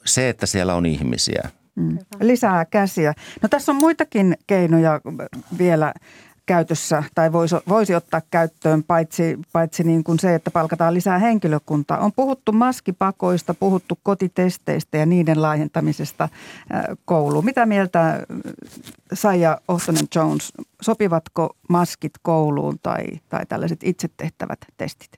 se, 0.05 0.29
että 0.29 0.47
siellä 0.47 0.75
on 0.75 0.87
ihmisiä– 0.87 1.51
Mm. 1.77 1.99
Lisää 2.21 2.65
käsiä. 2.65 3.15
No 3.43 3.49
tässä 3.49 3.73
on 3.73 3.77
muitakin 3.77 4.37
keinoja 4.47 5.01
vielä 5.59 5.95
käytössä 6.47 7.03
tai 7.15 7.33
voisi, 7.33 7.57
voisi 7.69 7.95
ottaa 7.95 8.21
käyttöön, 8.31 8.83
paitsi, 8.83 9.39
paitsi 9.53 9.85
niin 9.85 10.05
kuin 10.05 10.19
se, 10.19 10.35
että 10.35 10.51
palkataan 10.51 10.95
lisää 10.95 11.19
henkilökuntaa. 11.19 11.99
On 11.99 12.13
puhuttu 12.17 12.53
maskipakoista, 12.53 13.55
puhuttu 13.55 13.99
kotitesteistä 14.03 14.99
ja 14.99 15.07
niiden 15.07 15.43
laajentamisesta 15.43 16.29
kouluun. 17.05 17.45
Mitä 17.45 17.67
mieltä 17.67 18.27
Saija 19.13 19.61
Ohtonen 19.69 20.07
Jones, 20.15 20.53
sopivatko 20.83 21.57
maskit 21.69 22.13
kouluun 22.23 22.79
tai, 22.83 23.05
tai 23.29 23.47
tällaiset 23.47 23.81
itse 23.83 24.09
tehtävät 24.17 24.59
testit? 24.77 25.11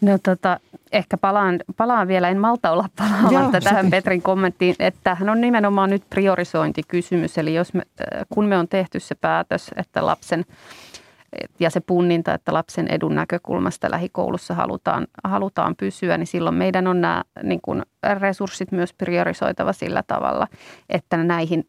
No 0.00 0.18
tota, 0.22 0.60
ehkä 0.92 1.16
palaan, 1.16 1.60
palaan 1.76 2.08
vielä, 2.08 2.28
en 2.28 2.38
malta 2.38 2.70
olla 2.70 2.88
palaamatta 2.98 3.34
Joo, 3.34 3.60
tähän 3.64 3.90
Petrin 3.90 4.22
kommenttiin, 4.22 4.76
että 4.78 5.00
tämähän 5.04 5.28
on 5.28 5.40
nimenomaan 5.40 5.90
nyt 5.90 6.02
priorisointikysymys. 6.10 7.38
Eli 7.38 7.54
jos 7.54 7.74
me, 7.74 7.82
äh, 8.00 8.26
kun 8.28 8.46
me 8.46 8.58
on 8.58 8.68
tehty 8.68 9.00
se 9.00 9.14
päätös, 9.14 9.70
että 9.76 10.06
lapsen 10.06 10.44
ja 11.60 11.70
se 11.70 11.80
punninta, 11.80 12.34
että 12.34 12.52
lapsen 12.52 12.88
edun 12.88 13.14
näkökulmasta 13.14 13.90
lähikoulussa 13.90 14.54
halutaan, 14.54 15.06
halutaan 15.24 15.74
pysyä, 15.76 16.18
niin 16.18 16.26
silloin 16.26 16.56
meidän 16.56 16.86
on 16.86 17.00
nämä 17.00 17.24
niin 17.42 17.60
kuin 17.62 17.82
resurssit 18.20 18.72
myös 18.72 18.92
priorisoitava 18.92 19.72
sillä 19.72 20.02
tavalla, 20.06 20.46
että 20.88 21.16
näihin 21.16 21.68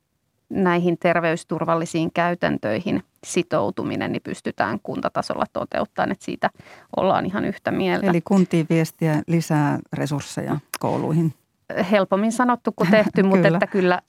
näihin 0.50 0.98
terveysturvallisiin 0.98 2.14
käytäntöihin 2.14 3.04
sitoutuminen 3.24 4.12
niin 4.12 4.22
pystytään 4.24 4.80
kuntatasolla 4.84 5.46
toteuttamaan, 5.54 6.12
että 6.12 6.26
siitä 6.26 6.50
ollaan 6.98 7.26
ihan 7.26 7.46
yhtä 7.46 7.72
mieltä. 7.72 8.08
Eli 8.08 8.22
kuntiin 8.22 8.66
viestiä 8.70 9.22
lisää 9.28 9.80
resursseja 9.94 10.60
kouluihin. 10.80 11.34
helpommin 11.92 12.32
sanottu 12.32 12.72
kuin 12.72 12.92
tehty, 12.92 13.24
mutta 13.30 13.44
kyllä. 13.44 13.58
että 13.58 13.68
kyllä, 13.68 14.02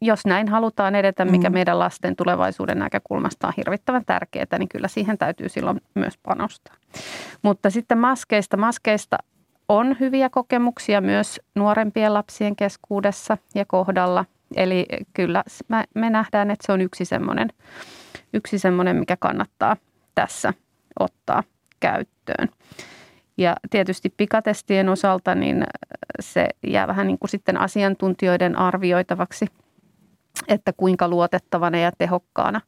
jos 0.00 0.26
näin 0.26 0.48
halutaan 0.48 0.94
edetä, 0.94 1.24
mikä 1.24 1.50
mm. 1.50 1.54
meidän 1.54 1.78
lasten 1.78 2.16
tulevaisuuden 2.16 2.78
näkökulmasta 2.78 3.46
on 3.46 3.52
hirvittävän 3.56 4.04
tärkeää, 4.04 4.58
niin 4.58 4.68
kyllä 4.68 4.88
siihen 4.88 5.18
täytyy 5.18 5.48
silloin 5.48 5.80
myös 5.94 6.18
panostaa. 6.22 6.74
Mutta 7.42 7.70
sitten 7.70 7.98
maskeista. 7.98 8.56
Maskeista 8.56 9.18
on 9.68 9.96
hyviä 10.00 10.30
kokemuksia 10.30 11.00
myös 11.00 11.40
nuorempien 11.54 12.14
lapsien 12.14 12.56
keskuudessa 12.56 13.38
ja 13.54 13.64
kohdalla. 13.64 14.24
Eli 14.56 14.86
kyllä 15.14 15.44
me 15.94 16.10
nähdään, 16.10 16.50
että 16.50 16.66
se 16.66 16.72
on 16.72 16.80
yksi 16.80 17.04
semmoinen, 17.04 17.48
yksi 18.36 18.58
semmoinen 18.58 18.96
mikä 18.96 19.16
kannattaa 19.16 19.76
tässä 20.14 20.52
ottaa 21.00 21.42
käyttöön. 21.80 22.48
Ja 23.36 23.56
tietysti 23.70 24.14
pikatestien 24.16 24.88
osalta 24.88 25.34
niin 25.34 25.64
se 26.20 26.48
jää 26.66 26.86
vähän 26.86 27.06
niin 27.06 27.18
kuin 27.18 27.30
sitten 27.30 27.56
asiantuntijoiden 27.56 28.58
arvioitavaksi, 28.58 29.46
että 30.48 30.72
kuinka 30.72 31.08
luotettavana 31.08 31.78
ja 31.78 31.92
tehokkaana 31.98 32.60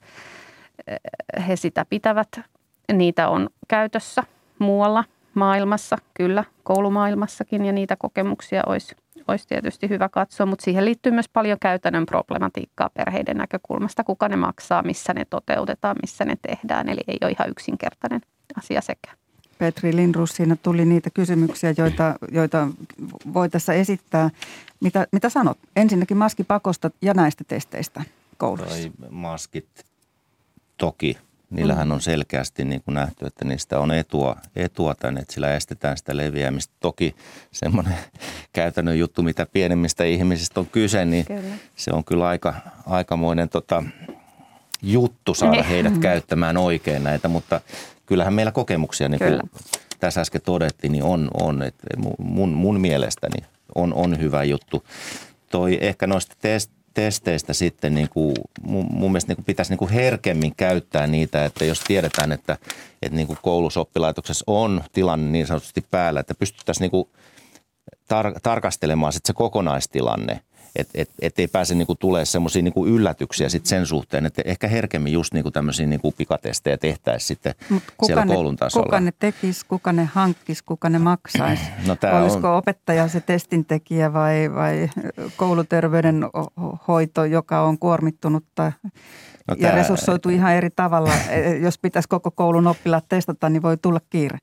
eh, 0.87 1.49
he 1.49 1.57
sitä 1.57 1.85
pitävät. 1.91 2.41
Niitä 2.93 3.29
on 3.29 3.49
käytössä 3.69 4.23
muualla 4.59 5.05
maailmassa, 5.35 5.99
kyllä 6.15 6.45
koulumaailmassakin 6.63 7.65
ja 7.65 7.73
niitä 7.73 7.97
kokemuksia 7.97 8.63
olisi, 8.67 8.97
olisi 9.29 9.49
tietysti 9.49 9.89
hyvä 9.89 10.09
katsoa, 10.09 10.47
mutta 10.47 10.65
siihen 10.65 10.85
liittyy 10.85 11.13
myös 11.13 11.29
paljon 11.29 11.59
käytännön 11.61 12.07
problematiikkaa 12.07 12.91
perheiden 12.91 13.37
näkökulmasta, 13.37 14.05
kuka 14.05 14.29
ne 14.29 14.37
maksaa, 14.37 14.83
missä 14.83 15.15
ne 15.15 15.25
toteutetaan, 15.25 15.97
missä 16.03 16.25
ne 16.25 16.37
tehdään, 16.43 16.89
eli 16.89 17.01
ei 17.09 17.19
ole 17.23 17.31
ihan 17.31 17.51
yksinkertainen 17.51 18.21
asia 18.59 18.81
sekään. 18.81 19.17
Petri 19.59 19.97
Lindrus, 19.97 20.31
siinä 20.31 20.57
tuli 20.57 20.85
niitä 20.85 21.11
kysymyksiä, 21.11 21.75
joita, 21.77 22.15
joita 22.33 22.69
voi 23.35 23.49
tässä 23.49 23.73
esittää. 23.73 24.31
Mitä, 24.81 25.07
mitä 25.13 25.29
sanot? 25.29 25.59
Ensinnäkin 25.77 26.17
maskipakosta 26.17 26.91
ja 27.03 27.15
näistä 27.15 27.45
testeistä 27.45 28.03
koulussa. 28.37 28.69
Toi 28.69 28.91
maskit 29.11 29.85
toki. 30.77 31.19
Niillähän 31.51 31.93
on 31.93 32.01
selkeästi 32.01 32.65
niin 32.65 32.83
kuin 32.83 32.95
nähty, 32.95 33.27
että 33.27 33.45
niistä 33.45 33.81
on 33.81 33.91
etua, 33.91 34.37
etua 34.57 34.95
tänne, 34.95 35.21
että 35.21 35.35
sillä 35.35 35.55
estetään 35.55 35.97
sitä 35.97 36.17
leviämistä. 36.17 36.75
Toki 36.81 37.15
semmoinen 37.53 37.95
käytännön 38.53 38.99
juttu, 38.99 39.23
mitä 39.23 39.47
pienemmistä 39.47 40.05
ihmisistä 40.05 40.61
on 40.61 40.67
kyse, 40.67 41.05
niin 41.05 41.27
kyllä. 41.27 41.55
se 41.77 41.91
on 41.93 42.05
kyllä 42.05 42.27
aika, 42.27 42.55
aikamoinen 42.87 43.49
tota, 43.49 43.83
juttu 44.83 45.35
saada 45.35 45.53
niin. 45.53 45.65
heidät 45.65 45.99
käyttämään 45.99 46.57
oikein 46.57 47.05
näitä, 47.05 47.29
mutta 47.29 47.61
kyllähän 48.07 48.35
meillä 48.35 48.53
kokemuksia, 48.53 49.09
niin 49.09 49.19
kuin 49.19 49.41
tässä 50.01 50.21
äsken 50.21 50.43
todettiin, 50.43 50.93
niin 50.93 51.05
on, 51.05 51.29
on 51.41 51.63
että 51.63 51.87
mun, 52.19 52.53
mun 52.53 52.81
mielestäni 52.81 53.47
on, 53.75 53.95
on 53.95 54.19
hyvä 54.19 54.45
juttu. 54.45 54.85
Toi 55.51 55.79
ehkä 55.81 56.07
noista 56.07 56.37
test, 56.41 56.71
testeistä 56.99 57.53
sitten 57.53 57.95
niin 57.95 58.09
kuin, 58.09 58.35
mun, 58.91 59.11
mielestä 59.11 59.31
niin 59.31 59.37
kuin 59.37 59.45
pitäisi 59.45 59.73
niin 59.73 59.79
kuin 59.79 59.91
herkemmin 59.91 60.55
käyttää 60.57 61.07
niitä, 61.07 61.45
että 61.45 61.65
jos 61.65 61.81
tiedetään, 61.81 62.33
että, 62.33 62.59
että 63.03 63.17
niin 63.17 63.27
kuin 63.27 63.39
koulusoppilaitoksessa 63.43 64.45
on 64.47 64.85
tilanne 64.93 65.31
niin 65.31 65.47
sanotusti 65.47 65.85
päällä, 65.91 66.21
että 66.21 66.35
pystyttäisiin 66.35 66.83
niin 66.83 66.91
kuin 66.91 67.09
tar- 67.93 68.41
tarkastelemaan 68.43 69.13
sitten 69.13 69.27
se 69.27 69.37
kokonaistilanne– 69.37 70.41
että 70.77 70.93
et, 70.95 71.11
et 71.23 71.39
ei 71.39 71.49
pääse 71.49 71.75
niinku 71.75 71.95
tulee 71.95 72.25
semmoisia 72.25 72.63
niinku 72.63 72.87
yllätyksiä 72.87 73.49
sit 73.49 73.67
sen 73.67 73.87
suhteen, 73.87 74.27
että 74.27 74.43
ehkä 74.45 74.69
herkemmin 74.69 75.13
just 75.13 75.35
niinku 75.35 75.51
tämmöisiä 75.51 75.87
niinku 75.87 76.13
pikatestejä 76.13 76.77
tehtäisiin 76.77 77.27
sitten 77.29 77.55
kuka 77.97 78.07
siellä 78.07 78.25
ne, 78.25 78.35
koulun 78.35 78.57
tasolla. 78.57 78.85
Kuka 78.85 79.01
ne 79.01 79.13
tekisi, 79.19 79.67
kuka 79.67 79.93
ne 79.93 80.05
hankkisi, 80.05 80.65
kuka 80.65 80.89
ne 80.89 80.99
maksaisi? 80.99 81.63
No, 81.87 81.97
Olisiko 82.23 82.51
on... 82.51 82.57
opettaja 82.57 83.09
se 83.09 83.21
testintekijä 83.21 84.13
vai, 84.13 84.55
vai 84.55 84.91
kouluterveydenhoito, 85.37 87.25
joka 87.25 87.63
on 87.63 87.79
kuormittunut 87.79 88.45
tai 88.55 88.73
No 89.49 89.55
ja 89.59 89.69
tämä... 89.69 89.83
resurssoitu 89.83 90.29
ihan 90.29 90.55
eri 90.55 90.71
tavalla. 90.71 91.11
Jos 91.65 91.79
pitäisi 91.79 92.09
koko 92.09 92.31
koulun 92.31 92.67
oppilaat 92.67 93.05
testata, 93.09 93.49
niin 93.49 93.63
voi 93.63 93.77
tulla 93.77 94.01
kiire. 94.11 94.39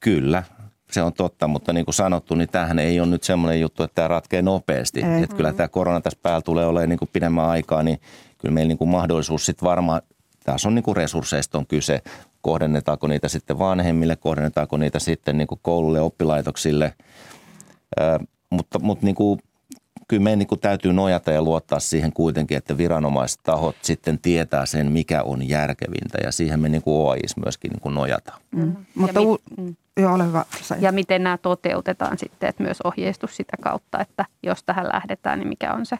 Kyllä, 0.00 0.42
se 0.90 1.02
on 1.02 1.12
totta, 1.12 1.48
mutta 1.48 1.72
niin 1.72 1.84
kuin 1.84 1.94
sanottu, 1.94 2.34
niin 2.34 2.48
tämähän 2.48 2.78
ei 2.78 3.00
ole 3.00 3.08
nyt 3.08 3.22
semmoinen 3.22 3.60
juttu, 3.60 3.82
että 3.82 3.94
tämä 3.94 4.08
ratkee 4.08 4.42
nopeasti. 4.42 5.04
Ei. 5.04 5.22
Että 5.22 5.36
kyllä 5.36 5.52
tämä 5.52 5.68
korona 5.68 6.00
tässä 6.00 6.18
päällä 6.22 6.42
tulee 6.42 6.66
olemaan 6.66 6.88
niin 6.88 6.98
kuin 6.98 7.10
pidemmän 7.12 7.48
aikaa, 7.48 7.82
niin 7.82 8.00
kyllä 8.38 8.54
meillä 8.54 8.68
niin 8.68 8.78
kuin 8.78 8.90
mahdollisuus 8.90 9.46
sitten 9.46 9.66
varmaan, 9.66 10.02
tässä 10.44 10.68
on 10.68 10.74
niin 10.74 10.82
kuin 10.82 10.96
resursseista 10.96 11.58
on 11.58 11.66
kyse, 11.66 12.02
kohdennetaanko 12.40 13.06
niitä 13.06 13.28
sitten 13.28 13.58
vanhemmille, 13.58 14.16
kohdennetaanko 14.16 14.76
niitä 14.76 14.98
sitten 14.98 15.38
niin 15.38 15.48
kuin 15.48 15.60
koululle, 15.62 16.00
oppilaitoksille, 16.00 16.94
Ö, 18.00 18.18
mutta, 18.50 18.78
mutta 18.78 19.04
niin 19.04 19.14
kuin 19.14 19.40
kyllä 20.08 20.22
meidän 20.22 20.38
niin 20.38 20.46
kuin 20.46 20.60
täytyy 20.60 20.92
nojata 20.92 21.30
ja 21.30 21.42
luottaa 21.42 21.80
siihen 21.80 22.12
kuitenkin, 22.12 22.56
että 22.56 22.78
viranomaistahot 22.78 23.76
sitten 23.82 24.18
tietää 24.18 24.66
sen, 24.66 24.92
mikä 24.92 25.22
on 25.22 25.48
järkevintä 25.48 26.18
ja 26.24 26.32
siihen 26.32 26.60
me 26.60 26.68
niin 26.68 26.82
kuin 26.82 26.94
OAIS 26.94 27.36
myöskin 27.36 27.70
niin 27.70 27.80
kuin 27.80 27.94
nojataan. 27.94 28.40
Mm. 28.50 28.62
Mm. 28.62 28.76
Mutta 28.94 29.20
mit, 29.20 29.40
mm. 29.56 29.76
joo, 29.96 30.14
ole 30.14 30.26
hyvä. 30.26 30.44
Ja 30.80 30.92
miten 30.92 31.22
nämä 31.22 31.38
toteutetaan 31.38 32.18
sitten, 32.18 32.48
että 32.48 32.62
myös 32.62 32.78
ohjeistus 32.84 33.36
sitä 33.36 33.56
kautta, 33.60 34.00
että 34.00 34.24
jos 34.42 34.62
tähän 34.62 34.88
lähdetään, 34.92 35.38
niin 35.38 35.48
mikä 35.48 35.72
on 35.72 35.86
se 35.86 35.98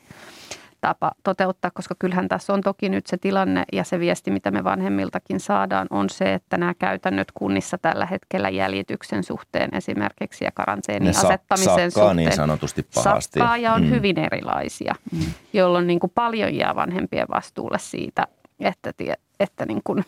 tapa 0.81 1.13
toteuttaa, 1.23 1.71
koska 1.71 1.95
kyllähän 1.99 2.29
tässä 2.29 2.53
on 2.53 2.61
toki 2.61 2.89
nyt 2.89 3.07
se 3.07 3.17
tilanne 3.17 3.65
ja 3.73 3.85
se 3.85 4.01
viesti, 4.01 4.31
mitä 4.31 4.51
me 4.51 4.65
vanhemmiltakin 4.65 5.41
saadaan, 5.41 5.87
on 5.91 6.11
se, 6.11 6.35
että 6.35 6.57
nämä 6.57 6.75
käytännöt 6.75 7.33
kunnissa 7.35 7.79
tällä 7.79 8.07
hetkellä 8.07 8.49
jäljityksen 8.49 9.25
suhteen 9.25 9.71
esimerkiksi 9.75 10.45
ja 10.45 10.51
karanteenin 10.55 11.05
ne 11.05 11.11
asettamisen 11.11 11.77
niin 11.77 11.91
suhteen. 11.91 12.17
niin 12.17 12.33
sanotusti 12.33 12.87
pahasti. 12.95 13.39
Sakkaa 13.39 13.57
ja 13.57 13.73
on 13.73 13.83
mm. 13.83 13.91
hyvin 13.91 14.19
erilaisia, 14.19 14.95
mm. 15.13 15.21
jolloin 15.53 15.87
niin 15.87 16.01
kuin 16.01 16.13
paljon 16.15 16.55
jää 16.55 16.75
vanhempien 16.75 17.27
vastuulle 17.35 17.79
siitä, 17.79 18.27
että, 18.61 18.93
että 19.41 19.67
niin 19.67 19.81
kuin, 19.85 20.05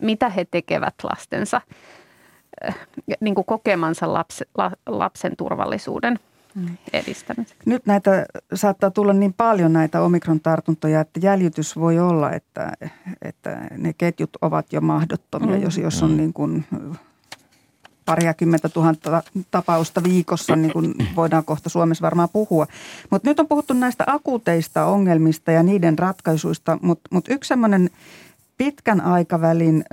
mitä 0.00 0.28
he 0.28 0.44
tekevät 0.44 0.94
lastensa 1.02 1.60
eh, 2.64 2.74
niin 3.20 3.34
kuin 3.34 3.44
kokemansa 3.44 4.12
lapsen, 4.12 4.46
lapsen 4.86 5.36
turvallisuuden. 5.36 6.18
Edistämiseksi. 6.92 7.70
Nyt 7.70 7.86
näitä 7.86 8.26
saattaa 8.54 8.90
tulla 8.90 9.12
niin 9.12 9.32
paljon 9.32 9.72
näitä 9.72 10.02
omikron-tartuntoja, 10.02 11.00
että 11.00 11.20
jäljitys 11.22 11.76
voi 11.76 11.98
olla, 11.98 12.32
että, 12.32 12.72
että 13.22 13.68
ne 13.78 13.92
ketjut 13.92 14.30
ovat 14.40 14.72
jo 14.72 14.80
mahdottomia, 14.80 15.56
mm. 15.56 15.62
jos, 15.62 15.78
jos 15.78 16.02
on 16.02 16.10
mm. 16.10 16.16
niin 16.16 16.32
kuin 16.32 16.64
pariakymmentä 18.04 18.68
tuhatta 18.68 19.22
tapausta 19.50 20.02
viikossa, 20.02 20.56
niin 20.56 20.72
kuin 20.72 20.94
voidaan 21.16 21.44
kohta 21.44 21.68
Suomessa 21.68 22.02
varmaan 22.02 22.28
puhua. 22.32 22.66
Mutta 23.10 23.30
nyt 23.30 23.40
on 23.40 23.48
puhuttu 23.48 23.74
näistä 23.74 24.04
akuuteista 24.06 24.84
ongelmista 24.84 25.52
ja 25.52 25.62
niiden 25.62 25.98
ratkaisuista, 25.98 26.78
mutta 26.82 27.08
mut 27.12 27.24
yksi 27.28 27.48
semmoinen 27.48 27.90
pitkän 28.56 29.00
aikavälin 29.00 29.84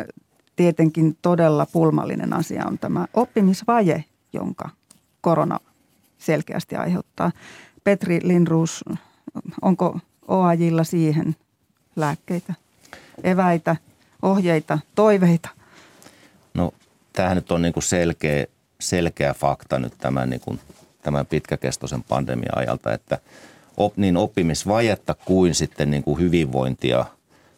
tietenkin 0.55 1.17
todella 1.21 1.65
pulmallinen 1.65 2.33
asia 2.33 2.65
on 2.67 2.77
tämä 2.77 3.07
oppimisvaje, 3.13 4.03
jonka 4.33 4.69
korona 5.21 5.59
selkeästi 6.17 6.75
aiheuttaa. 6.75 7.31
Petri 7.83 8.19
Lindruus, 8.23 8.83
onko 9.61 9.99
OAJilla 10.27 10.83
siihen 10.83 11.35
lääkkeitä, 11.95 12.53
eväitä, 13.23 13.75
ohjeita, 14.21 14.79
toiveita? 14.95 15.49
No 16.53 16.73
tämähän 17.13 17.35
nyt 17.35 17.51
on 17.51 17.61
niin 17.61 17.73
kuin 17.73 17.83
selkeä, 17.83 18.45
selkeä 18.79 19.33
fakta 19.33 19.79
nyt 19.79 19.93
tämän, 19.97 20.29
niin 20.29 20.41
kuin, 20.41 20.59
tämän 21.01 21.25
pitkäkestoisen 21.25 22.03
pandemian 22.03 22.57
ajalta, 22.57 22.93
että 22.93 23.19
op, 23.77 23.97
niin 23.97 24.17
oppimisvajetta 24.17 25.15
kuin 25.25 25.55
sitten 25.55 25.91
niin 25.91 26.03
kuin 26.03 26.19
hyvinvointia 26.19 27.05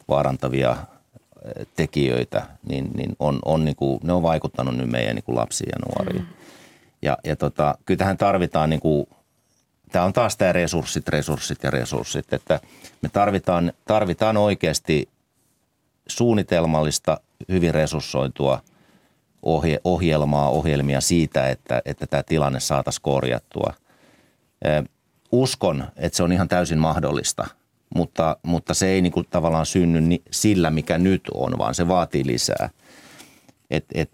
vaarantavia 0.08 0.78
tekijöitä, 1.76 2.48
niin, 2.70 2.92
niin 2.96 3.16
on, 3.20 3.40
on 3.46 3.66
niin 3.66 3.76
kuin, 3.76 4.00
ne 4.04 4.14
on 4.14 4.24
vaikuttanut 4.24 4.78
nyt 4.78 4.90
meidän 4.90 5.16
niin 5.16 5.24
kuin 5.24 5.36
lapsiin 5.36 5.70
ja 5.70 5.88
nuoriin. 5.88 6.22
Mm. 6.22 6.28
Ja, 7.02 7.18
ja 7.24 7.36
tota, 7.36 7.78
kyllä 7.86 7.98
tähän 7.98 8.18
tarvitaan 8.18 8.70
niin 8.70 8.80
kuin, 8.80 9.08
tämä 9.92 10.06
on 10.06 10.14
taas 10.14 10.38
tämä 10.38 10.52
resurssit, 10.52 11.08
resurssit 11.08 11.64
ja 11.64 11.72
resurssit, 11.72 12.34
että 12.34 12.60
me 13.02 13.10
tarvitaan, 13.10 13.74
tarvitaan 13.86 14.38
oikeasti 14.38 15.10
suunnitelmallista, 16.08 17.20
hyvin 17.50 17.74
resurssoitua 17.74 18.62
ohje, 19.42 19.80
ohjelmaa, 19.84 20.50
ohjelmia 20.50 21.02
siitä, 21.02 21.50
että, 21.50 21.82
että 21.86 22.08
tämä 22.08 22.24
tilanne 22.24 22.60
saataisiin 22.60 23.04
korjattua. 23.04 23.74
Uskon, 25.32 25.88
että 25.96 26.18
se 26.18 26.24
on 26.24 26.32
ihan 26.32 26.48
täysin 26.48 26.78
mahdollista, 26.78 27.48
mutta, 27.96 28.38
mutta 28.44 28.74
se 28.74 28.88
ei 28.88 29.02
niin 29.02 29.12
kuin 29.12 29.28
tavallaan 29.30 29.66
synny 29.66 30.02
sillä, 30.32 30.70
mikä 30.70 30.98
nyt 30.98 31.22
on, 31.34 31.58
vaan 31.58 31.76
se 31.76 31.88
vaatii 31.88 32.26
lisää. 32.26 32.70
Et, 33.70 33.86
et, 33.94 34.12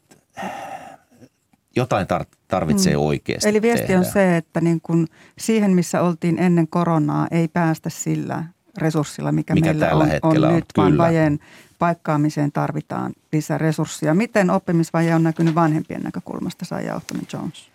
jotain 1.76 2.08
tar- 2.08 2.38
tarvitsee 2.48 2.94
mm. 2.94 3.00
oikeasti 3.00 3.50
Eli 3.50 3.62
viesti 3.62 3.88
tehdä. 3.88 4.00
on 4.00 4.06
se, 4.06 4.38
että 4.38 4.62
niin 4.62 4.82
kun 4.84 5.08
siihen, 5.38 5.72
missä 5.72 6.02
oltiin 6.02 6.40
ennen 6.40 6.68
koronaa, 6.68 7.28
ei 7.32 7.48
päästä 7.48 7.90
sillä 7.90 8.44
resurssilla, 8.78 9.32
mikä, 9.32 9.54
mikä 9.54 9.74
meillä 9.74 9.96
on, 9.96 10.02
on, 10.02 10.44
on 10.48 10.56
nyt, 10.56 10.66
Kyllä. 10.74 10.88
vaan 10.88 10.98
vajeen 10.98 11.40
paikkaamiseen 11.80 12.52
tarvitaan 12.52 13.14
lisää 13.34 13.58
resursseja. 13.58 14.14
Miten 14.14 14.50
oppimisvaje 14.50 15.16
on 15.16 15.24
näkynyt 15.24 15.56
vanhempien 15.56 16.02
näkökulmasta, 16.02 16.66
Saija 16.66 16.96
Ohtonen 16.96 17.28
Jones? 17.34 17.70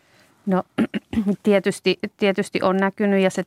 No 0.46 0.62
tietysti, 1.42 1.98
tietysti 2.16 2.62
on 2.62 2.76
näkynyt 2.76 3.22
ja 3.22 3.30
se 3.30 3.44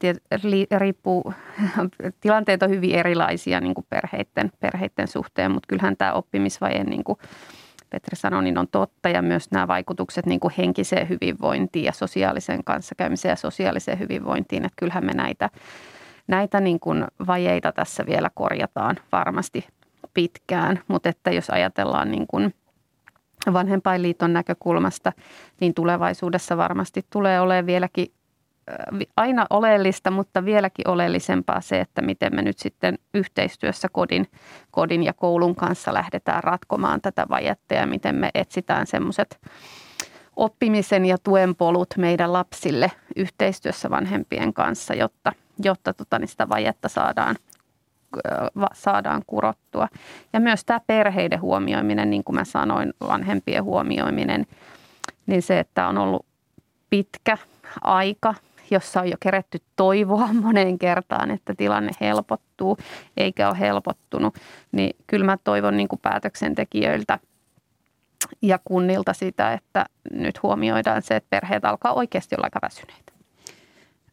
riippuu, 0.77 1.33
tilanteet 2.21 2.63
on 2.63 2.69
hyvin 2.69 2.95
erilaisia 2.95 3.59
niin 3.59 3.73
kuin 3.73 3.85
perheiden, 3.89 4.51
perheiden 4.59 5.07
suhteen, 5.07 5.51
mutta 5.51 5.67
kyllähän 5.67 5.97
tämä 5.97 6.13
oppimisvaje, 6.13 6.83
niin 6.83 7.03
kuin 7.03 7.19
Petri 7.93 8.15
sanoi, 8.15 8.43
niin 8.43 8.57
on 8.57 8.67
totta. 8.67 9.09
Ja 9.09 9.21
myös 9.21 9.51
nämä 9.51 9.67
vaikutukset 9.67 10.25
niin 10.25 10.39
kuin 10.39 10.53
henkiseen 10.57 11.09
hyvinvointiin 11.09 11.85
ja 11.85 11.91
sosiaalisen 11.91 12.63
kanssakäymiseen 12.63 13.31
ja 13.31 13.35
sosiaaliseen 13.35 13.99
hyvinvointiin, 13.99 14.65
että 14.65 14.75
kyllähän 14.75 15.05
me 15.05 15.13
näitä, 15.13 15.49
näitä 16.27 16.59
niin 16.59 16.79
kuin 16.79 17.05
vajeita 17.27 17.71
tässä 17.71 18.05
vielä 18.05 18.29
korjataan 18.33 18.95
varmasti 19.11 19.67
pitkään, 20.13 20.79
mutta 20.87 21.09
että 21.09 21.31
jos 21.31 21.49
ajatellaan 21.49 22.11
niin 22.11 22.27
kuin 22.27 22.53
vanhempainliiton 23.53 24.33
näkökulmasta, 24.33 25.13
niin 25.59 25.73
tulevaisuudessa 25.73 26.57
varmasti 26.57 27.05
tulee 27.09 27.41
olemaan 27.41 27.65
vieläkin 27.65 28.07
aina 29.18 29.45
oleellista, 29.49 30.11
mutta 30.11 30.45
vieläkin 30.45 30.88
oleellisempaa 30.88 31.61
se, 31.61 31.80
että 31.80 32.01
miten 32.01 32.36
me 32.36 32.41
nyt 32.41 32.59
sitten 32.59 32.99
yhteistyössä 33.14 33.88
kodin, 33.91 34.28
kodin 34.72 35.03
ja 35.03 35.14
koulun 35.14 35.55
kanssa 35.55 35.93
lähdetään 35.93 36.43
ratkomaan 36.43 37.01
tätä 37.01 37.26
vajetta 37.30 37.74
ja 37.74 37.88
miten 37.88 38.16
me 38.16 38.30
etsitään 38.36 38.88
semmoiset 38.88 39.39
oppimisen 40.36 41.05
ja 41.05 41.18
tuen 41.18 41.55
polut 41.55 41.93
meidän 41.97 42.34
lapsille 42.34 42.91
yhteistyössä 43.16 43.89
vanhempien 43.89 44.53
kanssa, 44.53 44.93
jotta, 44.93 45.32
jotta 45.64 45.93
tota, 45.93 46.20
niin 46.20 46.28
sitä 46.28 46.49
vajetta 46.49 46.89
saadaan, 46.89 47.36
saadaan 48.74 49.22
kurottua. 49.28 49.88
Ja 50.34 50.39
myös 50.39 50.66
tämä 50.66 50.80
perheiden 50.88 51.41
huomioiminen, 51.41 52.09
niin 52.09 52.24
kuin 52.24 52.36
mä 52.36 52.43
sanoin, 52.43 52.93
vanhempien 53.07 53.64
huomioiminen, 53.64 54.45
niin 55.26 55.41
se, 55.41 55.59
että 55.59 55.88
on 55.88 55.97
ollut 55.97 56.26
pitkä 56.89 57.38
aika 57.82 58.34
jossa 58.72 58.99
on 58.99 59.09
jo 59.09 59.16
keretty 59.20 59.59
toivoa 59.76 60.34
moneen 60.43 60.80
kertaan, 60.80 61.32
että 61.32 61.53
tilanne 61.57 61.91
helpottuu, 62.01 62.78
eikä 63.18 63.49
ole 63.49 63.59
helpottunut, 63.59 64.36
niin 64.72 64.95
kyllä 65.07 65.26
mä 65.26 65.38
toivon 65.43 65.78
niin 65.78 65.88
kuin 65.88 65.99
päätöksentekijöiltä 65.99 67.20
ja 68.41 68.59
kunnilta 68.66 69.14
sitä, 69.14 69.53
että 69.53 69.86
nyt 70.11 70.43
huomioidaan 70.43 71.01
se, 71.01 71.16
että 71.16 71.30
perheet 71.30 71.66
alkaa 71.66 71.93
oikeasti 71.93 72.36
olla 72.36 72.45
aika 72.45 72.59
väsyneitä. 72.61 73.14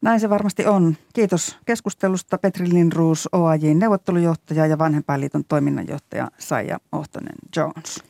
Näin 0.01 0.19
se 0.19 0.29
varmasti 0.29 0.65
on. 0.65 0.95
Kiitos 1.13 1.57
keskustelusta 1.65 2.37
Petri 2.37 2.69
Lindruus, 2.69 3.29
OAJin 3.31 3.79
neuvottelujohtaja 3.79 4.65
ja 4.65 4.77
Vanhempainliiton 4.77 5.43
toiminnanjohtaja 5.45 6.27
Saija 6.37 6.77
Ohtonen 6.91 7.35
Jones. 7.55 8.03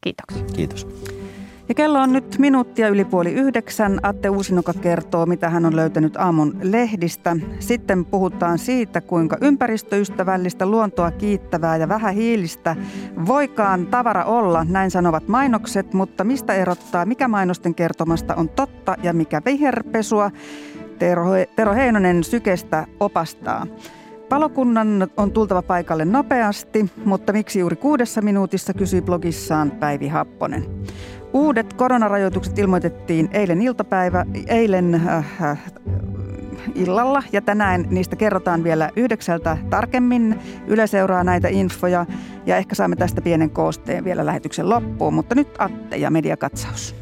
Kiitoksia. 0.00 0.44
Kiitos. 0.56 0.86
Ja 1.70 1.74
kello 1.74 1.98
on 2.00 2.12
nyt 2.12 2.38
minuuttia 2.38 2.88
yli 2.88 3.04
puoli 3.04 3.32
yhdeksän. 3.32 4.00
Atte 4.02 4.30
Uusinoka 4.30 4.72
kertoo, 4.72 5.26
mitä 5.26 5.50
hän 5.50 5.66
on 5.66 5.76
löytänyt 5.76 6.16
aamun 6.16 6.56
lehdistä. 6.62 7.36
Sitten 7.58 8.04
puhutaan 8.04 8.58
siitä, 8.58 9.00
kuinka 9.00 9.36
ympäristöystävällistä, 9.40 10.66
luontoa 10.66 11.10
kiittävää 11.10 11.76
ja 11.76 11.88
vähähiilistä 11.88 12.76
voikaan 13.26 13.86
tavara 13.86 14.24
olla, 14.24 14.66
näin 14.68 14.90
sanovat 14.90 15.28
mainokset, 15.28 15.94
mutta 15.94 16.24
mistä 16.24 16.54
erottaa, 16.54 17.06
mikä 17.06 17.28
mainosten 17.28 17.74
kertomasta 17.74 18.34
on 18.34 18.48
totta 18.48 18.96
ja 19.02 19.12
mikä 19.12 19.42
viherpesua? 19.44 20.30
Tero, 20.98 21.24
Tero 21.56 21.74
Heinonen 21.74 22.24
Sykestä 22.24 22.86
opastaa. 23.00 23.66
Palokunnan 24.28 25.08
on 25.16 25.32
tultava 25.32 25.62
paikalle 25.62 26.04
nopeasti, 26.04 26.90
mutta 27.04 27.32
miksi 27.32 27.58
juuri 27.58 27.76
kuudessa 27.76 28.22
minuutissa, 28.22 28.74
kysyi 28.74 29.02
blogissaan 29.02 29.70
Päivi 29.70 30.08
Happonen. 30.08 30.66
Uudet 31.32 31.72
koronarajoitukset 31.72 32.58
ilmoitettiin 32.58 33.28
eilen 33.32 33.62
iltapäivä, 33.62 34.26
eilen 34.46 34.94
äh, 34.94 35.42
äh, 35.42 35.58
illalla 36.74 37.22
ja 37.32 37.40
tänään 37.40 37.86
niistä 37.90 38.16
kerrotaan 38.16 38.64
vielä 38.64 38.90
yhdeksältä 38.96 39.58
tarkemmin. 39.70 40.38
Yle 40.66 40.86
seuraa 40.86 41.24
näitä 41.24 41.48
infoja 41.48 42.06
ja 42.46 42.56
ehkä 42.56 42.74
saamme 42.74 42.96
tästä 42.96 43.20
pienen 43.20 43.50
koosteen 43.50 44.04
vielä 44.04 44.26
lähetyksen 44.26 44.68
loppuun, 44.68 45.14
mutta 45.14 45.34
nyt 45.34 45.48
Atte 45.58 45.96
ja 45.96 46.10
mediakatsaus. 46.10 46.94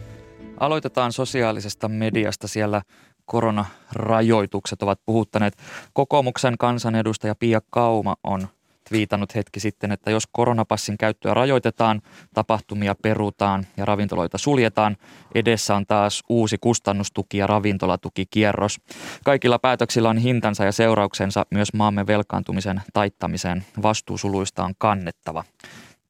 Aloitetaan 0.61 1.13
sosiaalisesta 1.13 1.89
mediasta. 1.89 2.49
Siellä 2.49 2.83
koronarajoitukset 3.25 4.83
ovat 4.83 5.01
puhuttaneet. 5.07 5.57
Kokoomuksen 5.93 6.59
kansanedustaja 6.59 7.35
Pia 7.35 7.61
Kauma 7.71 8.17
on 8.25 8.49
viitannut 8.93 9.35
hetki 9.35 9.61
sitten, 9.61 9.93
että 9.93 10.11
jos 10.11 10.27
koronapassin 10.33 10.99
käyttöä 10.99 11.35
rajoitetaan, 11.35 12.03
tapahtumia 12.35 12.95
perutaan 13.03 13.67
ja 13.77 13.85
ravintoloita 13.85 14.39
suljetaan, 14.39 14.97
edessä 15.35 15.77
on 15.77 15.87
taas 15.87 16.23
uusi 16.29 16.57
kustannustuki 16.61 17.39
ja 17.39 17.47
ravintolatukikierros. 17.47 18.81
Kaikilla 19.25 19.59
päätöksillä 19.59 20.09
on 20.09 20.19
hintansa 20.19 20.65
ja 20.65 20.73
seurauksensa 20.73 21.47
myös 21.51 21.73
maamme 21.73 22.07
velkaantumisen 22.07 22.83
taittamiseen. 22.93 23.65
Vastuusuluista 23.83 24.65
on 24.65 24.75
kannettava. 24.79 25.45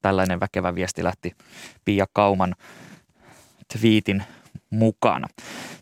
Tällainen 0.01 0.39
väkevä 0.39 0.75
viesti 0.75 1.03
lähti 1.03 1.35
Pia 1.85 2.05
Kauman 2.13 2.55
twiitin 3.73 4.23
mukana. 4.69 5.27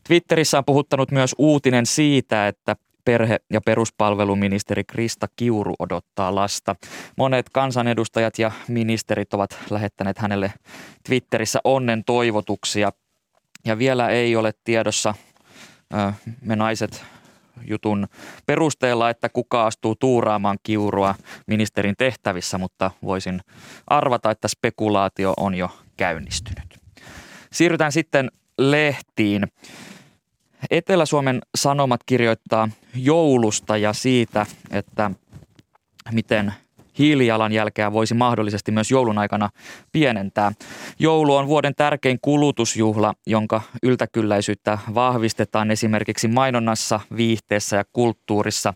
Twitterissä 0.07 0.57
on 0.57 0.65
puhuttanut 0.65 1.11
myös 1.11 1.35
uutinen 1.37 1.85
siitä, 1.85 2.47
että 2.47 2.75
perhe- 3.07 3.39
ja 3.53 3.61
peruspalveluministeri 3.61 4.83
Krista 4.83 5.27
Kiuru 5.35 5.73
odottaa 5.79 6.35
lasta. 6.35 6.75
Monet 7.17 7.49
kansanedustajat 7.49 8.39
ja 8.39 8.51
ministerit 8.67 9.33
ovat 9.33 9.57
lähettäneet 9.69 10.17
hänelle 10.17 10.53
Twitterissä 11.03 11.59
onnen 11.63 12.03
toivotuksia. 12.03 12.91
Ja 13.65 13.77
vielä 13.77 14.09
ei 14.09 14.35
ole 14.35 14.53
tiedossa 14.63 15.13
me 16.41 16.55
naiset 16.55 17.03
jutun 17.67 18.07
perusteella, 18.45 19.09
että 19.09 19.29
kuka 19.29 19.65
astuu 19.65 19.95
tuuraamaan 19.95 20.57
kiurua 20.63 21.15
ministerin 21.47 21.95
tehtävissä, 21.97 22.57
mutta 22.57 22.91
voisin 23.03 23.41
arvata, 23.87 24.31
että 24.31 24.47
spekulaatio 24.47 25.33
on 25.37 25.55
jo 25.55 25.69
käynnistynyt. 25.97 26.77
Siirrytään 27.51 27.91
sitten 27.91 28.31
lehtiin. 28.57 29.47
Etelä-Suomen 30.71 31.41
Sanomat 31.55 32.01
kirjoittaa 32.05 32.69
joulusta 32.95 33.77
ja 33.77 33.93
siitä, 33.93 34.45
että 34.71 35.11
miten 36.11 36.53
hiilijalanjälkeä 36.99 37.93
voisi 37.93 38.13
mahdollisesti 38.13 38.71
myös 38.71 38.91
joulun 38.91 39.17
aikana 39.17 39.49
pienentää. 39.91 40.51
Joulu 40.99 41.35
on 41.35 41.47
vuoden 41.47 41.75
tärkein 41.75 42.17
kulutusjuhla, 42.21 43.13
jonka 43.27 43.61
yltäkylläisyyttä 43.83 44.77
vahvistetaan 44.93 45.71
esimerkiksi 45.71 46.27
mainonnassa, 46.27 46.99
viihteessä 47.17 47.77
ja 47.77 47.83
kulttuurissa 47.93 48.73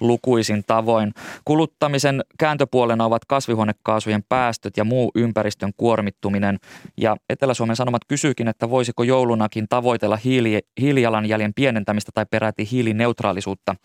lukuisin 0.00 0.64
tavoin. 0.66 1.12
Kuluttamisen 1.44 2.22
kääntöpuolena 2.38 3.04
ovat 3.04 3.24
kasvihuonekaasujen 3.24 4.24
päästöt 4.28 4.76
ja 4.76 4.84
muu 4.84 5.10
ympäristön 5.14 5.72
kuormittuminen. 5.76 6.58
Ja 6.96 7.16
Etelä-Suomen 7.28 7.76
Sanomat 7.76 8.02
kysyykin, 8.08 8.48
että 8.48 8.70
voisiko 8.70 9.02
joulunakin 9.02 9.66
tavoitella 9.68 10.16
hiili, 10.16 10.60
hiilijalanjäljen 10.80 11.54
pienentämistä 11.54 12.12
tai 12.14 12.26
peräti 12.30 12.68
hiilineutraalisuutta. 12.70 13.76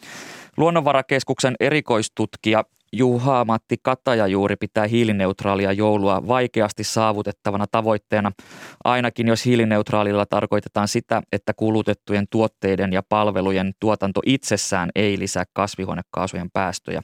Luonnonvarakeskuksen 0.58 1.56
erikoistutkija 1.60 2.64
Juha-Matti 2.94 3.76
Kataja 3.82 4.28
juuri 4.28 4.56
pitää 4.56 4.88
hiilineutraalia 4.88 5.72
joulua 5.72 6.28
vaikeasti 6.28 6.84
saavutettavana 6.84 7.66
tavoitteena, 7.72 8.32
ainakin 8.84 9.28
jos 9.28 9.46
hiilineutraalilla 9.46 10.26
tarkoitetaan 10.26 10.88
sitä, 10.88 11.22
että 11.32 11.54
kulutettujen 11.54 12.28
tuotteiden 12.30 12.94
ja 12.94 13.04
palvelujen 13.10 13.74
tuotanto 13.80 14.22
itsessään 14.26 14.90
ei 14.96 15.20
lisää 15.20 15.44
kasvihuonekaasujen 15.54 16.50
päästöjä. 16.54 17.02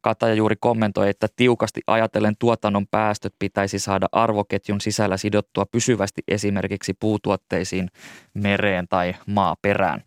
Kataja 0.00 0.34
juuri 0.34 0.56
kommentoi, 0.60 1.08
että 1.08 1.26
tiukasti 1.36 1.80
ajatellen 1.86 2.34
tuotannon 2.38 2.86
päästöt 2.90 3.34
pitäisi 3.38 3.78
saada 3.78 4.06
arvoketjun 4.12 4.80
sisällä 4.80 5.16
sidottua 5.16 5.66
pysyvästi 5.66 6.22
esimerkiksi 6.28 6.94
puutuotteisiin, 7.00 7.88
mereen 8.34 8.88
tai 8.88 9.14
maaperään. 9.26 10.02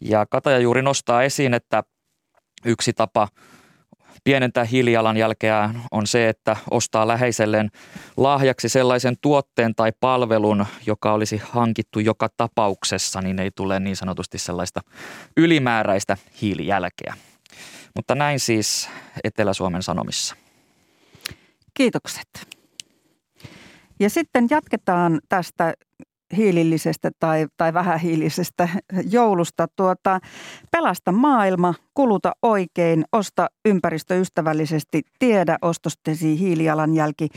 Ja 0.00 0.26
Kataja 0.26 0.58
juuri 0.58 0.82
nostaa 0.82 1.22
esiin, 1.22 1.54
että 1.54 1.82
yksi 2.64 2.92
tapa– 2.92 3.28
pienentää 4.24 4.64
hiilijalanjälkeä 4.64 5.70
on 5.90 6.06
se, 6.06 6.28
että 6.28 6.56
ostaa 6.70 7.08
läheiselleen 7.08 7.70
lahjaksi 8.16 8.68
sellaisen 8.68 9.14
tuotteen 9.20 9.74
tai 9.74 9.92
palvelun, 10.00 10.66
joka 10.86 11.12
olisi 11.12 11.42
hankittu 11.44 12.00
joka 12.00 12.28
tapauksessa, 12.36 13.20
niin 13.20 13.38
ei 13.38 13.50
tule 13.50 13.80
niin 13.80 13.96
sanotusti 13.96 14.38
sellaista 14.38 14.80
ylimääräistä 15.36 16.16
hiilijälkeä. 16.42 17.14
Mutta 17.96 18.14
näin 18.14 18.40
siis 18.40 18.90
Etelä-Suomen 19.24 19.82
Sanomissa. 19.82 20.36
Kiitokset. 21.74 22.28
Ja 24.00 24.10
sitten 24.10 24.46
jatketaan 24.50 25.20
tästä 25.28 25.74
hiilillisestä 26.36 27.10
tai, 27.20 27.46
tai 27.56 27.74
vähähiilisestä 27.74 28.68
joulusta. 29.10 29.66
Tuota, 29.76 30.20
pelasta 30.70 31.12
maailma, 31.12 31.74
kuluta 31.94 32.32
oikein, 32.42 33.04
osta 33.12 33.48
ympäristöystävällisesti, 33.64 35.02
tiedä 35.18 35.56
ostostesi 35.62 36.38
hiilijalanjälki. 36.38 37.28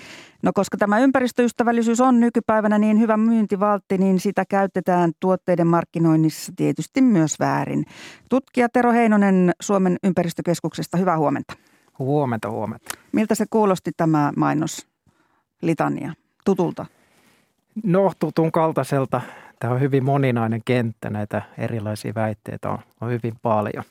No 0.43 0.51
koska 0.53 0.77
tämä 0.77 0.99
ympäristöystävällisyys 0.99 2.01
on 2.01 2.19
nykypäivänä 2.19 2.77
niin 2.77 2.99
hyvä 2.99 3.17
myyntivaltti, 3.17 3.97
niin 3.97 4.19
sitä 4.19 4.43
käytetään 4.49 5.11
tuotteiden 5.19 5.67
markkinoinnissa 5.67 6.51
tietysti 6.55 7.01
myös 7.01 7.39
väärin. 7.39 7.85
Tutkija 8.29 8.69
Tero 8.69 8.91
Heinonen 8.91 9.51
Suomen 9.61 9.97
ympäristökeskuksesta, 10.03 10.97
hyvää 10.97 11.17
huomenta. 11.17 11.53
Huomenta, 11.99 12.49
huomenta. 12.49 12.91
Miltä 13.11 13.35
se 13.35 13.45
kuulosti 13.49 13.91
tämä 13.97 14.33
mainos, 14.37 14.87
litania, 15.61 16.13
tutulta? 16.45 16.85
No, 17.83 18.11
tutun 18.19 18.51
kaltaiselta. 18.51 19.21
Tämä 19.59 19.73
on 19.73 19.81
hyvin 19.81 20.05
moninainen 20.05 20.61
kenttä, 20.65 21.09
näitä 21.09 21.41
erilaisia 21.57 22.11
väitteitä 22.15 22.69
on, 22.69 22.79
on 23.01 23.09
hyvin 23.09 23.33
paljon. 23.41 23.83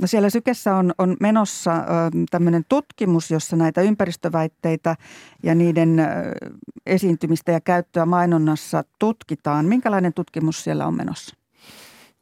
No 0.00 0.06
siellä 0.06 0.30
Sykessä 0.30 0.76
on, 0.76 0.92
on 0.98 1.16
menossa 1.20 1.76
ö, 1.76 1.82
tämmöinen 2.30 2.64
tutkimus, 2.68 3.30
jossa 3.30 3.56
näitä 3.56 3.80
ympäristöväitteitä 3.80 4.96
ja 5.42 5.54
niiden 5.54 5.98
ö, 5.98 6.04
esiintymistä 6.86 7.52
ja 7.52 7.60
käyttöä 7.60 8.06
mainonnassa 8.06 8.84
tutkitaan. 8.98 9.66
Minkälainen 9.66 10.14
tutkimus 10.14 10.64
siellä 10.64 10.86
on 10.86 10.94
menossa? 10.94 11.36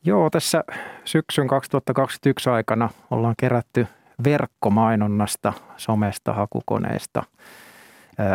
Joo, 0.04 0.30
tässä 0.30 0.64
syksyn 1.04 1.48
2021 1.48 2.50
aikana 2.50 2.90
ollaan 3.10 3.34
kerätty 3.38 3.86
verkkomainonnasta, 4.24 5.52
somesta, 5.76 6.32
hakukoneista, 6.32 7.22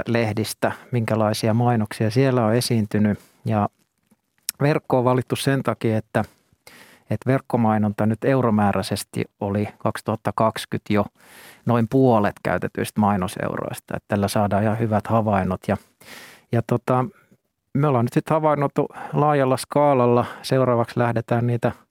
lehdistä, 0.07 0.71
minkälaisia 0.91 1.53
mainoksia 1.53 2.11
siellä 2.11 2.45
on 2.45 2.55
esiintynyt. 2.55 3.19
Ja 3.45 3.69
verkko 4.61 4.97
on 4.97 5.03
valittu 5.03 5.35
sen 5.35 5.63
takia, 5.63 5.97
että, 5.97 6.23
että 7.09 7.27
verkkomainonta 7.27 8.05
nyt 8.05 8.25
euromääräisesti 8.25 9.25
oli 9.39 9.67
2020 9.77 10.93
jo 10.93 11.05
noin 11.65 11.87
puolet 11.89 12.35
käytetyistä 12.43 13.01
mainoseuroista. 13.01 13.97
Että 13.97 14.07
tällä 14.07 14.27
saadaan 14.27 14.63
ihan 14.63 14.79
hyvät 14.79 15.07
havainnot. 15.07 15.61
Ja, 15.67 15.77
ja 16.51 16.61
tota, 16.67 17.05
me 17.73 17.87
ollaan 17.87 18.05
nyt 18.05 18.13
sitten 18.13 18.35
havainnut 18.35 18.71
laajalla 19.13 19.57
skaalalla. 19.57 20.25
Seuraavaksi 20.41 20.99
lähdetään 20.99 21.47
niitä– 21.47 21.71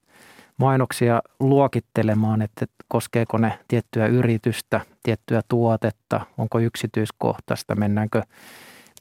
mainoksia 0.57 1.21
luokittelemaan, 1.39 2.41
että 2.41 2.65
koskeeko 2.87 3.37
ne 3.37 3.59
tiettyä 3.67 4.07
yritystä, 4.07 4.81
tiettyä 5.03 5.41
tuotetta, 5.47 6.21
onko 6.37 6.59
yksityiskohtaista, 6.59 7.75
mennäänkö 7.75 8.21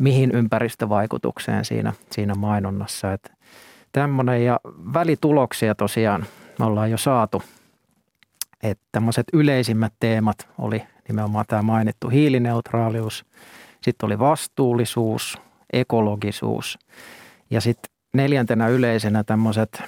mihin 0.01 0.31
ympäristövaikutukseen 0.31 1.65
siinä, 1.65 1.93
siinä 2.11 2.35
mainonnassa. 2.35 3.13
Että 3.13 3.31
tämmöinen 3.93 4.45
ja 4.45 4.61
välituloksia 4.95 5.75
tosiaan 5.75 6.27
me 6.59 6.65
ollaan 6.65 6.91
jo 6.91 6.99
saatu. 6.99 7.43
Että 8.63 8.85
tämmöiset 8.93 9.27
yleisimmät 9.33 9.93
teemat 10.01 10.49
oli 10.59 10.83
nimenomaan 11.09 11.45
tämä 11.49 11.63
mainittu 11.63 12.09
hiilineutraalius, 12.09 13.25
sitten 13.83 14.07
oli 14.07 14.19
vastuullisuus, 14.19 15.39
ekologisuus 15.73 16.79
ja 17.51 17.61
sitten 17.61 17.93
neljäntenä 18.15 18.69
yleisenä 18.69 19.25
tämmöiset 19.25 19.83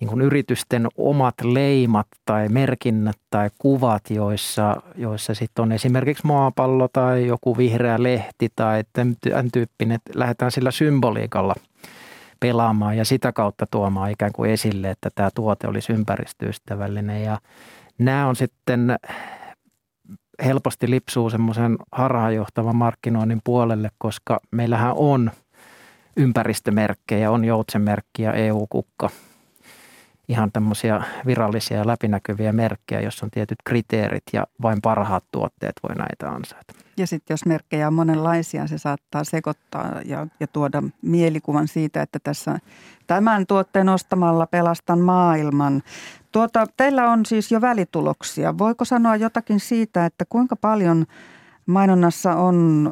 niin 0.00 0.08
kuin 0.08 0.20
yritysten 0.20 0.88
omat 0.96 1.34
leimat 1.44 2.06
tai 2.24 2.48
merkinnät 2.48 3.18
tai 3.30 3.50
kuvat, 3.58 4.10
joissa, 4.10 4.82
joissa 4.96 5.34
sitten 5.34 5.62
on 5.62 5.72
esimerkiksi 5.72 6.26
maapallo 6.26 6.88
tai 6.92 7.26
joku 7.26 7.56
vihreä 7.58 8.02
lehti 8.02 8.48
tai 8.56 8.84
tämän 8.92 9.50
tyyppinen, 9.52 9.94
että 9.94 10.12
lähdetään 10.14 10.50
sillä 10.50 10.70
symboliikalla 10.70 11.54
pelaamaan 12.40 12.96
ja 12.96 13.04
sitä 13.04 13.32
kautta 13.32 13.66
tuomaan 13.70 14.10
ikään 14.10 14.32
kuin 14.32 14.50
esille, 14.50 14.90
että 14.90 15.10
tämä 15.14 15.30
tuote 15.34 15.68
olisi 15.68 15.92
ympäristöystävällinen. 15.92 17.22
Ja 17.22 17.38
nämä 17.98 18.26
on 18.26 18.36
sitten 18.36 18.96
helposti 20.44 20.90
lipsuu 20.90 21.30
semmoisen 21.30 21.76
harhaanjohtavan 21.92 22.76
markkinoinnin 22.76 23.40
puolelle, 23.44 23.88
koska 23.98 24.40
meillähän 24.50 24.92
on 24.96 25.30
ympäristömerkkejä, 26.16 27.30
on 27.30 27.44
joutsenmerkki 27.44 28.22
ja 28.22 28.32
EU-kukka– 28.32 29.10
ihan 30.28 30.52
tämmöisiä 30.52 31.02
virallisia 31.26 31.76
ja 31.76 31.86
läpinäkyviä 31.86 32.52
merkkejä, 32.52 33.00
jossa 33.00 33.26
on 33.26 33.30
tietyt 33.30 33.58
kriteerit 33.64 34.22
ja 34.32 34.46
vain 34.62 34.80
parhaat 34.82 35.24
tuotteet 35.32 35.72
voi 35.88 35.96
näitä 35.96 36.30
ansaita. 36.30 36.74
Ja 36.96 37.06
sitten 37.06 37.34
jos 37.34 37.46
merkkejä 37.46 37.86
on 37.86 37.94
monenlaisia, 37.94 38.66
se 38.66 38.78
saattaa 38.78 39.24
sekoittaa 39.24 40.00
ja, 40.04 40.26
ja 40.40 40.46
tuoda 40.46 40.82
mielikuvan 41.02 41.68
siitä, 41.68 42.02
että 42.02 42.18
tässä 42.22 42.58
tämän 43.06 43.46
tuotteen 43.46 43.88
ostamalla 43.88 44.46
pelastan 44.46 45.00
maailman. 45.00 45.82
Tuota, 46.32 46.66
teillä 46.76 47.10
on 47.10 47.26
siis 47.26 47.52
jo 47.52 47.60
välituloksia. 47.60 48.58
Voiko 48.58 48.84
sanoa 48.84 49.16
jotakin 49.16 49.60
siitä, 49.60 50.06
että 50.06 50.24
kuinka 50.28 50.56
paljon 50.56 51.06
mainonnassa 51.66 52.34
on 52.34 52.90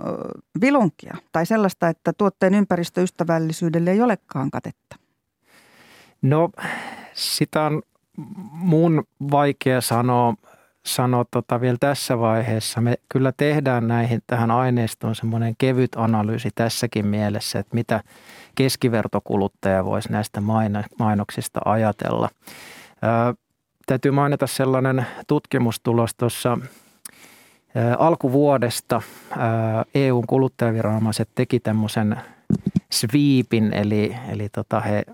vilunkia 0.60 1.16
tai 1.32 1.46
sellaista, 1.46 1.88
että 1.88 2.12
tuotteen 2.12 2.54
ympäristöystävällisyydelle 2.54 3.90
ei 3.90 4.02
olekaan 4.02 4.50
katetta? 4.50 4.96
No 6.22 6.50
sitä 7.16 7.62
on 7.62 7.82
mun 8.50 9.04
vaikea 9.30 9.80
sanoa, 9.80 10.34
sanoa 10.86 11.24
tota 11.30 11.60
vielä 11.60 11.76
tässä 11.80 12.18
vaiheessa. 12.18 12.80
Me 12.80 12.94
kyllä 13.08 13.32
tehdään 13.36 13.88
näihin 13.88 14.22
tähän 14.26 14.50
aineistoon 14.50 15.14
semmoinen 15.14 15.54
kevyt 15.58 15.90
analyysi 15.96 16.48
tässäkin 16.54 17.06
mielessä, 17.06 17.58
että 17.58 17.74
mitä 17.74 18.02
keskivertokuluttaja 18.54 19.84
voisi 19.84 20.12
näistä 20.12 20.42
mainoksista 20.98 21.60
ajatella. 21.64 22.28
Ää, 23.02 23.34
täytyy 23.86 24.10
mainita 24.10 24.46
sellainen 24.46 25.06
tutkimustulos 25.26 26.14
tuossa 26.14 26.58
alkuvuodesta 27.98 29.02
EUn 29.94 30.26
kuluttajaviranomaiset 30.26 31.28
teki 31.34 31.60
tämmöisen 31.60 32.16
sweepin, 32.92 33.72
eli, 33.72 34.16
eli 34.28 34.48
tota 34.48 34.80
he 34.80 35.04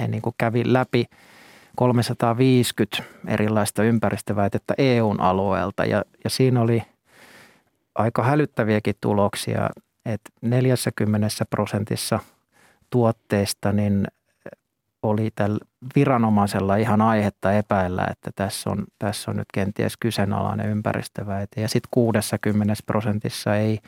he 0.00 0.08
niin 0.08 0.22
kuin 0.22 0.34
kävi 0.38 0.62
läpi 0.72 1.04
350 1.76 3.02
erilaista 3.26 3.82
ympäristöväitettä 3.82 4.74
EUn 4.78 5.20
alueelta 5.20 5.84
ja, 5.84 6.04
ja 6.24 6.30
siinä 6.30 6.60
oli 6.60 6.82
aika 7.94 8.22
hälyttäviäkin 8.22 8.94
tuloksia, 9.00 9.70
että 10.04 10.30
40 10.40 11.28
prosentissa 11.50 12.18
tuotteista 12.90 13.72
niin 13.72 14.06
oli 15.02 15.30
tällä 15.34 15.58
viranomaisella 15.96 16.76
ihan 16.76 17.00
aihetta 17.00 17.52
epäillä, 17.52 18.06
että 18.10 18.30
tässä 18.36 18.70
on, 18.70 18.84
tässä 18.98 19.30
on 19.30 19.36
nyt 19.36 19.48
kenties 19.54 19.96
kyseenalainen 19.96 20.68
ympäristöväite. 20.70 21.60
Ja 21.60 21.68
sitten 21.68 21.88
60 21.90 22.74
prosentissa 22.86 23.56
ei, 23.56 23.78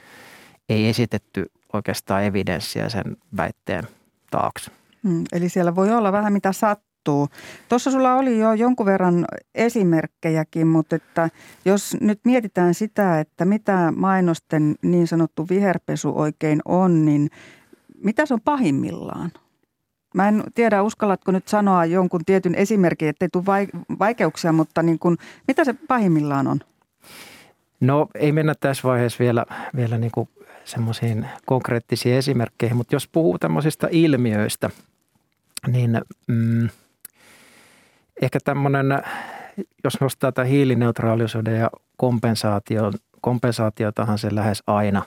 ei 0.69 0.89
esitetty 0.89 1.51
oikeastaan 1.73 2.25
evidenssiä 2.25 2.89
sen 2.89 3.17
väitteen 3.37 3.85
taakse. 4.31 4.71
Mm, 5.05 5.25
eli 5.33 5.49
siellä 5.49 5.75
voi 5.75 5.93
olla 5.93 6.13
vähän 6.13 6.33
mitä 6.33 6.53
sattuu. 6.53 7.29
Tuossa 7.69 7.91
sulla 7.91 8.15
oli 8.15 8.39
jo 8.39 8.53
jonkun 8.53 8.87
verran 8.87 9.25
esimerkkejäkin, 9.55 10.67
mutta 10.67 10.97
että 10.97 11.31
jos 11.65 11.97
nyt 12.01 12.21
mietitään 12.25 12.75
sitä, 12.75 13.21
että 13.21 13.45
mitä 13.45 13.93
mainosten 13.97 14.75
niin 14.83 15.07
sanottu 15.07 15.47
viherpesu 15.49 16.13
oikein 16.19 16.61
on, 16.65 17.05
niin 17.05 17.31
mitä 18.05 18.27
se 18.27 18.35
on 18.35 18.41
pahimmillaan? 18.41 19.33
Mä 20.15 20.29
en 20.29 20.43
tiedä, 20.55 20.83
uskallatko 20.83 21.33
nyt 21.33 21.49
sanoa 21.49 21.85
jonkun 21.85 22.25
tietyn 22.27 22.55
esimerkin, 22.55 23.09
ettei 23.09 23.29
tule 23.29 23.45
vaikeuksia, 23.99 24.53
mutta 24.53 24.83
niin 24.83 24.99
kuin, 24.99 25.17
mitä 25.49 25.65
se 25.65 25.75
pahimmillaan 25.89 26.47
on? 26.47 26.61
No 27.81 28.09
ei 28.15 28.33
mennä 28.33 28.55
tässä 28.61 28.89
vaiheessa 28.89 29.19
vielä, 29.25 29.47
vielä 29.77 29.99
niin 29.99 30.13
semmoisiin 30.65 31.27
konkreettisiin 31.47 32.15
esimerkkeihin, 32.15 32.77
mutta 32.77 32.95
jos 32.95 33.09
puhuu 33.09 33.39
tämmöisistä 33.39 33.89
ilmiöistä– 33.91 34.71
niin 35.67 36.01
mm, 36.29 36.69
ehkä 38.23 38.39
tämmöinen, 38.45 38.87
jos 39.85 40.01
nostaa 40.01 40.33
tätä 40.33 40.45
hiilineutraalisuuden 40.45 41.59
ja 41.59 41.71
kompensaation, 41.97 42.93
kompensaatiotahan 43.21 44.19
se 44.19 44.35
lähes 44.35 44.63
aina 44.67 45.03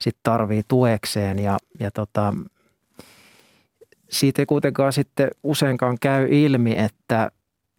sitten 0.00 0.20
tarvii 0.22 0.62
tuekseen 0.68 1.38
ja, 1.38 1.58
ja 1.80 1.90
tota, 1.90 2.34
siitä 4.10 4.42
ei 4.42 4.46
kuitenkaan 4.46 4.92
sitten 4.92 5.30
useinkaan 5.42 5.96
käy 6.00 6.28
ilmi, 6.30 6.78
että, 6.78 7.30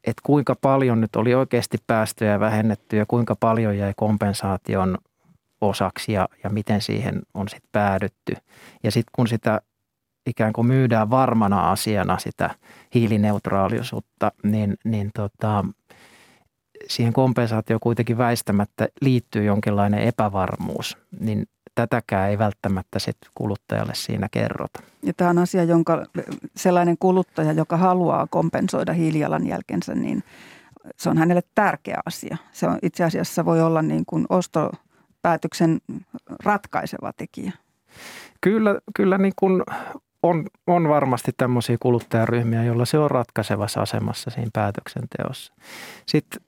että 0.03 0.21
kuinka 0.23 0.55
paljon 0.55 1.01
nyt 1.01 1.15
oli 1.15 1.35
oikeasti 1.35 1.77
päästöjä 1.87 2.39
vähennetty 2.39 2.97
ja 2.97 3.05
kuinka 3.05 3.35
paljon 3.39 3.77
jäi 3.77 3.93
kompensaation 3.95 4.97
osaksi 5.61 6.11
ja, 6.11 6.29
ja 6.43 6.49
miten 6.49 6.81
siihen 6.81 7.21
on 7.33 7.49
sitten 7.49 7.69
päädytty. 7.71 8.33
Ja 8.83 8.91
sitten 8.91 9.11
kun 9.15 9.27
sitä 9.27 9.61
ikään 10.29 10.53
kuin 10.53 10.67
myydään 10.67 11.09
varmana 11.09 11.71
asiana 11.71 12.17
sitä 12.19 12.49
hiilineutraalisuutta, 12.95 14.31
niin, 14.43 14.77
niin 14.83 15.11
tota, 15.15 15.65
siihen 16.87 17.13
kompensaatio 17.13 17.77
kuitenkin 17.81 18.17
väistämättä 18.17 18.87
liittyy 19.01 19.43
jonkinlainen 19.43 19.99
epävarmuus. 19.99 20.97
Niin 21.19 21.45
tätäkään 21.75 22.29
ei 22.29 22.37
välttämättä 22.37 22.99
sit 22.99 23.17
kuluttajalle 23.35 23.95
siinä 23.95 24.27
kerrota. 24.31 24.79
Ja 25.03 25.13
tämä 25.13 25.29
on 25.29 25.37
asia, 25.37 25.63
jonka 25.63 26.05
sellainen 26.55 26.97
kuluttaja, 26.99 27.51
joka 27.51 27.77
haluaa 27.77 28.27
kompensoida 28.27 28.93
hiilijalanjälkensä, 28.93 29.95
niin 29.95 30.23
se 30.97 31.09
on 31.09 31.17
hänelle 31.17 31.43
tärkeä 31.55 31.99
asia. 32.05 32.37
Se 32.51 32.67
on 32.67 32.79
itse 32.81 33.03
asiassa 33.03 33.45
voi 33.45 33.61
olla 33.61 33.81
niin 33.81 34.03
kuin 34.05 34.25
ostopäätöksen 34.29 35.81
ratkaiseva 36.43 37.13
tekijä. 37.13 37.51
Kyllä, 38.41 38.75
kyllä 38.95 39.17
niin 39.17 39.33
kuin 39.35 39.63
on, 40.23 40.45
on 40.67 40.89
varmasti 40.89 41.31
tämmöisiä 41.37 41.77
kuluttajaryhmiä, 41.79 42.63
joilla 42.63 42.85
se 42.85 42.97
on 42.97 43.11
ratkaisevassa 43.11 43.81
asemassa 43.81 44.29
siinä 44.29 44.49
päätöksenteossa. 44.53 45.53
Sitten 46.05 46.41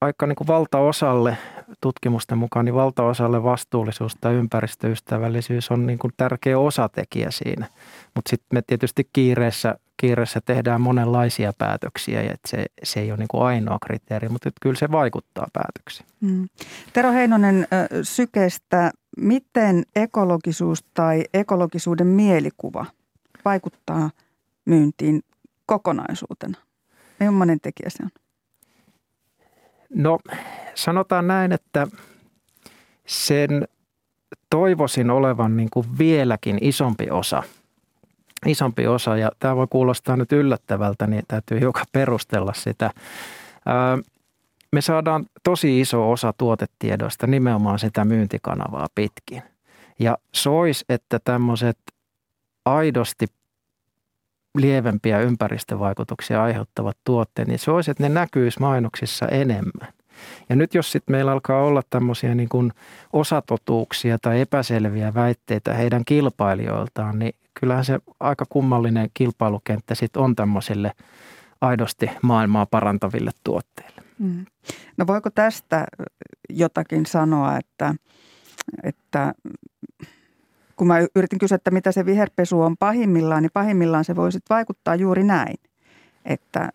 vaikka 0.00 0.26
niin 0.26 0.36
kuin 0.36 0.48
valtaosalle 0.48 1.38
tutkimusten 1.80 2.38
mukaan, 2.38 2.64
niin 2.64 2.74
valtaosalle 2.74 3.42
vastuullisuus 3.42 4.16
tai 4.20 4.34
ympäristöystävällisyys 4.34 5.70
on 5.70 5.86
niin 5.86 5.98
kuin 5.98 6.12
tärkeä 6.16 6.58
osatekijä 6.58 7.30
siinä. 7.30 7.66
Mutta 8.14 8.28
sitten 8.30 8.48
me 8.52 8.62
tietysti 8.66 9.08
kiireessä, 9.12 9.74
kiireessä 9.96 10.40
tehdään 10.44 10.80
monenlaisia 10.80 11.52
päätöksiä 11.58 12.22
ja 12.22 12.34
se, 12.46 12.66
se 12.82 13.00
ei 13.00 13.10
ole 13.10 13.18
niin 13.18 13.28
kuin 13.28 13.42
ainoa 13.42 13.78
kriteeri, 13.86 14.28
mutta 14.28 14.50
kyllä 14.62 14.76
se 14.76 14.92
vaikuttaa 14.92 15.46
päätöksiin. 15.52 16.06
Mm. 16.20 16.48
Tero 16.92 17.12
Heinonen 17.12 17.68
Sykestä, 18.02 18.90
miten 19.16 19.82
ekologisuus 19.96 20.84
tai 20.94 21.24
ekologisuuden 21.34 22.06
mielikuva 22.06 22.86
vaikuttaa 23.44 24.10
myyntiin 24.64 25.22
kokonaisuutena? 25.66 26.58
Millainen 27.20 27.60
tekijä 27.60 27.90
se 27.90 28.02
on? 28.02 28.10
No 29.94 30.18
sanotaan 30.74 31.26
näin, 31.26 31.52
että 31.52 31.86
sen 33.06 33.68
toivoisin 34.50 35.10
olevan 35.10 35.56
niin 35.56 35.70
kuin 35.70 35.86
vieläkin 35.98 36.58
isompi 36.60 37.10
osa. 37.10 37.42
Isompi 38.46 38.86
osa 38.86 39.16
ja 39.16 39.30
tämä 39.38 39.56
voi 39.56 39.66
kuulostaa 39.70 40.16
nyt 40.16 40.32
yllättävältä, 40.32 41.06
niin 41.06 41.22
täytyy 41.28 41.60
hiukan 41.60 41.86
perustella 41.92 42.52
sitä. 42.52 42.90
Me 44.74 44.80
saadaan 44.80 45.26
tosi 45.42 45.80
iso 45.80 46.10
osa 46.10 46.32
tuotetiedoista 46.38 47.26
nimenomaan 47.26 47.78
sitä 47.78 48.04
myyntikanavaa 48.04 48.86
pitkin. 48.94 49.42
Ja 49.98 50.18
sois, 50.32 50.84
että 50.88 51.18
tämmöiset 51.24 51.78
aidosti 52.64 53.26
lievempiä 54.54 55.20
ympäristövaikutuksia 55.20 56.42
aiheuttavat 56.42 56.96
tuotteet, 57.04 57.48
niin 57.48 57.58
se 57.58 57.70
olisi, 57.70 57.90
että 57.90 58.02
ne 58.02 58.08
näkyisi 58.08 58.60
mainoksissa 58.60 59.28
enemmän. 59.28 59.92
Ja 60.48 60.56
nyt 60.56 60.74
jos 60.74 60.92
sitten 60.92 61.12
meillä 61.12 61.32
alkaa 61.32 61.62
olla 61.62 61.82
tämmöisiä 61.90 62.34
niin 62.34 62.48
kuin 62.48 62.72
osatotuuksia 63.12 64.18
tai 64.18 64.40
epäselviä 64.40 65.14
väitteitä 65.14 65.74
heidän 65.74 66.04
kilpailijoiltaan, 66.04 67.18
niin 67.18 67.34
kyllähän 67.60 67.84
se 67.84 67.98
aika 68.20 68.44
kummallinen 68.48 69.10
kilpailukenttä 69.14 69.94
sitten 69.94 70.22
on 70.22 70.36
tämmöisille 70.36 70.92
aidosti 71.60 72.10
maailmaa 72.22 72.66
parantaville 72.66 73.30
tuotteille. 73.44 73.93
Mm. 74.18 74.46
No 74.96 75.06
voiko 75.06 75.30
tästä 75.30 75.86
jotakin 76.50 77.06
sanoa, 77.06 77.58
että, 77.58 77.94
että 78.82 79.34
kun 80.76 80.86
mä 80.86 80.98
yritin 81.16 81.38
kysyä, 81.38 81.56
että 81.56 81.70
mitä 81.70 81.92
se 81.92 82.06
viherpesu 82.06 82.60
on 82.60 82.76
pahimmillaan, 82.76 83.42
niin 83.42 83.50
pahimmillaan 83.52 84.04
se 84.04 84.16
voi 84.16 84.32
sitten 84.32 84.54
vaikuttaa 84.54 84.94
juuri 84.94 85.24
näin, 85.24 85.56
että 86.24 86.70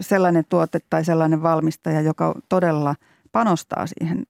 sellainen 0.00 0.44
tuote 0.48 0.78
tai 0.90 1.04
sellainen 1.04 1.42
valmistaja, 1.42 2.00
joka 2.00 2.34
todella 2.48 2.94
panostaa 3.32 3.86
siihen 3.86 4.26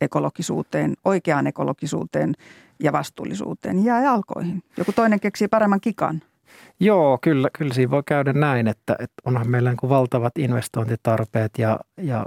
ekologisuuteen, 0.00 0.94
oikeaan 1.04 1.46
ekologisuuteen 1.46 2.34
ja 2.80 2.92
vastuullisuuteen, 2.92 3.84
jää 3.84 4.02
jalkoihin. 4.02 4.62
Joku 4.76 4.92
toinen 4.92 5.20
keksii 5.20 5.48
paremman 5.48 5.80
kikan. 5.80 6.22
Joo, 6.80 7.18
kyllä, 7.20 7.48
kyllä 7.58 7.74
siinä 7.74 7.90
voi 7.90 8.02
käydä 8.06 8.32
näin, 8.32 8.68
että, 8.68 8.92
että 8.92 9.22
onhan 9.24 9.50
meillä 9.50 9.70
niin 9.70 9.88
valtavat 9.88 10.38
investointitarpeet 10.38 11.58
ja, 11.58 11.80
ja 11.96 12.26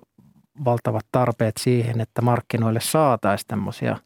valtavat 0.66 1.06
tarpeet 1.12 1.58
siihen, 1.60 2.02
että 2.02 2.22
markkinoille 2.22 2.80
saataisiin 2.82 3.48
tämmöisiä 3.48 3.98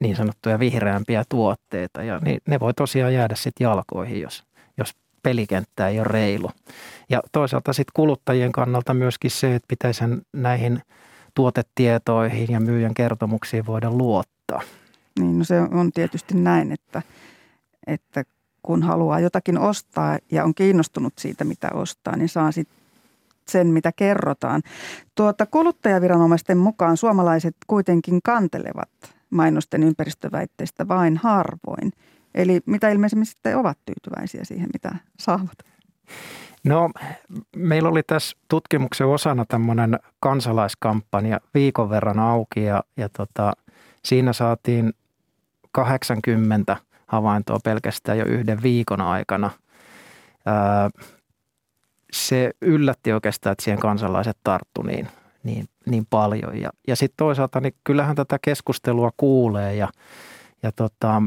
niin 0.00 0.16
sanottuja 0.16 0.58
vihreämpiä 0.58 1.24
tuotteita 1.28 2.02
ja 2.02 2.18
niin 2.18 2.40
ne 2.48 2.60
voi 2.60 2.74
tosiaan 2.74 3.14
jäädä 3.14 3.34
sitten 3.34 3.64
jalkoihin, 3.64 4.20
jos, 4.20 4.44
jos 4.78 4.94
pelikenttä 5.22 5.88
ei 5.88 5.98
ole 5.98 6.08
reilu. 6.08 6.50
Ja 7.10 7.22
toisaalta 7.32 7.72
sitten 7.72 7.92
kuluttajien 7.94 8.52
kannalta 8.52 8.94
myöskin 8.94 9.30
se, 9.30 9.54
että 9.54 9.66
pitäisi 9.68 10.04
näihin 10.32 10.82
tuotetietoihin 11.34 12.50
ja 12.50 12.60
myyjän 12.60 12.94
kertomuksiin 12.94 13.66
voida 13.66 13.90
luottaa. 13.90 14.60
Niin, 15.20 15.38
no 15.38 15.44
se 15.44 15.60
on 15.60 15.92
tietysti 15.92 16.34
näin, 16.34 16.72
että, 16.72 17.02
että 17.86 18.24
kun 18.64 18.82
haluaa 18.82 19.20
jotakin 19.20 19.58
ostaa 19.58 20.18
ja 20.30 20.44
on 20.44 20.54
kiinnostunut 20.54 21.12
siitä, 21.18 21.44
mitä 21.44 21.68
ostaa, 21.74 22.16
niin 22.16 22.28
saa 22.28 22.52
sitten 22.52 22.78
sen, 23.48 23.66
mitä 23.66 23.92
kerrotaan. 23.92 24.62
Tuota, 25.14 25.46
kuluttajaviranomaisten 25.46 26.58
mukaan 26.58 26.96
suomalaiset 26.96 27.56
kuitenkin 27.66 28.20
kantelevat 28.24 28.90
mainosten 29.30 29.82
ympäristöväitteistä 29.82 30.88
vain 30.88 31.16
harvoin. 31.16 31.92
Eli 32.34 32.60
mitä 32.66 32.90
ilmeisemmin 32.90 33.26
sitten 33.26 33.58
ovat 33.58 33.78
tyytyväisiä 33.84 34.44
siihen, 34.44 34.68
mitä 34.72 34.96
saavat? 35.18 35.58
No, 36.64 36.90
meillä 37.56 37.88
oli 37.88 38.02
tässä 38.02 38.36
tutkimuksen 38.48 39.06
osana 39.06 39.44
tämmöinen 39.44 39.98
kansalaiskampanja 40.20 41.40
viikon 41.54 41.90
verran 41.90 42.18
auki 42.18 42.64
ja, 42.64 42.84
ja 42.96 43.08
tota, 43.08 43.52
siinä 44.04 44.32
saatiin 44.32 44.92
80 45.72 46.76
havaintoa 47.14 47.58
pelkästään 47.64 48.18
jo 48.18 48.24
yhden 48.24 48.62
viikon 48.62 49.00
aikana. 49.00 49.50
Ää, 50.46 50.90
se 52.12 52.50
yllätti 52.60 53.12
oikeastaan, 53.12 53.52
että 53.52 53.64
siihen 53.64 53.80
kansalaiset 53.80 54.36
tarttu 54.44 54.82
niin, 54.82 55.08
niin, 55.42 55.64
niin 55.86 56.06
paljon. 56.10 56.60
Ja, 56.60 56.70
ja 56.88 56.96
sitten 56.96 57.16
toisaalta 57.16 57.60
niin 57.60 57.74
kyllähän 57.84 58.16
tätä 58.16 58.38
keskustelua 58.42 59.10
kuulee 59.16 59.74
ja, 59.74 59.88
ja 60.62 60.72
tota, 60.72 61.22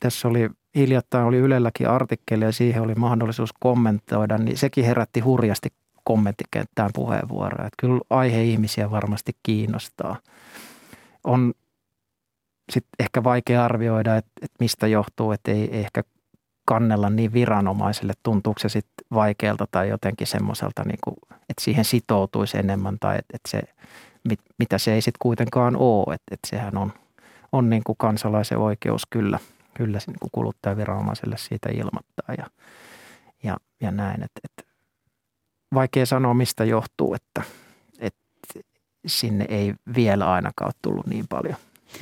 tässä 0.00 0.28
oli 0.28 0.50
hiljattain 0.74 1.24
oli 1.24 1.38
Ylelläkin 1.38 1.88
artikkeli 1.88 2.44
ja 2.44 2.52
siihen 2.52 2.82
oli 2.82 2.94
mahdollisuus 2.94 3.50
kommentoida, 3.60 4.38
niin 4.38 4.58
sekin 4.58 4.84
herätti 4.84 5.20
hurjasti 5.20 5.68
kommenttikenttään 6.04 6.90
puheenvuoroja. 6.94 7.66
Että 7.66 7.76
kyllä 7.78 8.00
aihe 8.10 8.42
ihmisiä 8.42 8.90
varmasti 8.90 9.32
kiinnostaa. 9.42 10.16
On 11.24 11.52
sitten 12.70 12.90
ehkä 12.98 13.24
vaikea 13.24 13.64
arvioida, 13.64 14.16
että, 14.16 14.30
että 14.42 14.56
mistä 14.60 14.86
johtuu, 14.86 15.32
että 15.32 15.50
ei 15.50 15.68
ehkä 15.78 16.02
kannella 16.64 17.10
niin 17.10 17.32
viranomaiselle. 17.32 18.12
Tuntuuko 18.22 18.58
se 18.58 18.68
sitten 18.68 19.06
vaikealta 19.14 19.66
tai 19.70 19.88
jotenkin 19.88 20.26
semmoiselta, 20.26 20.82
niin 20.84 20.98
kuin, 21.04 21.16
että 21.30 21.64
siihen 21.64 21.84
sitoutuisi 21.84 22.58
enemmän 22.58 22.96
tai 23.00 23.18
että, 23.18 23.36
että 23.36 23.50
se, 23.50 23.62
mit, 24.28 24.40
mitä 24.58 24.78
se 24.78 24.92
ei 24.94 25.02
sitten 25.02 25.18
kuitenkaan 25.22 25.76
ole. 25.76 26.14
Että, 26.14 26.34
että 26.34 26.48
sehän 26.48 26.78
on, 26.78 26.92
on 27.52 27.70
niin 27.70 27.82
kuin 27.84 27.96
kansalaisen 27.98 28.58
oikeus 28.58 29.02
kyllä, 29.10 29.38
kyllä 29.74 29.98
niin 30.06 30.18
kuin 30.20 30.30
kuluttajaviranomaiselle 30.32 31.36
siitä 31.38 31.68
ilmoittaa 31.68 32.34
ja, 32.38 32.46
ja, 33.42 33.56
ja 33.80 33.90
näin. 33.90 34.22
Että, 34.22 34.40
että 34.44 34.72
vaikea 35.74 36.06
sanoa, 36.06 36.34
mistä 36.34 36.64
johtuu, 36.64 37.14
että, 37.14 37.42
että 37.98 38.60
sinne 39.06 39.46
ei 39.48 39.74
vielä 39.94 40.32
ainakaan 40.32 40.72
tullut 40.82 41.06
niin 41.06 41.24
paljon 41.28 41.56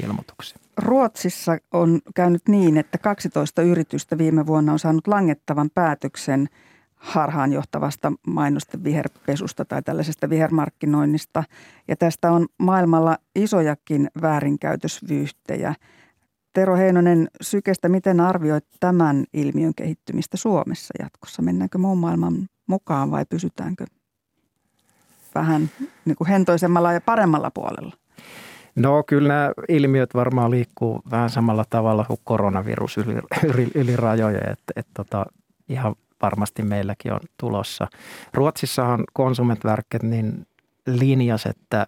ilmoituksia. 0.04 0.58
Ruotsissa 0.76 1.58
on 1.72 2.00
käynyt 2.14 2.42
niin, 2.48 2.76
että 2.76 2.98
12 2.98 3.62
yritystä 3.62 4.18
viime 4.18 4.46
vuonna 4.46 4.72
on 4.72 4.78
saanut 4.78 5.06
langettavan 5.06 5.70
päätöksen 5.74 6.48
harhaanjohtavasta 7.00 8.12
mainosten 8.26 8.84
viherpesusta 8.84 9.64
tai 9.64 9.82
tällaisesta 9.82 10.30
vihermarkkinoinnista. 10.30 11.44
Ja 11.88 11.96
tästä 11.96 12.32
on 12.32 12.46
maailmalla 12.58 13.18
isojakin 13.34 14.10
väärinkäytösvyyhtejä. 14.22 15.74
Tero 16.52 16.76
Heinonen 16.76 17.28
Sykestä, 17.40 17.88
miten 17.88 18.20
arvioit 18.20 18.64
tämän 18.80 19.24
ilmiön 19.32 19.74
kehittymistä 19.74 20.36
Suomessa 20.36 20.94
jatkossa? 20.98 21.42
Mennäänkö 21.42 21.78
muun 21.78 21.98
maailman 21.98 22.48
mukaan 22.66 23.10
vai 23.10 23.24
pysytäänkö 23.26 23.84
vähän 25.34 25.70
niin 26.04 26.16
kuin 26.16 26.28
hentoisemmalla 26.28 26.92
ja 26.92 27.00
paremmalla 27.00 27.50
puolella? 27.50 27.96
No 28.80 29.02
kyllä 29.02 29.28
nämä 29.28 29.52
ilmiöt 29.68 30.14
varmaan 30.14 30.50
liikkuu 30.50 31.02
vähän 31.10 31.30
samalla 31.30 31.64
tavalla 31.70 32.04
kuin 32.04 32.20
koronavirus 32.24 32.98
yli, 32.98 33.14
yli, 33.44 33.70
yli 33.74 33.96
rajoja, 33.96 34.50
että 34.50 34.72
et 34.76 34.86
tota, 34.94 35.26
ihan 35.68 35.94
varmasti 36.22 36.62
meilläkin 36.62 37.12
on 37.12 37.20
tulossa. 37.36 37.88
Ruotsissahan 38.34 39.04
Konsumentverket 39.12 40.02
niin 40.02 40.46
linjas, 40.86 41.46
että 41.46 41.86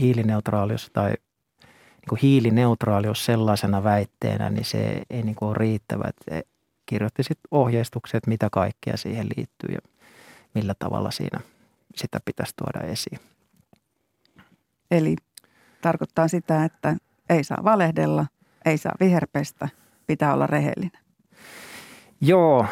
hiilineutraalius 0.00 0.90
tai 0.92 1.10
niin 1.10 2.08
kuin 2.08 2.18
hiilineutraalius 2.22 3.24
sellaisena 3.24 3.84
väitteenä, 3.84 4.50
niin 4.50 4.64
se 4.64 5.02
ei 5.10 5.22
niin 5.22 5.34
kuin 5.34 5.48
ole 5.48 5.56
riittävä. 5.58 6.04
Että 6.08 6.50
kirjoitti 6.86 7.22
sitten 7.22 7.48
ohjeistukset, 7.50 8.26
mitä 8.26 8.48
kaikkea 8.52 8.96
siihen 8.96 9.26
liittyy 9.36 9.74
ja 9.74 9.78
millä 10.54 10.74
tavalla 10.78 11.10
siinä 11.10 11.40
sitä 11.94 12.20
pitäisi 12.24 12.54
tuoda 12.56 12.86
esiin. 12.86 13.20
Eli 14.90 15.16
tarkoittaa 15.86 16.28
sitä, 16.28 16.64
että 16.64 16.96
ei 17.28 17.44
saa 17.44 17.64
valehdella, 17.64 18.26
ei 18.64 18.78
saa 18.78 18.92
viherpestä, 19.00 19.68
pitää 20.06 20.34
olla 20.34 20.46
rehellinen. 20.46 21.00
Joo, 22.20 22.66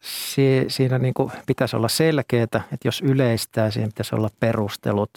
si- 0.00 0.64
siinä 0.68 0.98
niin 0.98 1.14
kuin 1.14 1.32
pitäisi 1.46 1.76
olla 1.76 1.88
selkeää, 1.88 2.42
että 2.42 2.78
jos 2.84 3.02
yleistää, 3.02 3.70
siihen 3.70 3.88
pitäisi 3.88 4.14
olla 4.14 4.28
perustelut. 4.40 5.10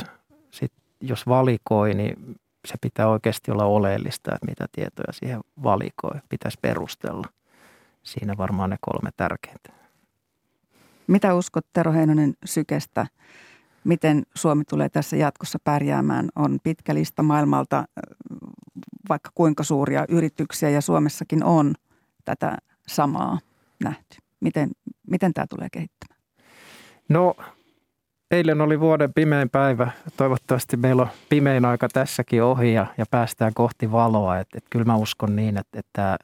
Sitten 0.52 0.82
jos 1.02 1.28
valikoi, 1.28 1.94
niin 1.94 2.36
se 2.68 2.76
pitää 2.82 3.08
oikeasti 3.08 3.52
olla 3.52 3.66
oleellista, 3.66 4.36
että 4.36 4.46
mitä 4.46 4.66
tietoja 4.72 5.14
siihen 5.14 5.40
valikoi. 5.64 6.20
Pitäisi 6.30 6.58
perustella. 6.62 7.28
Siinä 8.04 8.38
varmaan 8.38 8.70
ne 8.70 8.78
kolme 8.82 9.10
tärkeintä. 9.18 9.70
Mitä 11.08 11.34
uskot 11.34 11.66
Tero 11.74 11.92
Heinonen 11.92 12.34
Sykestä? 12.46 13.08
Miten 13.84 14.24
Suomi 14.36 14.64
tulee 14.64 14.90
tässä 14.90 15.16
jatkossa 15.16 15.60
pärjäämään? 15.64 16.30
On 16.36 16.60
pitkä 16.64 16.94
lista 16.94 17.24
maailmalta, 17.24 17.84
vaikka 19.10 19.30
kuinka 19.36 19.64
suuria 19.64 20.06
yrityksiä 20.10 20.70
ja 20.70 20.82
Suomessakin 20.82 21.44
on 21.44 21.74
tätä 22.26 22.58
samaa 22.88 23.40
nähty. 23.84 24.18
Miten, 24.40 24.70
miten 25.08 25.34
tämä 25.34 25.46
tulee 25.50 25.68
kehittämään? 25.72 26.20
No 27.10 27.36
eilen 28.32 28.62
oli 28.62 28.80
vuoden 28.80 29.14
pimein 29.14 29.50
päivä. 29.50 29.92
Toivottavasti 30.18 30.78
meillä 30.78 31.02
on 31.02 31.10
pimein 31.30 31.66
aika 31.66 31.88
tässäkin 31.94 32.44
ohi 32.44 32.74
ja, 32.74 32.86
ja 32.98 33.06
päästään 33.12 33.54
kohti 33.54 33.92
valoa. 33.92 34.40
Et, 34.40 34.48
et 34.56 34.66
kyllä 34.70 34.86
mä 34.86 34.96
uskon 34.96 35.36
niin, 35.36 35.58
että, 35.58 35.80
että 35.80 36.18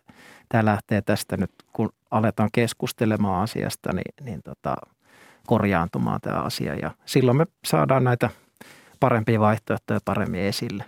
tämä 0.50 0.66
lähtee 0.66 1.02
tästä 1.02 1.38
nyt, 1.38 1.52
kun 1.74 1.90
aletaan 2.12 2.50
keskustelemaan 2.54 3.44
asiasta, 3.44 3.94
niin, 3.94 4.14
niin 4.26 4.42
tota, 4.44 4.76
korjaantumaan 5.46 6.22
tämä 6.22 6.40
asia. 6.40 6.76
Ja 6.76 6.92
silloin 7.06 7.38
me 7.38 7.46
saadaan 7.66 8.04
näitä 8.04 8.30
parempia 9.00 9.40
vaihtoehtoja 9.40 10.00
paremmin 10.06 10.42
esille. 10.42 10.86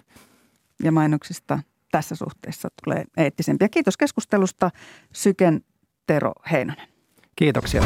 Ja 0.83 0.91
mainoksista 0.91 1.59
tässä 1.91 2.15
suhteessa 2.15 2.69
tulee 2.83 3.05
eettisempiä. 3.17 3.69
Kiitos 3.69 3.97
keskustelusta 3.97 4.71
Syken 5.13 5.61
Tero 6.07 6.33
Heinonen. 6.51 6.87
Kiitoksia. 7.35 7.83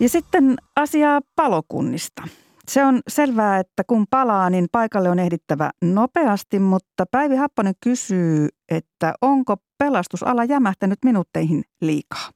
Ja 0.00 0.08
sitten 0.08 0.56
asiaa 0.76 1.20
palokunnista. 1.36 2.22
Se 2.68 2.84
on 2.84 3.00
selvää, 3.08 3.58
että 3.58 3.84
kun 3.86 4.06
palaa, 4.10 4.50
niin 4.50 4.66
paikalle 4.72 5.10
on 5.10 5.18
ehdittävä 5.18 5.70
nopeasti, 5.82 6.58
mutta 6.58 7.04
Päivi 7.10 7.36
Happonen 7.36 7.74
kysyy, 7.82 8.48
että 8.68 9.14
onko 9.20 9.56
pelastusala 9.78 10.44
jämähtänyt 10.44 10.98
minuutteihin 11.04 11.64
liikaa? 11.80 12.30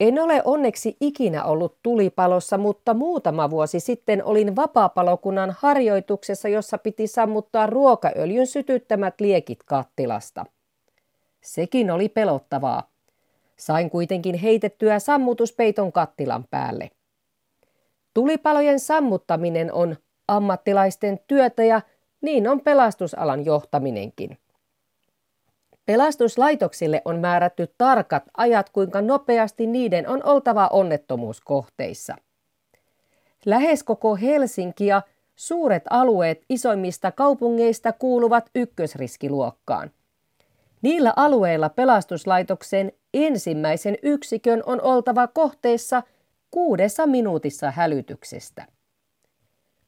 En 0.00 0.18
ole 0.18 0.42
onneksi 0.44 0.96
ikinä 1.00 1.44
ollut 1.44 1.76
tulipalossa, 1.82 2.58
mutta 2.58 2.94
muutama 2.94 3.50
vuosi 3.50 3.80
sitten 3.80 4.24
olin 4.24 4.56
vapaapalokunnan 4.56 5.56
harjoituksessa, 5.58 6.48
jossa 6.48 6.78
piti 6.78 7.06
sammuttaa 7.06 7.66
ruokaöljyn 7.66 8.46
sytyttämät 8.46 9.20
liekit 9.20 9.62
kattilasta. 9.62 10.46
Sekin 11.40 11.90
oli 11.90 12.08
pelottavaa. 12.08 12.90
Sain 13.56 13.90
kuitenkin 13.90 14.34
heitettyä 14.34 14.98
sammutuspeiton 14.98 15.92
kattilan 15.92 16.44
päälle. 16.50 16.90
Tulipalojen 18.14 18.80
sammuttaminen 18.80 19.72
on 19.72 19.96
ammattilaisten 20.28 21.20
työtä 21.26 21.64
ja 21.64 21.80
niin 22.20 22.48
on 22.48 22.60
pelastusalan 22.60 23.44
johtaminenkin. 23.44 24.38
Pelastuslaitoksille 25.86 27.02
on 27.04 27.20
määrätty 27.20 27.74
tarkat 27.78 28.22
ajat, 28.36 28.70
kuinka 28.70 29.00
nopeasti 29.00 29.66
niiden 29.66 30.08
on 30.08 30.20
oltava 30.24 30.66
onnettomuuskohteissa. 30.72 32.16
Lähes 33.46 33.82
koko 33.82 34.16
Helsinki 34.16 34.86
ja 34.86 35.02
suuret 35.36 35.82
alueet 35.90 36.44
isoimmista 36.48 37.12
kaupungeista 37.12 37.92
kuuluvat 37.92 38.50
ykkösriskiluokkaan. 38.54 39.90
Niillä 40.82 41.12
alueilla 41.16 41.68
pelastuslaitoksen 41.68 42.92
ensimmäisen 43.14 43.96
yksikön 44.02 44.62
on 44.66 44.80
oltava 44.80 45.26
kohteessa 45.26 46.02
kuudessa 46.50 47.06
minuutissa 47.06 47.70
hälytyksestä. 47.70 48.66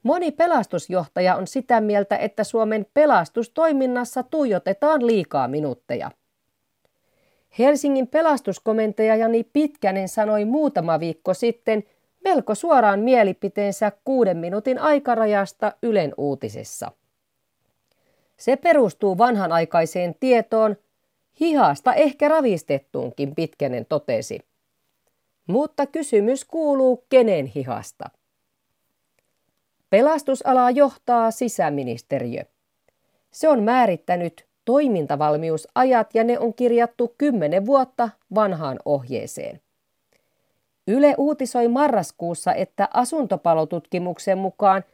Moni 0.05 0.33
pelastusjohtaja 0.33 1.37
on 1.37 1.47
sitä 1.47 1.81
mieltä, 1.81 2.17
että 2.17 2.45
Suomen 2.45 2.87
pelastustoiminnassa 2.95 4.23
tuijotetaan 4.23 5.07
liikaa 5.07 5.49
minuutteja. 5.49 6.11
Helsingin 7.59 8.09
pelastuskomentaja 8.09 9.17
Jani 9.17 9.45
Pitkänen 9.45 10.09
sanoi 10.09 10.45
muutama 10.45 11.01
viikko 11.01 11.35
sitten 11.35 11.85
melko 12.25 12.55
suoraan 12.55 13.01
mielipiteensä 13.01 13.93
kuuden 14.05 14.37
minuutin 14.37 14.79
aikarajasta 14.79 15.73
Ylen 15.83 16.15
uutisessa. 16.17 16.93
Se 18.37 18.57
perustuu 18.57 19.19
vanhanaikaiseen 19.19 20.15
tietoon, 20.21 20.77
hihasta 21.41 21.95
ehkä 21.95 22.29
ravistettuunkin 22.29 23.35
Pitkänen 23.35 23.87
totesi. 23.87 24.39
Mutta 25.47 25.87
kysymys 25.87 26.45
kuuluu 26.45 27.05
kenen 27.09 27.47
hihasta. 27.47 28.11
Pelastusalaa 29.95 30.71
johtaa 30.71 31.31
sisäministeriö. 31.31 32.43
Se 33.31 33.49
on 33.49 33.63
määrittänyt 33.63 34.47
toimintavalmiusajat 34.65 36.15
ja 36.15 36.25
ne 36.25 36.39
on 36.39 36.55
kirjattu 36.55 37.15
kymmenen 37.19 37.67
vuotta 37.67 38.09
vanhaan 38.35 38.79
ohjeeseen. 38.85 39.61
Yle 40.89 41.15
uutisoi 41.19 41.69
marraskuussa, 41.69 42.55
että 42.55 42.89
asuntopalotutkimuksen 42.95 44.39
mukaan 44.39 44.85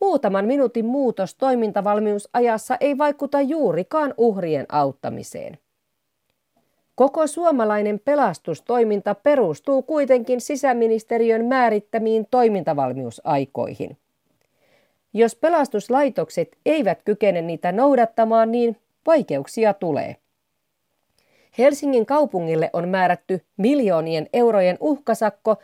muutaman 0.00 0.44
minuutin 0.44 0.86
muutos 0.86 1.34
toimintavalmiusajassa 1.34 2.76
ei 2.80 2.98
vaikuta 2.98 3.40
juurikaan 3.40 4.14
uhrien 4.16 4.66
auttamiseen. 4.68 5.58
Koko 6.94 7.26
suomalainen 7.26 8.00
pelastustoiminta 8.04 9.14
perustuu 9.14 9.82
kuitenkin 9.82 10.40
sisäministeriön 10.40 11.44
määrittämiin 11.44 12.26
toimintavalmiusaikoihin. 12.30 13.96
Jos 15.12 15.34
pelastuslaitokset 15.34 16.56
eivät 16.66 17.02
kykene 17.02 17.42
niitä 17.42 17.72
noudattamaan, 17.72 18.52
niin 18.52 18.76
vaikeuksia 19.06 19.74
tulee. 19.74 20.16
Helsingin 21.58 22.06
kaupungille 22.06 22.70
on 22.72 22.88
määrätty 22.88 23.44
miljoonien 23.56 24.28
eurojen 24.32 24.76
uhkasakko, 24.80 25.56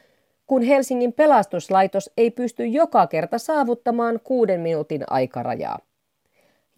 kun 0.46 0.62
Helsingin 0.62 1.12
pelastuslaitos 1.12 2.10
ei 2.16 2.30
pysty 2.30 2.66
joka 2.66 3.06
kerta 3.06 3.38
saavuttamaan 3.38 4.20
kuuden 4.24 4.60
minuutin 4.60 5.04
aikarajaa. 5.10 5.78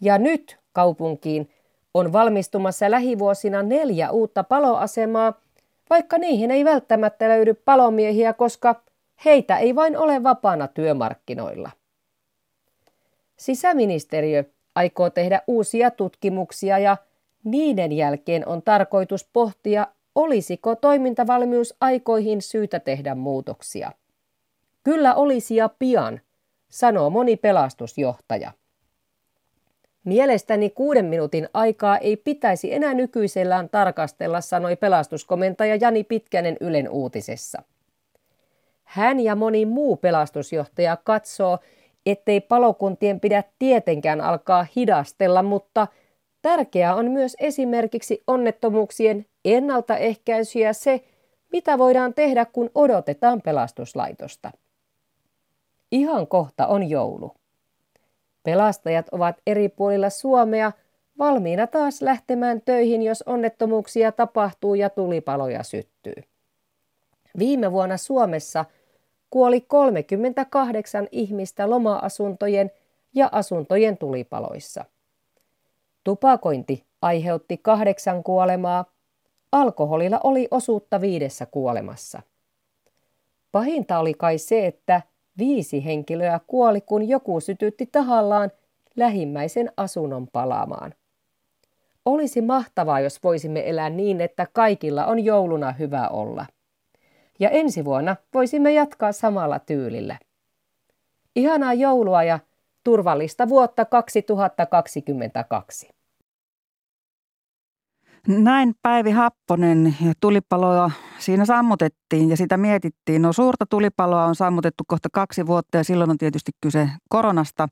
Ja 0.01 0.17
nyt 0.17 0.57
kaupunkiin 0.73 1.49
on 1.93 2.13
valmistumassa 2.13 2.91
lähivuosina 2.91 3.63
neljä 3.63 4.11
uutta 4.11 4.43
paloasemaa, 4.43 5.33
vaikka 5.89 6.17
niihin 6.17 6.51
ei 6.51 6.65
välttämättä 6.65 7.29
löydy 7.29 7.53
palomiehiä, 7.53 8.33
koska 8.33 8.81
heitä 9.25 9.57
ei 9.57 9.75
vain 9.75 9.97
ole 9.97 10.23
vapaana 10.23 10.67
työmarkkinoilla. 10.67 11.69
Sisäministeriö 13.39 14.43
aikoo 14.75 15.09
tehdä 15.09 15.41
uusia 15.47 15.91
tutkimuksia 15.91 16.79
ja 16.79 16.97
niiden 17.43 17.91
jälkeen 17.91 18.47
on 18.47 18.61
tarkoitus 18.61 19.29
pohtia, 19.33 19.87
olisiko 20.15 20.75
toimintavalmiusaikoihin 20.75 22.41
syytä 22.41 22.79
tehdä 22.79 23.15
muutoksia. 23.15 23.91
Kyllä 24.83 25.15
olisi 25.15 25.55
ja 25.55 25.69
pian, 25.79 26.21
sanoo 26.69 27.09
moni 27.09 27.37
pelastusjohtaja. 27.37 28.51
Mielestäni 30.03 30.69
kuuden 30.69 31.05
minuutin 31.05 31.49
aikaa 31.53 31.97
ei 31.97 32.17
pitäisi 32.17 32.73
enää 32.73 32.93
nykyisellään 32.93 33.69
tarkastella, 33.69 34.41
sanoi 34.41 34.75
pelastuskomentaja 34.75 35.75
Jani 35.75 36.03
Pitkänen 36.03 36.57
Ylen 36.59 36.89
uutisessa. 36.89 37.63
Hän 38.83 39.19
ja 39.19 39.35
moni 39.35 39.65
muu 39.65 39.97
pelastusjohtaja 39.97 40.97
katsoo, 40.97 41.59
ettei 42.05 42.41
palokuntien 42.41 43.19
pidä 43.19 43.43
tietenkään 43.59 44.21
alkaa 44.21 44.65
hidastella, 44.75 45.43
mutta 45.43 45.87
tärkeää 46.41 46.95
on 46.95 47.11
myös 47.11 47.35
esimerkiksi 47.39 48.23
onnettomuuksien 48.27 49.25
ennaltaehkäisy 49.45 50.59
ja 50.59 50.73
se, 50.73 51.01
mitä 51.51 51.77
voidaan 51.77 52.13
tehdä, 52.13 52.45
kun 52.45 52.69
odotetaan 52.75 53.41
pelastuslaitosta. 53.41 54.51
Ihan 55.91 56.27
kohta 56.27 56.67
on 56.67 56.89
joulu. 56.89 57.31
Pelastajat 58.43 59.09
ovat 59.11 59.35
eri 59.47 59.69
puolilla 59.69 60.09
Suomea 60.09 60.71
valmiina 61.17 61.67
taas 61.67 62.01
lähtemään 62.01 62.61
töihin, 62.61 63.01
jos 63.01 63.21
onnettomuuksia 63.21 64.11
tapahtuu 64.11 64.75
ja 64.75 64.89
tulipaloja 64.89 65.63
syttyy. 65.63 66.23
Viime 67.39 67.71
vuonna 67.71 67.97
Suomessa– 67.97 68.65
kuoli 69.29 69.61
38 69.61 71.07
ihmistä 71.11 71.69
loma-asuntojen 71.69 72.71
ja 73.15 73.29
asuntojen 73.31 73.97
tulipaloissa. 73.97 74.85
Tupakointi 76.03 76.85
aiheutti 77.01 77.57
kahdeksan 77.57 78.23
kuolemaa, 78.23 78.85
alkoholilla 79.51 80.19
oli 80.23 80.47
osuutta 80.51 81.01
viidessä 81.01 81.45
kuolemassa. 81.45 82.21
Pahinta 83.51 83.99
oli 83.99 84.13
kai 84.13 84.37
se, 84.37 84.67
että 84.67 85.01
viisi 85.37 85.85
henkilöä 85.85 86.39
kuoli, 86.47 86.81
kun 86.81 87.09
joku 87.09 87.39
sytytti 87.39 87.85
tahallaan 87.85 88.51
lähimmäisen 88.95 89.71
asunnon 89.77 90.27
palaamaan. 90.27 90.93
Olisi 92.05 92.41
mahtavaa, 92.41 92.99
jos 92.99 93.23
voisimme 93.23 93.69
elää 93.69 93.89
niin, 93.89 94.21
että 94.21 94.47
kaikilla 94.53 95.05
on 95.05 95.25
jouluna 95.25 95.71
hyvä 95.71 96.07
olla. 96.07 96.45
Ja 97.39 97.49
ensi 97.49 97.85
vuonna 97.85 98.15
voisimme 98.33 98.73
jatkaa 98.73 99.11
samalla 99.11 99.59
tyylillä. 99.59 100.19
Ihanaa 101.35 101.73
joulua 101.73 102.23
ja 102.23 102.39
turvallista 102.83 103.49
vuotta 103.49 103.85
2022. 103.85 105.89
Näin 108.37 108.73
Päivi 108.81 109.11
Happonen 109.11 109.95
ja 110.01 110.13
tulipaloa 110.19 110.91
siinä 111.19 111.45
sammutettiin 111.45 112.29
ja 112.29 112.37
sitä 112.37 112.57
mietittiin. 112.57 113.21
No 113.21 113.33
suurta 113.33 113.65
tulipaloa 113.65 114.25
on 114.25 114.35
sammutettu 114.35 114.83
kohta 114.87 115.09
kaksi 115.13 115.47
vuotta 115.47 115.77
ja 115.77 115.83
silloin 115.83 116.09
on 116.09 116.17
tietysti 116.17 116.51
kyse 116.61 116.89
koronasta. 117.09 117.67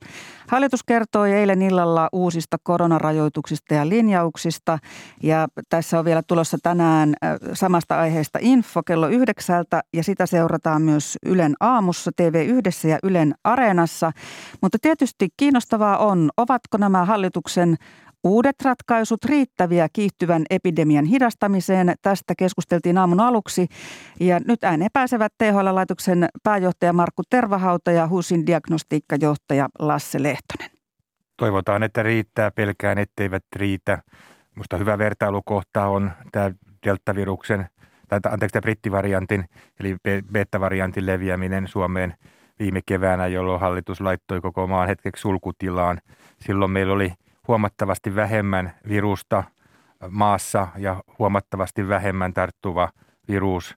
Hallitus 0.47 0.83
kertoi 0.83 1.33
eilen 1.33 1.61
illalla 1.61 2.09
uusista 2.11 2.57
koronarajoituksista 2.63 3.73
ja 3.73 3.89
linjauksista 3.89 4.79
ja 5.23 5.47
tässä 5.69 5.99
on 5.99 6.05
vielä 6.05 6.21
tulossa 6.27 6.57
tänään 6.63 7.13
samasta 7.53 7.99
aiheesta 7.99 8.39
info 8.41 8.83
kello 8.83 9.07
yhdeksältä 9.07 9.81
ja 9.93 10.03
sitä 10.03 10.25
seurataan 10.25 10.81
myös 10.81 11.17
Ylen 11.25 11.55
aamussa, 11.59 12.11
TV1 12.21 12.87
ja 12.87 12.99
Ylen 13.03 13.35
Areenassa. 13.43 14.11
Mutta 14.61 14.77
tietysti 14.81 15.27
kiinnostavaa 15.37 15.97
on, 15.97 16.29
ovatko 16.37 16.77
nämä 16.77 17.05
hallituksen 17.05 17.75
Uudet 18.27 18.61
ratkaisut 18.63 19.25
riittäviä 19.25 19.87
kiihtyvän 19.93 20.43
epidemian 20.49 21.05
hidastamiseen. 21.05 21.95
Tästä 22.01 22.33
keskusteltiin 22.37 22.97
aamun 22.97 23.19
aluksi. 23.19 23.67
Ja 24.19 24.39
nyt 24.47 24.63
ääneen 24.63 24.89
pääsevät 24.93 25.33
THL-laitoksen 25.43 26.29
pääjohtaja 26.43 26.93
Markku 26.93 27.23
Tervahauta 27.29 27.91
ja 27.91 28.07
HUSin 28.07 28.47
diagnostiikkajohtaja 28.47 29.69
Lasse 29.79 30.23
Lehtonen. 30.23 30.69
Toivotaan, 31.37 31.83
että 31.83 32.03
riittää. 32.03 32.51
Pelkään, 32.51 32.97
etteivät 32.97 33.43
riitä. 33.55 34.01
Minusta 34.55 34.77
hyvä 34.77 34.97
vertailukohta 34.97 35.87
on 35.87 36.11
tämä 36.31 36.51
deltaviruksen, 36.85 37.69
tai 38.07 38.19
anteeksi 38.31 38.53
tämä 38.53 38.61
brittivariantin, 38.61 39.45
eli 39.79 39.95
beta-variantin 40.31 41.05
leviäminen 41.05 41.67
Suomeen 41.67 42.13
viime 42.59 42.81
keväänä, 42.85 43.27
jolloin 43.27 43.61
hallitus 43.61 44.01
laittoi 44.01 44.41
koko 44.41 44.67
maan 44.67 44.87
hetkeksi 44.87 45.21
sulkutilaan. 45.21 46.01
Silloin 46.39 46.71
meillä 46.71 46.93
oli– 46.93 47.13
huomattavasti 47.47 48.15
vähemmän 48.15 48.71
virusta 48.87 49.43
maassa 50.09 50.67
ja 50.77 50.95
huomattavasti 51.19 51.87
vähemmän 51.87 52.33
tarttuva 52.33 52.89
virus. 53.27 53.75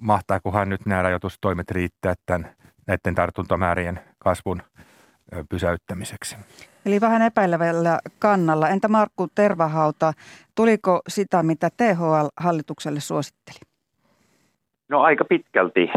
Mahtaakohan 0.00 0.68
nyt 0.68 0.86
nämä 0.86 1.02
rajoitustoimet 1.02 1.70
riittää 1.70 2.14
tämän, 2.26 2.50
näiden 2.86 3.14
tartuntamäärien 3.14 4.00
kasvun 4.18 4.62
pysäyttämiseksi? 5.48 6.36
Eli 6.86 7.00
vähän 7.00 7.22
epäilevällä 7.22 7.98
kannalla. 8.18 8.68
Entä 8.68 8.88
Markku 8.88 9.28
Tervahauta, 9.34 10.12
tuliko 10.54 11.00
sitä, 11.08 11.42
mitä 11.42 11.68
THL 11.76 12.26
hallitukselle 12.40 13.00
suositteli? 13.00 13.58
No 14.88 15.00
aika 15.00 15.24
pitkälti 15.24 15.88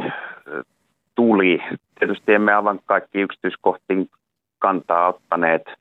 tuli. 1.15 1.59
Tietysti 1.99 2.33
emme 2.33 2.53
aivan 2.53 2.79
kaikki 2.85 3.21
yksityiskohtiin 3.21 4.09
kantaa 4.59 5.07
ottaneet– 5.07 5.61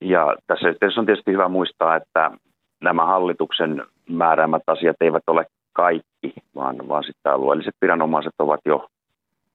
ja 0.00 0.36
tässä 0.46 0.68
yhteydessä 0.68 1.00
on 1.00 1.06
tietysti 1.06 1.32
hyvä 1.32 1.48
muistaa, 1.48 1.96
että 1.96 2.30
nämä 2.80 3.06
hallituksen 3.06 3.82
määräämät 4.08 4.62
asiat 4.66 4.96
eivät 5.00 5.22
ole 5.26 5.46
kaikki, 5.72 6.34
vaan, 6.54 6.88
vaan 6.88 7.04
sitten 7.04 7.32
alueelliset 7.32 7.74
viranomaiset 7.82 8.34
ovat 8.38 8.60
jo 8.64 8.88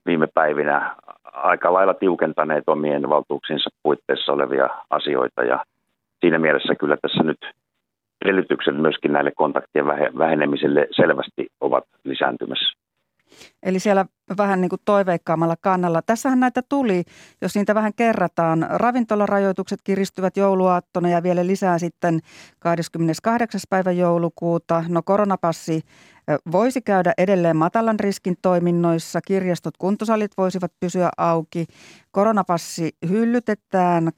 viime 0.06 0.26
päivinä 0.34 0.96
aika 1.24 1.72
lailla 1.72 1.94
tiukentaneet 1.94 2.64
omien 2.66 3.08
valtuuksinsa 3.08 3.70
puitteissa 3.82 4.32
olevia 4.32 4.68
asioita. 4.90 5.44
Ja 5.44 5.64
siinä 6.20 6.38
mielessä 6.38 6.74
kyllä 6.74 6.96
tässä 7.02 7.22
nyt 7.22 7.38
edellytykset 8.24 8.76
myöskin 8.76 9.12
näille 9.12 9.32
kontaktien 9.36 9.86
vähenemiselle 10.18 10.88
selvästi 10.90 11.46
ovat 11.60 11.84
lisääntymässä. 12.04 12.85
Eli 13.62 13.78
siellä 13.78 14.06
vähän 14.38 14.60
niin 14.60 14.68
kuin 14.68 14.80
toiveikkaammalla 14.84 15.56
kannalla. 15.60 16.02
Tässähän 16.02 16.40
näitä 16.40 16.62
tuli, 16.68 17.02
jos 17.42 17.54
niitä 17.54 17.74
vähän 17.74 17.94
kerrataan. 17.94 18.66
Ravintolarajoitukset 18.70 19.78
kiristyvät 19.84 20.36
jouluaattona 20.36 21.08
ja 21.08 21.22
vielä 21.22 21.46
lisää 21.46 21.78
sitten 21.78 22.20
28. 22.58 23.60
päivä 23.70 23.92
joulukuuta. 23.92 24.84
No 24.88 25.02
koronapassi 25.02 25.82
voisi 26.52 26.82
käydä 26.82 27.12
edelleen 27.18 27.56
matalan 27.56 28.00
riskin 28.00 28.36
toiminnoissa. 28.42 29.20
Kirjastot, 29.26 29.76
kuntosalit 29.76 30.30
voisivat 30.36 30.72
pysyä 30.80 31.10
auki. 31.16 31.66
Koronapassi 32.10 32.96
hyllytetään 33.08 34.10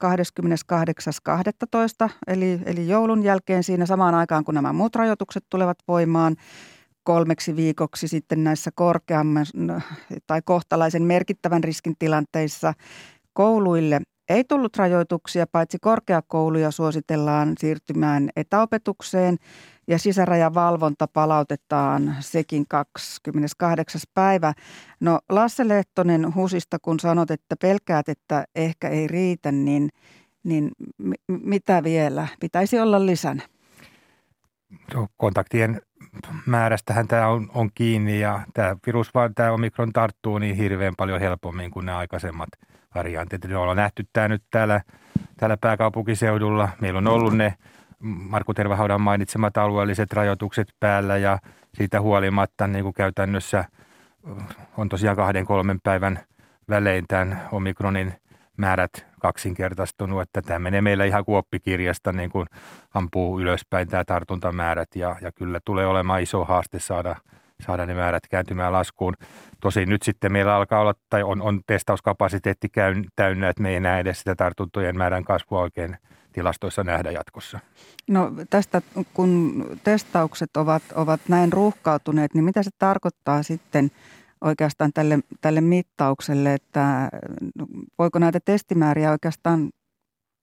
28.12. 2.04 2.10
Eli, 2.26 2.60
eli 2.64 2.88
joulun 2.88 3.22
jälkeen 3.22 3.64
siinä 3.64 3.86
samaan 3.86 4.14
aikaan, 4.14 4.44
kun 4.44 4.54
nämä 4.54 4.72
muut 4.72 4.96
rajoitukset 4.96 5.44
tulevat 5.50 5.78
voimaan– 5.88 6.36
kolmeksi 7.08 7.56
viikoksi 7.56 8.08
sitten 8.08 8.44
näissä 8.44 8.70
korkeamman 8.74 9.46
tai 10.26 10.42
kohtalaisen 10.44 11.02
merkittävän 11.02 11.64
riskin 11.64 11.94
tilanteissa 11.98 12.74
kouluille 13.32 14.00
ei 14.28 14.44
tullut 14.44 14.76
rajoituksia, 14.76 15.46
paitsi 15.52 15.78
korkeakouluja 15.80 16.70
suositellaan 16.70 17.52
siirtymään 17.58 18.30
etäopetukseen 18.36 19.36
ja 19.86 19.98
sisärajavalvonta 19.98 21.06
palautetaan 21.12 22.16
sekin 22.20 22.64
28. 22.68 24.00
päivä. 24.14 24.52
No 25.00 25.18
Lasse 25.28 25.68
Lehtonen 25.68 26.34
Husista, 26.34 26.78
kun 26.82 27.00
sanot, 27.00 27.30
että 27.30 27.56
pelkäät, 27.62 28.08
että 28.08 28.44
ehkä 28.54 28.88
ei 28.88 29.06
riitä, 29.06 29.52
niin, 29.52 29.88
niin 30.44 30.70
mitä 31.28 31.84
vielä? 31.84 32.28
Pitäisi 32.40 32.80
olla 32.80 33.06
lisänä. 33.06 33.42
Kontaktien 35.16 35.80
määrästähän 36.46 37.08
tämä 37.08 37.28
on, 37.28 37.50
on 37.54 37.70
kiinni 37.74 38.20
ja 38.20 38.40
tämä 38.54 38.76
virus, 38.86 39.12
tämä 39.34 39.52
omikron 39.52 39.92
tarttuu 39.92 40.38
niin 40.38 40.56
hirveän 40.56 40.94
paljon 40.96 41.20
helpommin 41.20 41.70
kuin 41.70 41.86
nämä 41.86 41.98
aikaisemmat 41.98 42.48
variantit. 42.94 43.48
Me 43.48 43.56
ollaan 43.56 43.76
nähty 43.76 44.06
tämä 44.12 44.28
nyt 44.28 44.42
täällä, 44.50 44.80
täällä 45.36 45.56
pääkaupunkiseudulla. 45.56 46.68
Meillä 46.80 46.98
on 46.98 47.06
ollut 47.06 47.36
ne 47.36 47.54
Markku 48.00 48.54
Tervahaudan 48.54 49.00
mainitsemat 49.00 49.56
alueelliset 49.56 50.12
rajoitukset 50.12 50.68
päällä 50.80 51.16
ja 51.16 51.38
siitä 51.74 52.00
huolimatta 52.00 52.66
niin 52.66 52.82
kuin 52.82 52.94
käytännössä 52.94 53.64
on 54.76 54.88
tosiaan 54.88 55.16
kahden 55.16 55.46
kolmen 55.46 55.80
päivän 55.80 56.20
välein 56.68 57.04
tämän 57.08 57.48
omikronin 57.52 58.12
määrät 58.58 59.06
kaksinkertaistunut, 59.20 60.22
että 60.22 60.42
tämä 60.42 60.58
menee 60.58 60.80
meillä 60.80 61.04
ihan 61.04 61.24
kuoppikirjasta 61.24 62.12
niin 62.12 62.30
kuin 62.30 62.46
ampuu 62.94 63.40
ylöspäin 63.40 63.88
tämä 63.88 64.04
tartuntamäärät 64.04 64.96
ja, 64.96 65.16
ja 65.20 65.32
kyllä 65.32 65.60
tulee 65.64 65.86
olemaan 65.86 66.22
iso 66.22 66.44
haaste 66.44 66.80
saada, 66.80 67.16
saada 67.66 67.86
ne 67.86 67.94
määrät 67.94 68.28
kääntymään 68.30 68.72
laskuun. 68.72 69.14
Tosin 69.60 69.88
nyt 69.88 70.02
sitten 70.02 70.32
meillä 70.32 70.56
alkaa 70.56 70.80
olla, 70.80 70.94
tai 71.10 71.22
on, 71.22 71.42
on 71.42 71.60
testauskapasiteetti 71.66 72.68
käyn, 72.68 73.04
täynnä, 73.16 73.48
että 73.48 73.62
me 73.62 73.70
ei 73.70 73.76
enää 73.76 73.98
edes 73.98 74.18
sitä 74.18 74.34
tartuntojen 74.34 74.98
määrän 74.98 75.24
kasvua 75.24 75.60
oikein 75.60 75.96
tilastoissa 76.32 76.84
nähdä 76.84 77.10
jatkossa. 77.10 77.58
No 78.08 78.32
tästä, 78.50 78.82
kun 79.14 79.64
testaukset 79.84 80.56
ovat, 80.56 80.82
ovat 80.94 81.20
näin 81.28 81.52
ruuhkautuneet, 81.52 82.34
niin 82.34 82.44
mitä 82.44 82.62
se 82.62 82.70
tarkoittaa 82.78 83.42
sitten– 83.42 83.90
oikeastaan 84.40 84.90
tälle, 84.94 85.18
tälle 85.40 85.60
mittaukselle, 85.60 86.54
että 86.54 87.08
voiko 87.98 88.18
näitä 88.18 88.38
testimääriä 88.44 89.10
oikeastaan 89.10 89.70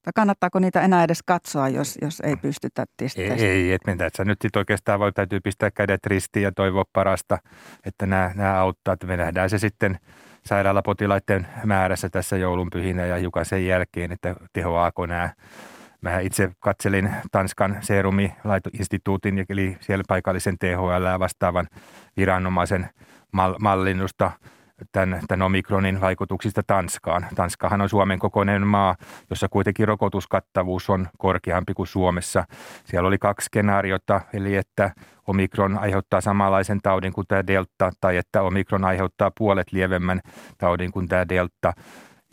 tai 0.05 0.11
kannattaako 0.15 0.59
niitä 0.59 0.81
enää 0.81 1.03
edes 1.03 1.23
katsoa, 1.25 1.69
jos, 1.69 1.97
jos 2.01 2.19
ei 2.19 2.35
pystytä 2.35 2.85
testeihin? 2.97 3.39
Ei, 3.39 3.45
ei 3.45 3.73
että 3.73 3.95
tässä 3.95 4.25
nyt 4.25 4.41
sit 4.41 4.55
oikeastaan 4.55 4.99
voi, 4.99 5.11
täytyy 5.11 5.39
pistää 5.39 5.71
kädet 5.71 6.05
ristiin 6.05 6.43
ja 6.43 6.51
toivoa 6.51 6.83
parasta, 6.93 7.37
että 7.85 8.05
nämä, 8.05 8.31
nämä 8.35 8.59
auttaa. 8.59 8.93
Että 8.93 9.07
me 9.07 9.17
nähdään 9.17 9.49
se 9.49 9.59
sitten 9.59 9.99
sairaalapotilaiden 10.45 11.47
määrässä 11.63 12.09
tässä 12.09 12.37
joulunpyhinä 12.37 13.05
ja 13.05 13.17
hiukan 13.17 13.45
sen 13.45 13.67
jälkeen, 13.67 14.11
että 14.11 14.35
tehoaako 14.53 15.05
nämä. 15.05 15.29
Mä 16.05 16.19
itse 16.19 16.51
katselin 16.59 17.11
Tanskan 17.31 17.77
serumilaitoinstituutin, 17.81 19.45
eli 19.49 19.77
siellä 19.79 20.03
paikallisen 20.07 20.57
THL 20.57 21.19
vastaavan 21.19 21.67
viranomaisen– 22.17 22.89
mallinnusta 23.59 24.31
tämän, 24.91 25.19
tämän 25.27 25.45
omikronin 25.45 26.01
vaikutuksista 26.01 26.61
Tanskaan. 26.67 27.25
Tanskahan 27.35 27.81
on 27.81 27.89
Suomen 27.89 28.19
kokoinen 28.19 28.67
maa, 28.67 28.95
jossa 29.29 29.47
kuitenkin 29.49 29.87
rokotuskattavuus 29.87 30.89
on 30.89 31.07
korkeampi 31.17 31.73
kuin 31.73 31.87
Suomessa. 31.87 32.45
Siellä 32.85 33.07
oli 33.07 33.17
kaksi 33.17 33.45
skenaariota, 33.45 34.21
eli 34.33 34.55
että 34.55 34.91
omikron 35.27 35.77
aiheuttaa 35.77 36.21
samanlaisen 36.21 36.81
taudin 36.83 37.13
kuin 37.13 37.27
tämä 37.27 37.47
delta, 37.47 37.91
tai 38.01 38.17
että 38.17 38.41
omikron 38.41 38.85
aiheuttaa 38.85 39.31
puolet 39.37 39.71
lievemmän 39.71 40.21
taudin 40.57 40.91
kuin 40.91 41.07
tämä 41.07 41.29
delta. 41.29 41.73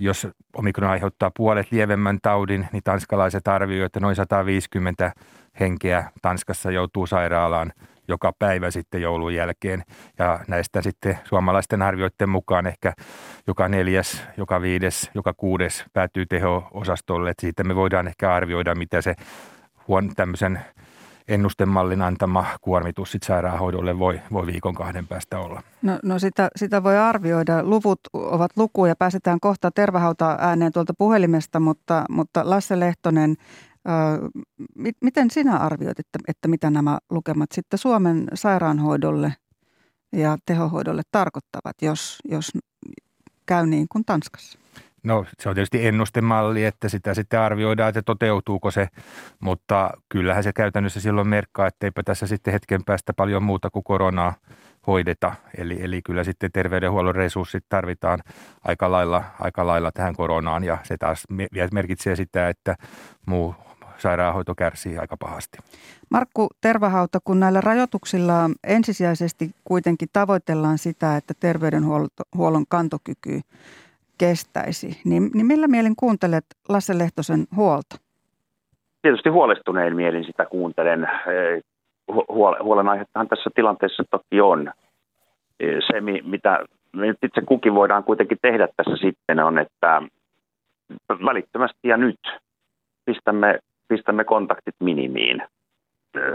Jos 0.02 0.28
omikron 0.56 0.90
aiheuttaa 0.90 1.30
puolet 1.36 1.72
lievemmän 1.72 2.18
taudin, 2.22 2.68
niin 2.72 2.82
tanskalaiset 2.82 3.48
arvioivat, 3.48 3.86
että 3.86 4.00
noin 4.00 4.16
150 4.16 5.12
henkeä 5.60 6.10
Tanskassa 6.22 6.70
joutuu 6.70 7.06
sairaalaan 7.06 7.72
joka 8.08 8.32
päivä 8.38 8.70
sitten 8.70 9.02
joulun 9.02 9.34
jälkeen. 9.34 9.82
Ja 10.18 10.40
näistä 10.48 10.82
sitten 10.82 11.18
suomalaisten 11.24 11.82
arvioiden 11.82 12.28
mukaan 12.28 12.66
ehkä 12.66 12.92
joka 13.46 13.68
neljäs, 13.68 14.22
joka 14.36 14.60
viides, 14.60 15.10
joka 15.14 15.34
kuudes 15.36 15.84
päätyy 15.92 16.26
teho-osastolle. 16.26 17.30
Että 17.30 17.40
siitä 17.40 17.64
me 17.64 17.76
voidaan 17.76 18.08
ehkä 18.08 18.34
arvioida, 18.34 18.74
mitä 18.74 19.02
se 19.02 19.14
huon 19.88 20.10
tämmöisen 20.16 20.60
ennustemallin 21.28 22.02
antama 22.02 22.46
kuormitus 22.60 23.12
sit 23.12 23.22
sairaanhoidolle 23.22 23.98
voi, 23.98 24.20
voi 24.32 24.46
viikon 24.46 24.74
kahden 24.74 25.06
päästä 25.06 25.38
olla. 25.38 25.62
No, 25.82 25.98
no 26.02 26.18
sitä, 26.18 26.48
sitä 26.56 26.82
voi 26.82 26.98
arvioida. 26.98 27.62
Luvut 27.62 28.00
ovat 28.12 28.50
lukuja. 28.56 28.96
Pääsetään 28.96 29.40
kohta 29.40 29.70
tervahauta 29.70 30.36
ääneen 30.40 30.72
tuolta 30.72 30.94
puhelimesta, 30.98 31.60
mutta, 31.60 32.04
mutta 32.10 32.50
Lasse 32.50 32.80
Lehtonen, 32.80 33.36
miten 35.00 35.30
sinä 35.30 35.56
arvioit, 35.56 36.00
että, 36.00 36.18
että 36.28 36.48
mitä 36.48 36.70
nämä 36.70 36.98
lukemat 37.10 37.52
sitten 37.52 37.78
Suomen 37.78 38.28
sairaanhoidolle 38.34 39.34
ja 40.12 40.36
tehohoidolle 40.46 41.02
tarkoittavat, 41.10 41.82
jos, 41.82 42.18
jos 42.24 42.52
käy 43.46 43.66
niin 43.66 43.86
kuin 43.88 44.04
Tanskassa? 44.04 44.61
No 45.02 45.24
se 45.38 45.48
on 45.48 45.54
tietysti 45.54 45.86
ennustemalli, 45.86 46.64
että 46.64 46.88
sitä 46.88 47.14
sitten 47.14 47.40
arvioidaan, 47.40 47.88
että 47.88 48.02
toteutuuko 48.02 48.70
se, 48.70 48.88
mutta 49.40 49.90
kyllähän 50.08 50.42
se 50.42 50.52
käytännössä 50.52 51.00
silloin 51.00 51.28
merkkaa, 51.28 51.66
että 51.66 51.86
eipä 51.86 52.02
tässä 52.02 52.26
sitten 52.26 52.52
hetken 52.52 52.84
päästä 52.84 53.12
paljon 53.12 53.42
muuta 53.42 53.70
kuin 53.70 53.84
koronaa 53.84 54.34
hoideta. 54.86 55.34
Eli, 55.58 55.84
eli 55.84 56.02
kyllä 56.02 56.24
sitten 56.24 56.52
terveydenhuollon 56.52 57.14
resurssit 57.14 57.64
tarvitaan 57.68 58.18
aika 58.64 58.90
lailla, 58.90 59.24
aika 59.40 59.66
lailla 59.66 59.92
tähän 59.92 60.16
koronaan 60.16 60.64
ja 60.64 60.78
se 60.82 60.96
taas 60.98 61.24
merkitsee 61.72 62.16
sitä, 62.16 62.48
että 62.48 62.76
muu 63.26 63.54
sairaanhoito 63.98 64.54
kärsii 64.54 64.98
aika 64.98 65.16
pahasti. 65.16 65.58
Markku 66.10 66.48
Tervahauta, 66.60 67.18
kun 67.24 67.40
näillä 67.40 67.60
rajoituksilla 67.60 68.50
ensisijaisesti 68.64 69.50
kuitenkin 69.64 70.08
tavoitellaan 70.12 70.78
sitä, 70.78 71.16
että 71.16 71.34
terveydenhuollon 71.40 72.64
kantokyky 72.68 73.40
kestäisi, 74.22 75.00
niin, 75.04 75.30
niin 75.34 75.46
millä 75.46 75.68
mielin 75.68 75.96
kuuntelet 75.96 76.44
Lasse 76.68 76.98
Lehtosen 76.98 77.46
huolta? 77.56 77.96
Tietysti 79.02 79.28
huolestunein 79.28 79.96
mielin 79.96 80.24
sitä 80.24 80.44
kuuntelen. 80.44 81.08
Huolenaiheuttahan 82.62 83.28
tässä 83.28 83.50
tilanteessa 83.54 84.04
toki 84.10 84.40
on. 84.40 84.72
Se, 85.60 86.00
mitä 86.24 86.64
me 86.96 87.08
itse 87.08 87.40
kukin 87.46 87.74
voidaan 87.74 88.04
kuitenkin 88.04 88.38
tehdä 88.42 88.68
tässä 88.76 88.96
sitten, 88.96 89.38
on, 89.38 89.58
että 89.58 90.02
välittömästi 91.08 91.88
ja 91.88 91.96
nyt 91.96 92.20
pistämme 93.04 93.58
pistämme 93.88 94.24
kontaktit 94.24 94.74
minimiin 94.80 95.42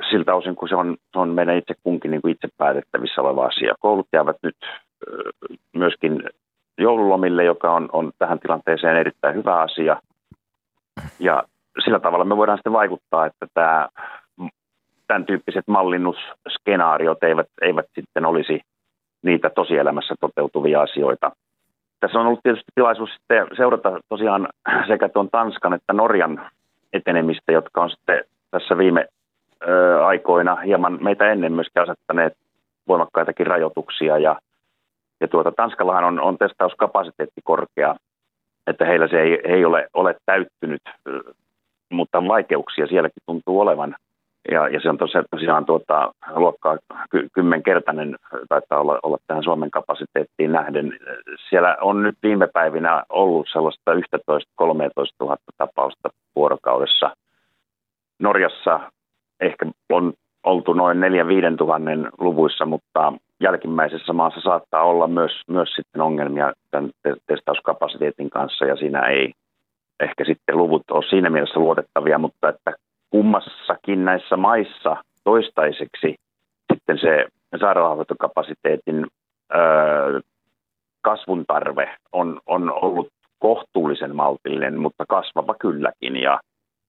siltä 0.10 0.36
osin, 0.36 0.56
kun 0.56 0.70
se 0.70 0.76
on, 0.76 0.98
se 1.14 1.20
on 1.20 1.30
meidän 1.30 1.58
itse 1.58 1.74
kunkin 1.84 2.12
niin 2.12 2.22
kuin 2.22 2.32
itse 2.32 2.48
päätettävissä 2.58 3.22
oleva 3.22 3.46
asia. 3.46 3.76
Koulut 3.80 4.08
jäävät 4.14 4.38
nyt 4.44 4.56
myöskin 5.74 6.24
joululomille, 6.78 7.44
joka 7.44 7.74
on, 7.74 7.90
on 7.94 8.12
tähän 8.18 8.40
tilanteeseen 8.40 8.98
erittäin 8.98 9.36
hyvä 9.36 9.60
asia. 9.60 10.02
Ja 11.20 11.44
sillä 11.84 12.00
tavalla 12.00 12.26
me 12.26 12.38
voidaan 12.38 12.58
sitten 12.58 12.74
vaikuttaa, 12.74 13.26
että 13.26 13.48
tämä, 13.54 13.88
tämän 15.08 15.26
tyyppiset 15.26 15.68
mallinnusskenaariot 15.68 17.24
eivät, 17.24 17.48
eivät 17.62 17.86
sitten 17.96 18.26
olisi 18.26 18.62
niitä 19.22 19.50
tosielämässä 19.50 20.16
toteutuvia 20.20 20.82
asioita. 20.82 21.32
Tässä 22.00 22.20
on 22.20 22.28
ollut 22.28 22.40
tietysti 22.44 22.72
tilaisuus 22.76 23.10
sitten 23.10 23.48
seurata 23.58 24.00
tosiaan 24.10 24.48
sekä 24.88 25.10
tuon 25.10 25.30
Tanskan 25.30 25.74
että 25.74 25.94
Norjan 25.94 26.50
etenemistä, 26.94 27.52
jotka 27.52 27.82
on 27.82 27.90
sitten 27.90 28.24
tässä 28.52 28.78
viime 28.78 29.08
ö, 29.68 30.06
aikoina 30.06 30.56
hieman 30.56 31.04
meitä 31.04 31.32
ennen 31.32 31.54
myöskin 31.54 31.82
asettaneet 31.82 32.34
voimakkaitakin 32.88 33.48
rajoituksia. 33.48 34.18
Ja, 34.18 34.40
ja 35.22 35.28
tuota, 35.28 35.52
Tanskallahan 35.52 36.04
on, 36.04 36.20
on 36.20 36.38
testauskapasiteetti 36.38 37.42
korkea, 37.44 37.96
että 38.68 38.86
heillä 38.86 39.08
se 39.08 39.22
ei, 39.22 39.40
ei 39.44 39.66
ole, 39.66 39.88
ole 39.94 40.16
täyttynyt, 40.26 40.82
mutta 41.92 42.28
vaikeuksia 42.28 42.88
sielläkin 42.88 43.24
tuntuu 43.26 43.60
olevan. 43.60 43.96
Ja, 44.52 44.68
ja 44.68 44.80
se 44.82 44.90
on 44.90 44.98
tosiaan, 45.32 45.66
tuota, 45.66 46.14
luokkaa 46.36 46.78
ky, 47.10 47.28
kymmenkertainen, 47.34 48.16
taitaa 48.50 48.80
olla, 48.80 49.00
olla 49.04 49.18
tähän 49.28 49.44
Suomen 49.44 49.72
kapasiteettiin 49.72 50.52
nähden. 50.52 50.98
Siellä 51.50 51.78
on 51.82 52.04
nyt 52.04 52.16
viime 52.24 52.48
päivinä 52.48 53.04
ollut 53.10 53.48
sellaista 53.52 53.94
11-13 53.94 53.98
000 55.20 55.38
tapausta 55.58 56.10
vuorokaudessa. 56.36 57.16
Norjassa 58.20 58.80
ehkä 59.40 59.66
on 59.90 60.14
oltu 60.48 60.74
noin 60.74 60.98
4-5 60.98 61.58
tuhannen 61.58 62.10
luvuissa, 62.20 62.66
mutta 62.66 63.14
jälkimmäisessä 63.40 64.14
maassa 64.14 64.42
saattaa 64.42 64.84
olla 64.84 65.08
myös, 65.08 65.32
myös 65.48 65.70
sitten 65.76 66.02
ongelmia 66.02 66.54
tämän 66.72 66.90
testauskapasiteetin 67.28 68.30
kanssa 68.30 68.66
ja 68.66 68.76
siinä 68.76 69.08
ei 69.08 69.34
ehkä 70.00 70.26
sitten 70.26 70.58
luvut 70.58 70.92
ole 70.92 71.04
siinä 71.10 71.30
mielessä 71.30 71.60
luotettavia, 71.60 72.18
mutta 72.18 72.50
että 72.50 72.74
kummassakin 73.10 74.06
näissä 74.06 74.38
maissa 74.38 74.98
toistaiseksi 75.24 76.16
sitten 76.74 76.98
se 77.02 77.26
sairaanhoitokapasiteetin 77.60 79.08
öö, 79.56 80.20
kasvun 81.02 81.46
tarve 81.48 81.96
on, 82.12 82.40
on 82.46 82.72
ollut 82.72 83.08
kohtuullisen 83.40 84.16
maltillinen, 84.16 84.80
mutta 84.80 85.06
kasvava 85.10 85.56
kylläkin. 85.60 86.16
Ja, 86.16 86.40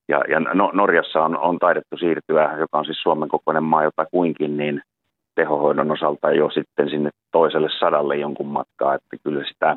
ja, 0.08 0.24
ja 0.28 0.40
no, 0.40 0.70
Norjassa 0.74 1.24
on, 1.24 1.38
on 1.38 1.58
taidettu 1.58 1.96
siirtyä, 1.96 2.56
joka 2.58 2.78
on 2.78 2.84
siis 2.84 3.02
Suomen 3.02 3.28
kokoinen 3.28 3.64
maa 3.64 3.84
jota 3.84 4.06
kuinkin, 4.10 4.56
niin 4.56 4.82
tehohoidon 5.34 5.90
osalta 5.90 6.32
jo 6.32 6.50
sitten 6.50 6.90
sinne 6.90 7.10
toiselle 7.32 7.68
sadalle 7.80 8.16
jonkun 8.16 8.46
matkaa, 8.46 8.94
että 8.94 9.16
kyllä 9.24 9.44
sitä 9.44 9.76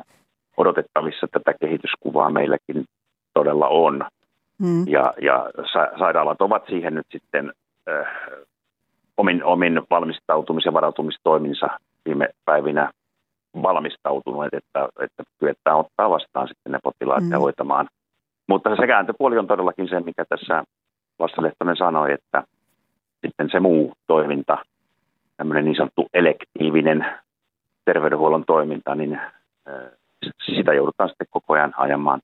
odotettavissa 0.56 1.26
tätä 1.32 1.54
kehityskuvaa 1.60 2.30
meilläkin 2.30 2.84
todella 3.34 3.68
on. 3.68 4.04
Mm. 4.58 4.88
Ja, 4.88 5.14
ja 5.22 5.50
sa- 5.72 5.98
sairaalat 5.98 6.42
ovat 6.42 6.62
siihen 6.66 6.94
nyt 6.94 7.06
sitten 7.12 7.52
äh, 7.88 8.06
omin, 9.16 9.44
omin 9.44 9.82
valmistautumis- 9.90 10.64
ja 10.64 10.72
varautumistoiminsa 10.72 11.66
viime 12.04 12.28
päivinä 12.44 12.90
valmistautuneet, 13.62 14.54
että, 14.54 14.88
että 15.00 15.22
kyetään 15.38 15.76
ottaa 15.76 16.10
vastaan 16.10 16.48
sitten 16.48 16.72
ne 16.72 16.78
potilaat 16.82 17.24
mm. 17.24 17.30
ja 17.30 17.38
hoitamaan. 17.38 17.88
Mutta 18.48 18.76
se 18.76 18.86
kääntöpuoli 18.86 19.38
on 19.38 19.46
todellakin 19.46 19.88
se, 19.88 20.00
mikä 20.00 20.24
tässä 20.24 20.64
Lasse 21.18 21.42
Lehtonen 21.42 21.76
sanoi, 21.76 22.12
että 22.12 22.44
sitten 23.26 23.48
se 23.50 23.60
muu 23.60 23.92
toiminta, 24.06 24.58
tämmöinen 25.36 25.64
niin 25.64 25.76
sanottu 25.76 26.08
elektiivinen 26.14 27.06
terveydenhuollon 27.84 28.44
toiminta, 28.46 28.94
niin 28.94 29.20
sitä 30.56 30.74
joudutaan 30.74 31.08
sitten 31.08 31.26
koko 31.30 31.54
ajan 31.54 31.74
ajamaan 31.76 32.20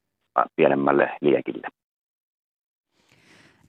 pienemmälle 0.56 1.10
liekille. 1.20 1.68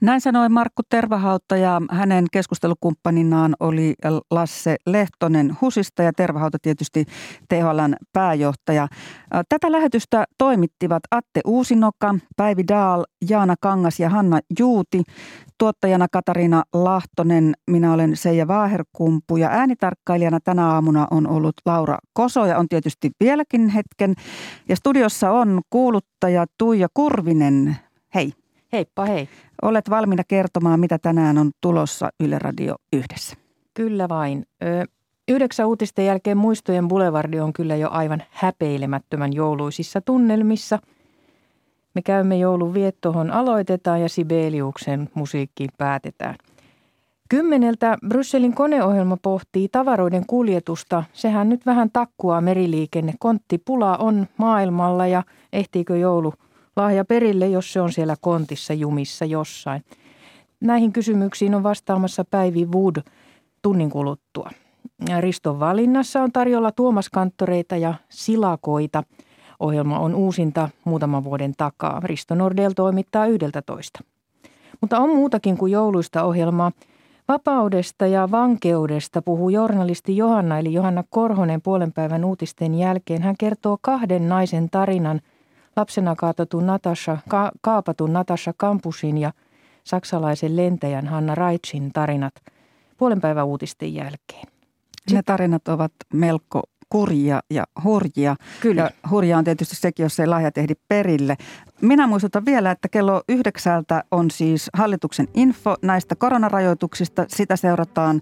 Näin 0.01 0.21
sanoi 0.21 0.49
Markku 0.49 0.81
Tervahauta 0.89 1.57
ja 1.57 1.81
hänen 1.91 2.25
keskustelukumppaninaan 2.31 3.55
oli 3.59 3.95
Lasse 4.31 4.75
Lehtonen 4.85 5.57
Husista 5.61 6.03
ja 6.03 6.11
Tervahauta 6.13 6.57
tietysti 6.61 7.05
THLn 7.49 7.95
pääjohtaja. 8.13 8.87
Tätä 9.49 9.71
lähetystä 9.71 10.25
toimittivat 10.37 11.03
Atte 11.11 11.41
Uusinokka, 11.45 12.15
Päivi 12.37 12.63
Daal, 12.67 13.03
Jaana 13.29 13.55
Kangas 13.61 13.99
ja 13.99 14.09
Hanna 14.09 14.39
Juuti. 14.59 15.03
Tuottajana 15.57 16.07
Katariina 16.11 16.63
Lahtonen, 16.73 17.53
minä 17.71 17.93
olen 17.93 18.17
Seija 18.17 18.47
Vaaherkumpu 18.47 19.37
ja 19.37 19.49
äänitarkkailijana 19.49 20.39
tänä 20.43 20.67
aamuna 20.67 21.07
on 21.11 21.27
ollut 21.27 21.55
Laura 21.65 21.97
Koso 22.13 22.45
ja 22.45 22.57
on 22.57 22.67
tietysti 22.69 23.11
vieläkin 23.19 23.69
hetken. 23.69 24.13
Ja 24.69 24.75
studiossa 24.75 25.31
on 25.31 25.61
kuuluttaja 25.69 26.45
Tuija 26.57 26.87
Kurvinen. 26.93 27.77
Hei. 28.15 28.33
Heippa 28.73 29.05
hei. 29.05 29.29
Olet 29.61 29.89
valmiina 29.89 30.23
kertomaan, 30.27 30.79
mitä 30.79 30.99
tänään 30.99 31.37
on 31.37 31.51
tulossa 31.61 32.09
Yle 32.19 32.39
Radio 32.39 32.75
yhdessä. 32.93 33.35
Kyllä 33.73 34.09
vain. 34.09 34.45
Ö, 34.63 34.85
yhdeksän 35.27 35.67
uutisten 35.67 36.05
jälkeen 36.05 36.37
Muistojen 36.37 36.87
Boulevardi 36.87 37.39
on 37.39 37.53
kyllä 37.53 37.75
jo 37.75 37.89
aivan 37.91 38.23
häpeilemättömän 38.29 39.33
jouluisissa 39.33 40.01
tunnelmissa. 40.01 40.79
Me 41.95 42.01
käymme 42.01 42.37
joulun 42.37 42.73
viettohon 42.73 43.31
aloitetaan 43.31 44.01
ja 44.01 44.09
Sibeliuksen 44.09 45.09
musiikkiin 45.13 45.69
päätetään. 45.77 46.35
Kymmeneltä 47.29 47.97
Brysselin 48.07 48.53
koneohjelma 48.53 49.17
pohtii 49.21 49.69
tavaroiden 49.69 50.25
kuljetusta. 50.27 51.03
Sehän 51.13 51.49
nyt 51.49 51.65
vähän 51.65 51.91
takkuaa 51.93 52.41
meriliikenne. 52.41 53.13
Konttipula 53.19 53.97
on 53.97 54.27
maailmalla 54.37 55.07
ja 55.07 55.23
ehtiikö 55.53 55.97
joulu– 55.97 56.33
lahja 56.79 57.05
perille, 57.05 57.47
jos 57.47 57.73
se 57.73 57.81
on 57.81 57.91
siellä 57.91 58.15
kontissa 58.21 58.73
jumissa 58.73 59.25
jossain. 59.25 59.83
Näihin 60.61 60.93
kysymyksiin 60.93 61.55
on 61.55 61.63
vastaamassa 61.63 62.25
Päivi 62.25 62.65
Wood 62.65 62.95
tunnin 63.61 63.89
kuluttua. 63.89 64.49
Riston 65.19 65.59
valinnassa 65.59 66.21
on 66.21 66.31
tarjolla 66.31 66.71
tuomaskanttoreita 66.71 67.77
ja 67.77 67.93
silakoita. 68.09 69.03
Ohjelma 69.59 69.99
on 69.99 70.15
uusinta 70.15 70.69
muutaman 70.83 71.23
vuoden 71.23 71.53
takaa. 71.57 71.99
Risto 72.03 72.35
Nordel 72.35 72.71
toimittaa 72.75 73.25
yhdeltä 73.25 73.61
toista. 73.61 73.99
Mutta 74.81 74.99
on 74.99 75.09
muutakin 75.09 75.57
kuin 75.57 75.71
jouluista 75.71 76.23
ohjelmaa. 76.23 76.71
Vapaudesta 77.27 78.07
ja 78.07 78.31
vankeudesta 78.31 79.21
puhuu 79.21 79.49
journalisti 79.49 80.17
Johanna 80.17 80.59
eli 80.59 80.73
Johanna 80.73 81.03
Korhonen 81.09 81.61
puolen 81.61 81.93
päivän 81.93 82.25
uutisten 82.25 82.75
jälkeen. 82.75 83.21
Hän 83.21 83.35
kertoo 83.39 83.77
kahden 83.81 84.29
naisen 84.29 84.69
tarinan 84.69 85.21
lapsena 85.75 86.15
kaapatun 86.15 86.65
Natasha, 86.65 87.17
ka, 87.29 87.51
kaapatun 87.61 88.13
Natasha 88.13 88.53
Kampusin 88.57 89.17
ja 89.17 89.31
saksalaisen 89.83 90.55
lentäjän 90.55 91.07
Hanna 91.07 91.35
Raitsin 91.35 91.93
tarinat 91.93 92.33
puolen 92.97 93.21
päivän 93.21 93.45
uutisten 93.45 93.93
jälkeen. 93.93 94.47
Ne 95.11 95.21
tarinat 95.25 95.67
ovat 95.67 95.91
melko 96.13 96.61
kurjia 96.89 97.41
ja 97.49 97.63
hurjia. 97.83 98.35
Kyllä. 98.61 98.81
Ja 98.81 99.09
hurja 99.09 99.37
on 99.37 99.43
tietysti 99.43 99.75
sekin, 99.75 100.03
jos 100.03 100.19
ei 100.19 100.27
lahja 100.27 100.51
ehdi 100.55 100.73
perille. 100.87 101.37
Minä 101.81 102.07
muistutan 102.07 102.45
vielä, 102.45 102.71
että 102.71 102.89
kello 102.89 103.21
yhdeksältä 103.29 104.03
on 104.11 104.31
siis 104.31 104.69
hallituksen 104.73 105.27
info 105.33 105.75
näistä 105.81 106.15
koronarajoituksista. 106.15 107.25
Sitä 107.27 107.55
seurataan 107.55 108.21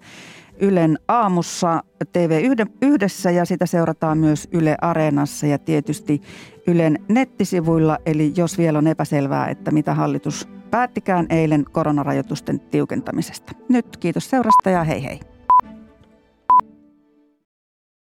Ylen 0.60 1.00
aamussa 1.08 1.84
TV 2.14 2.42
yhdessä 2.82 3.32
ja 3.32 3.46
sitä 3.46 3.66
seurataan 3.66 4.18
myös 4.18 4.48
Yle 4.52 4.78
Areenassa 4.82 5.48
ja 5.48 5.58
tietysti 5.58 6.22
Ylen 6.68 7.00
nettisivuilla. 7.10 7.98
Eli 8.06 8.34
jos 8.36 8.58
vielä 8.58 8.78
on 8.78 8.88
epäselvää, 8.88 9.48
että 9.48 9.72
mitä 9.72 9.94
hallitus 9.94 10.50
päättikään 10.72 11.26
eilen 11.30 11.66
koronarajoitusten 11.72 12.60
tiukentamisesta. 12.60 13.54
Nyt 13.70 13.98
kiitos 13.98 14.30
seurasta 14.30 14.70
ja 14.70 14.84
hei 14.84 15.04
hei. 15.04 15.37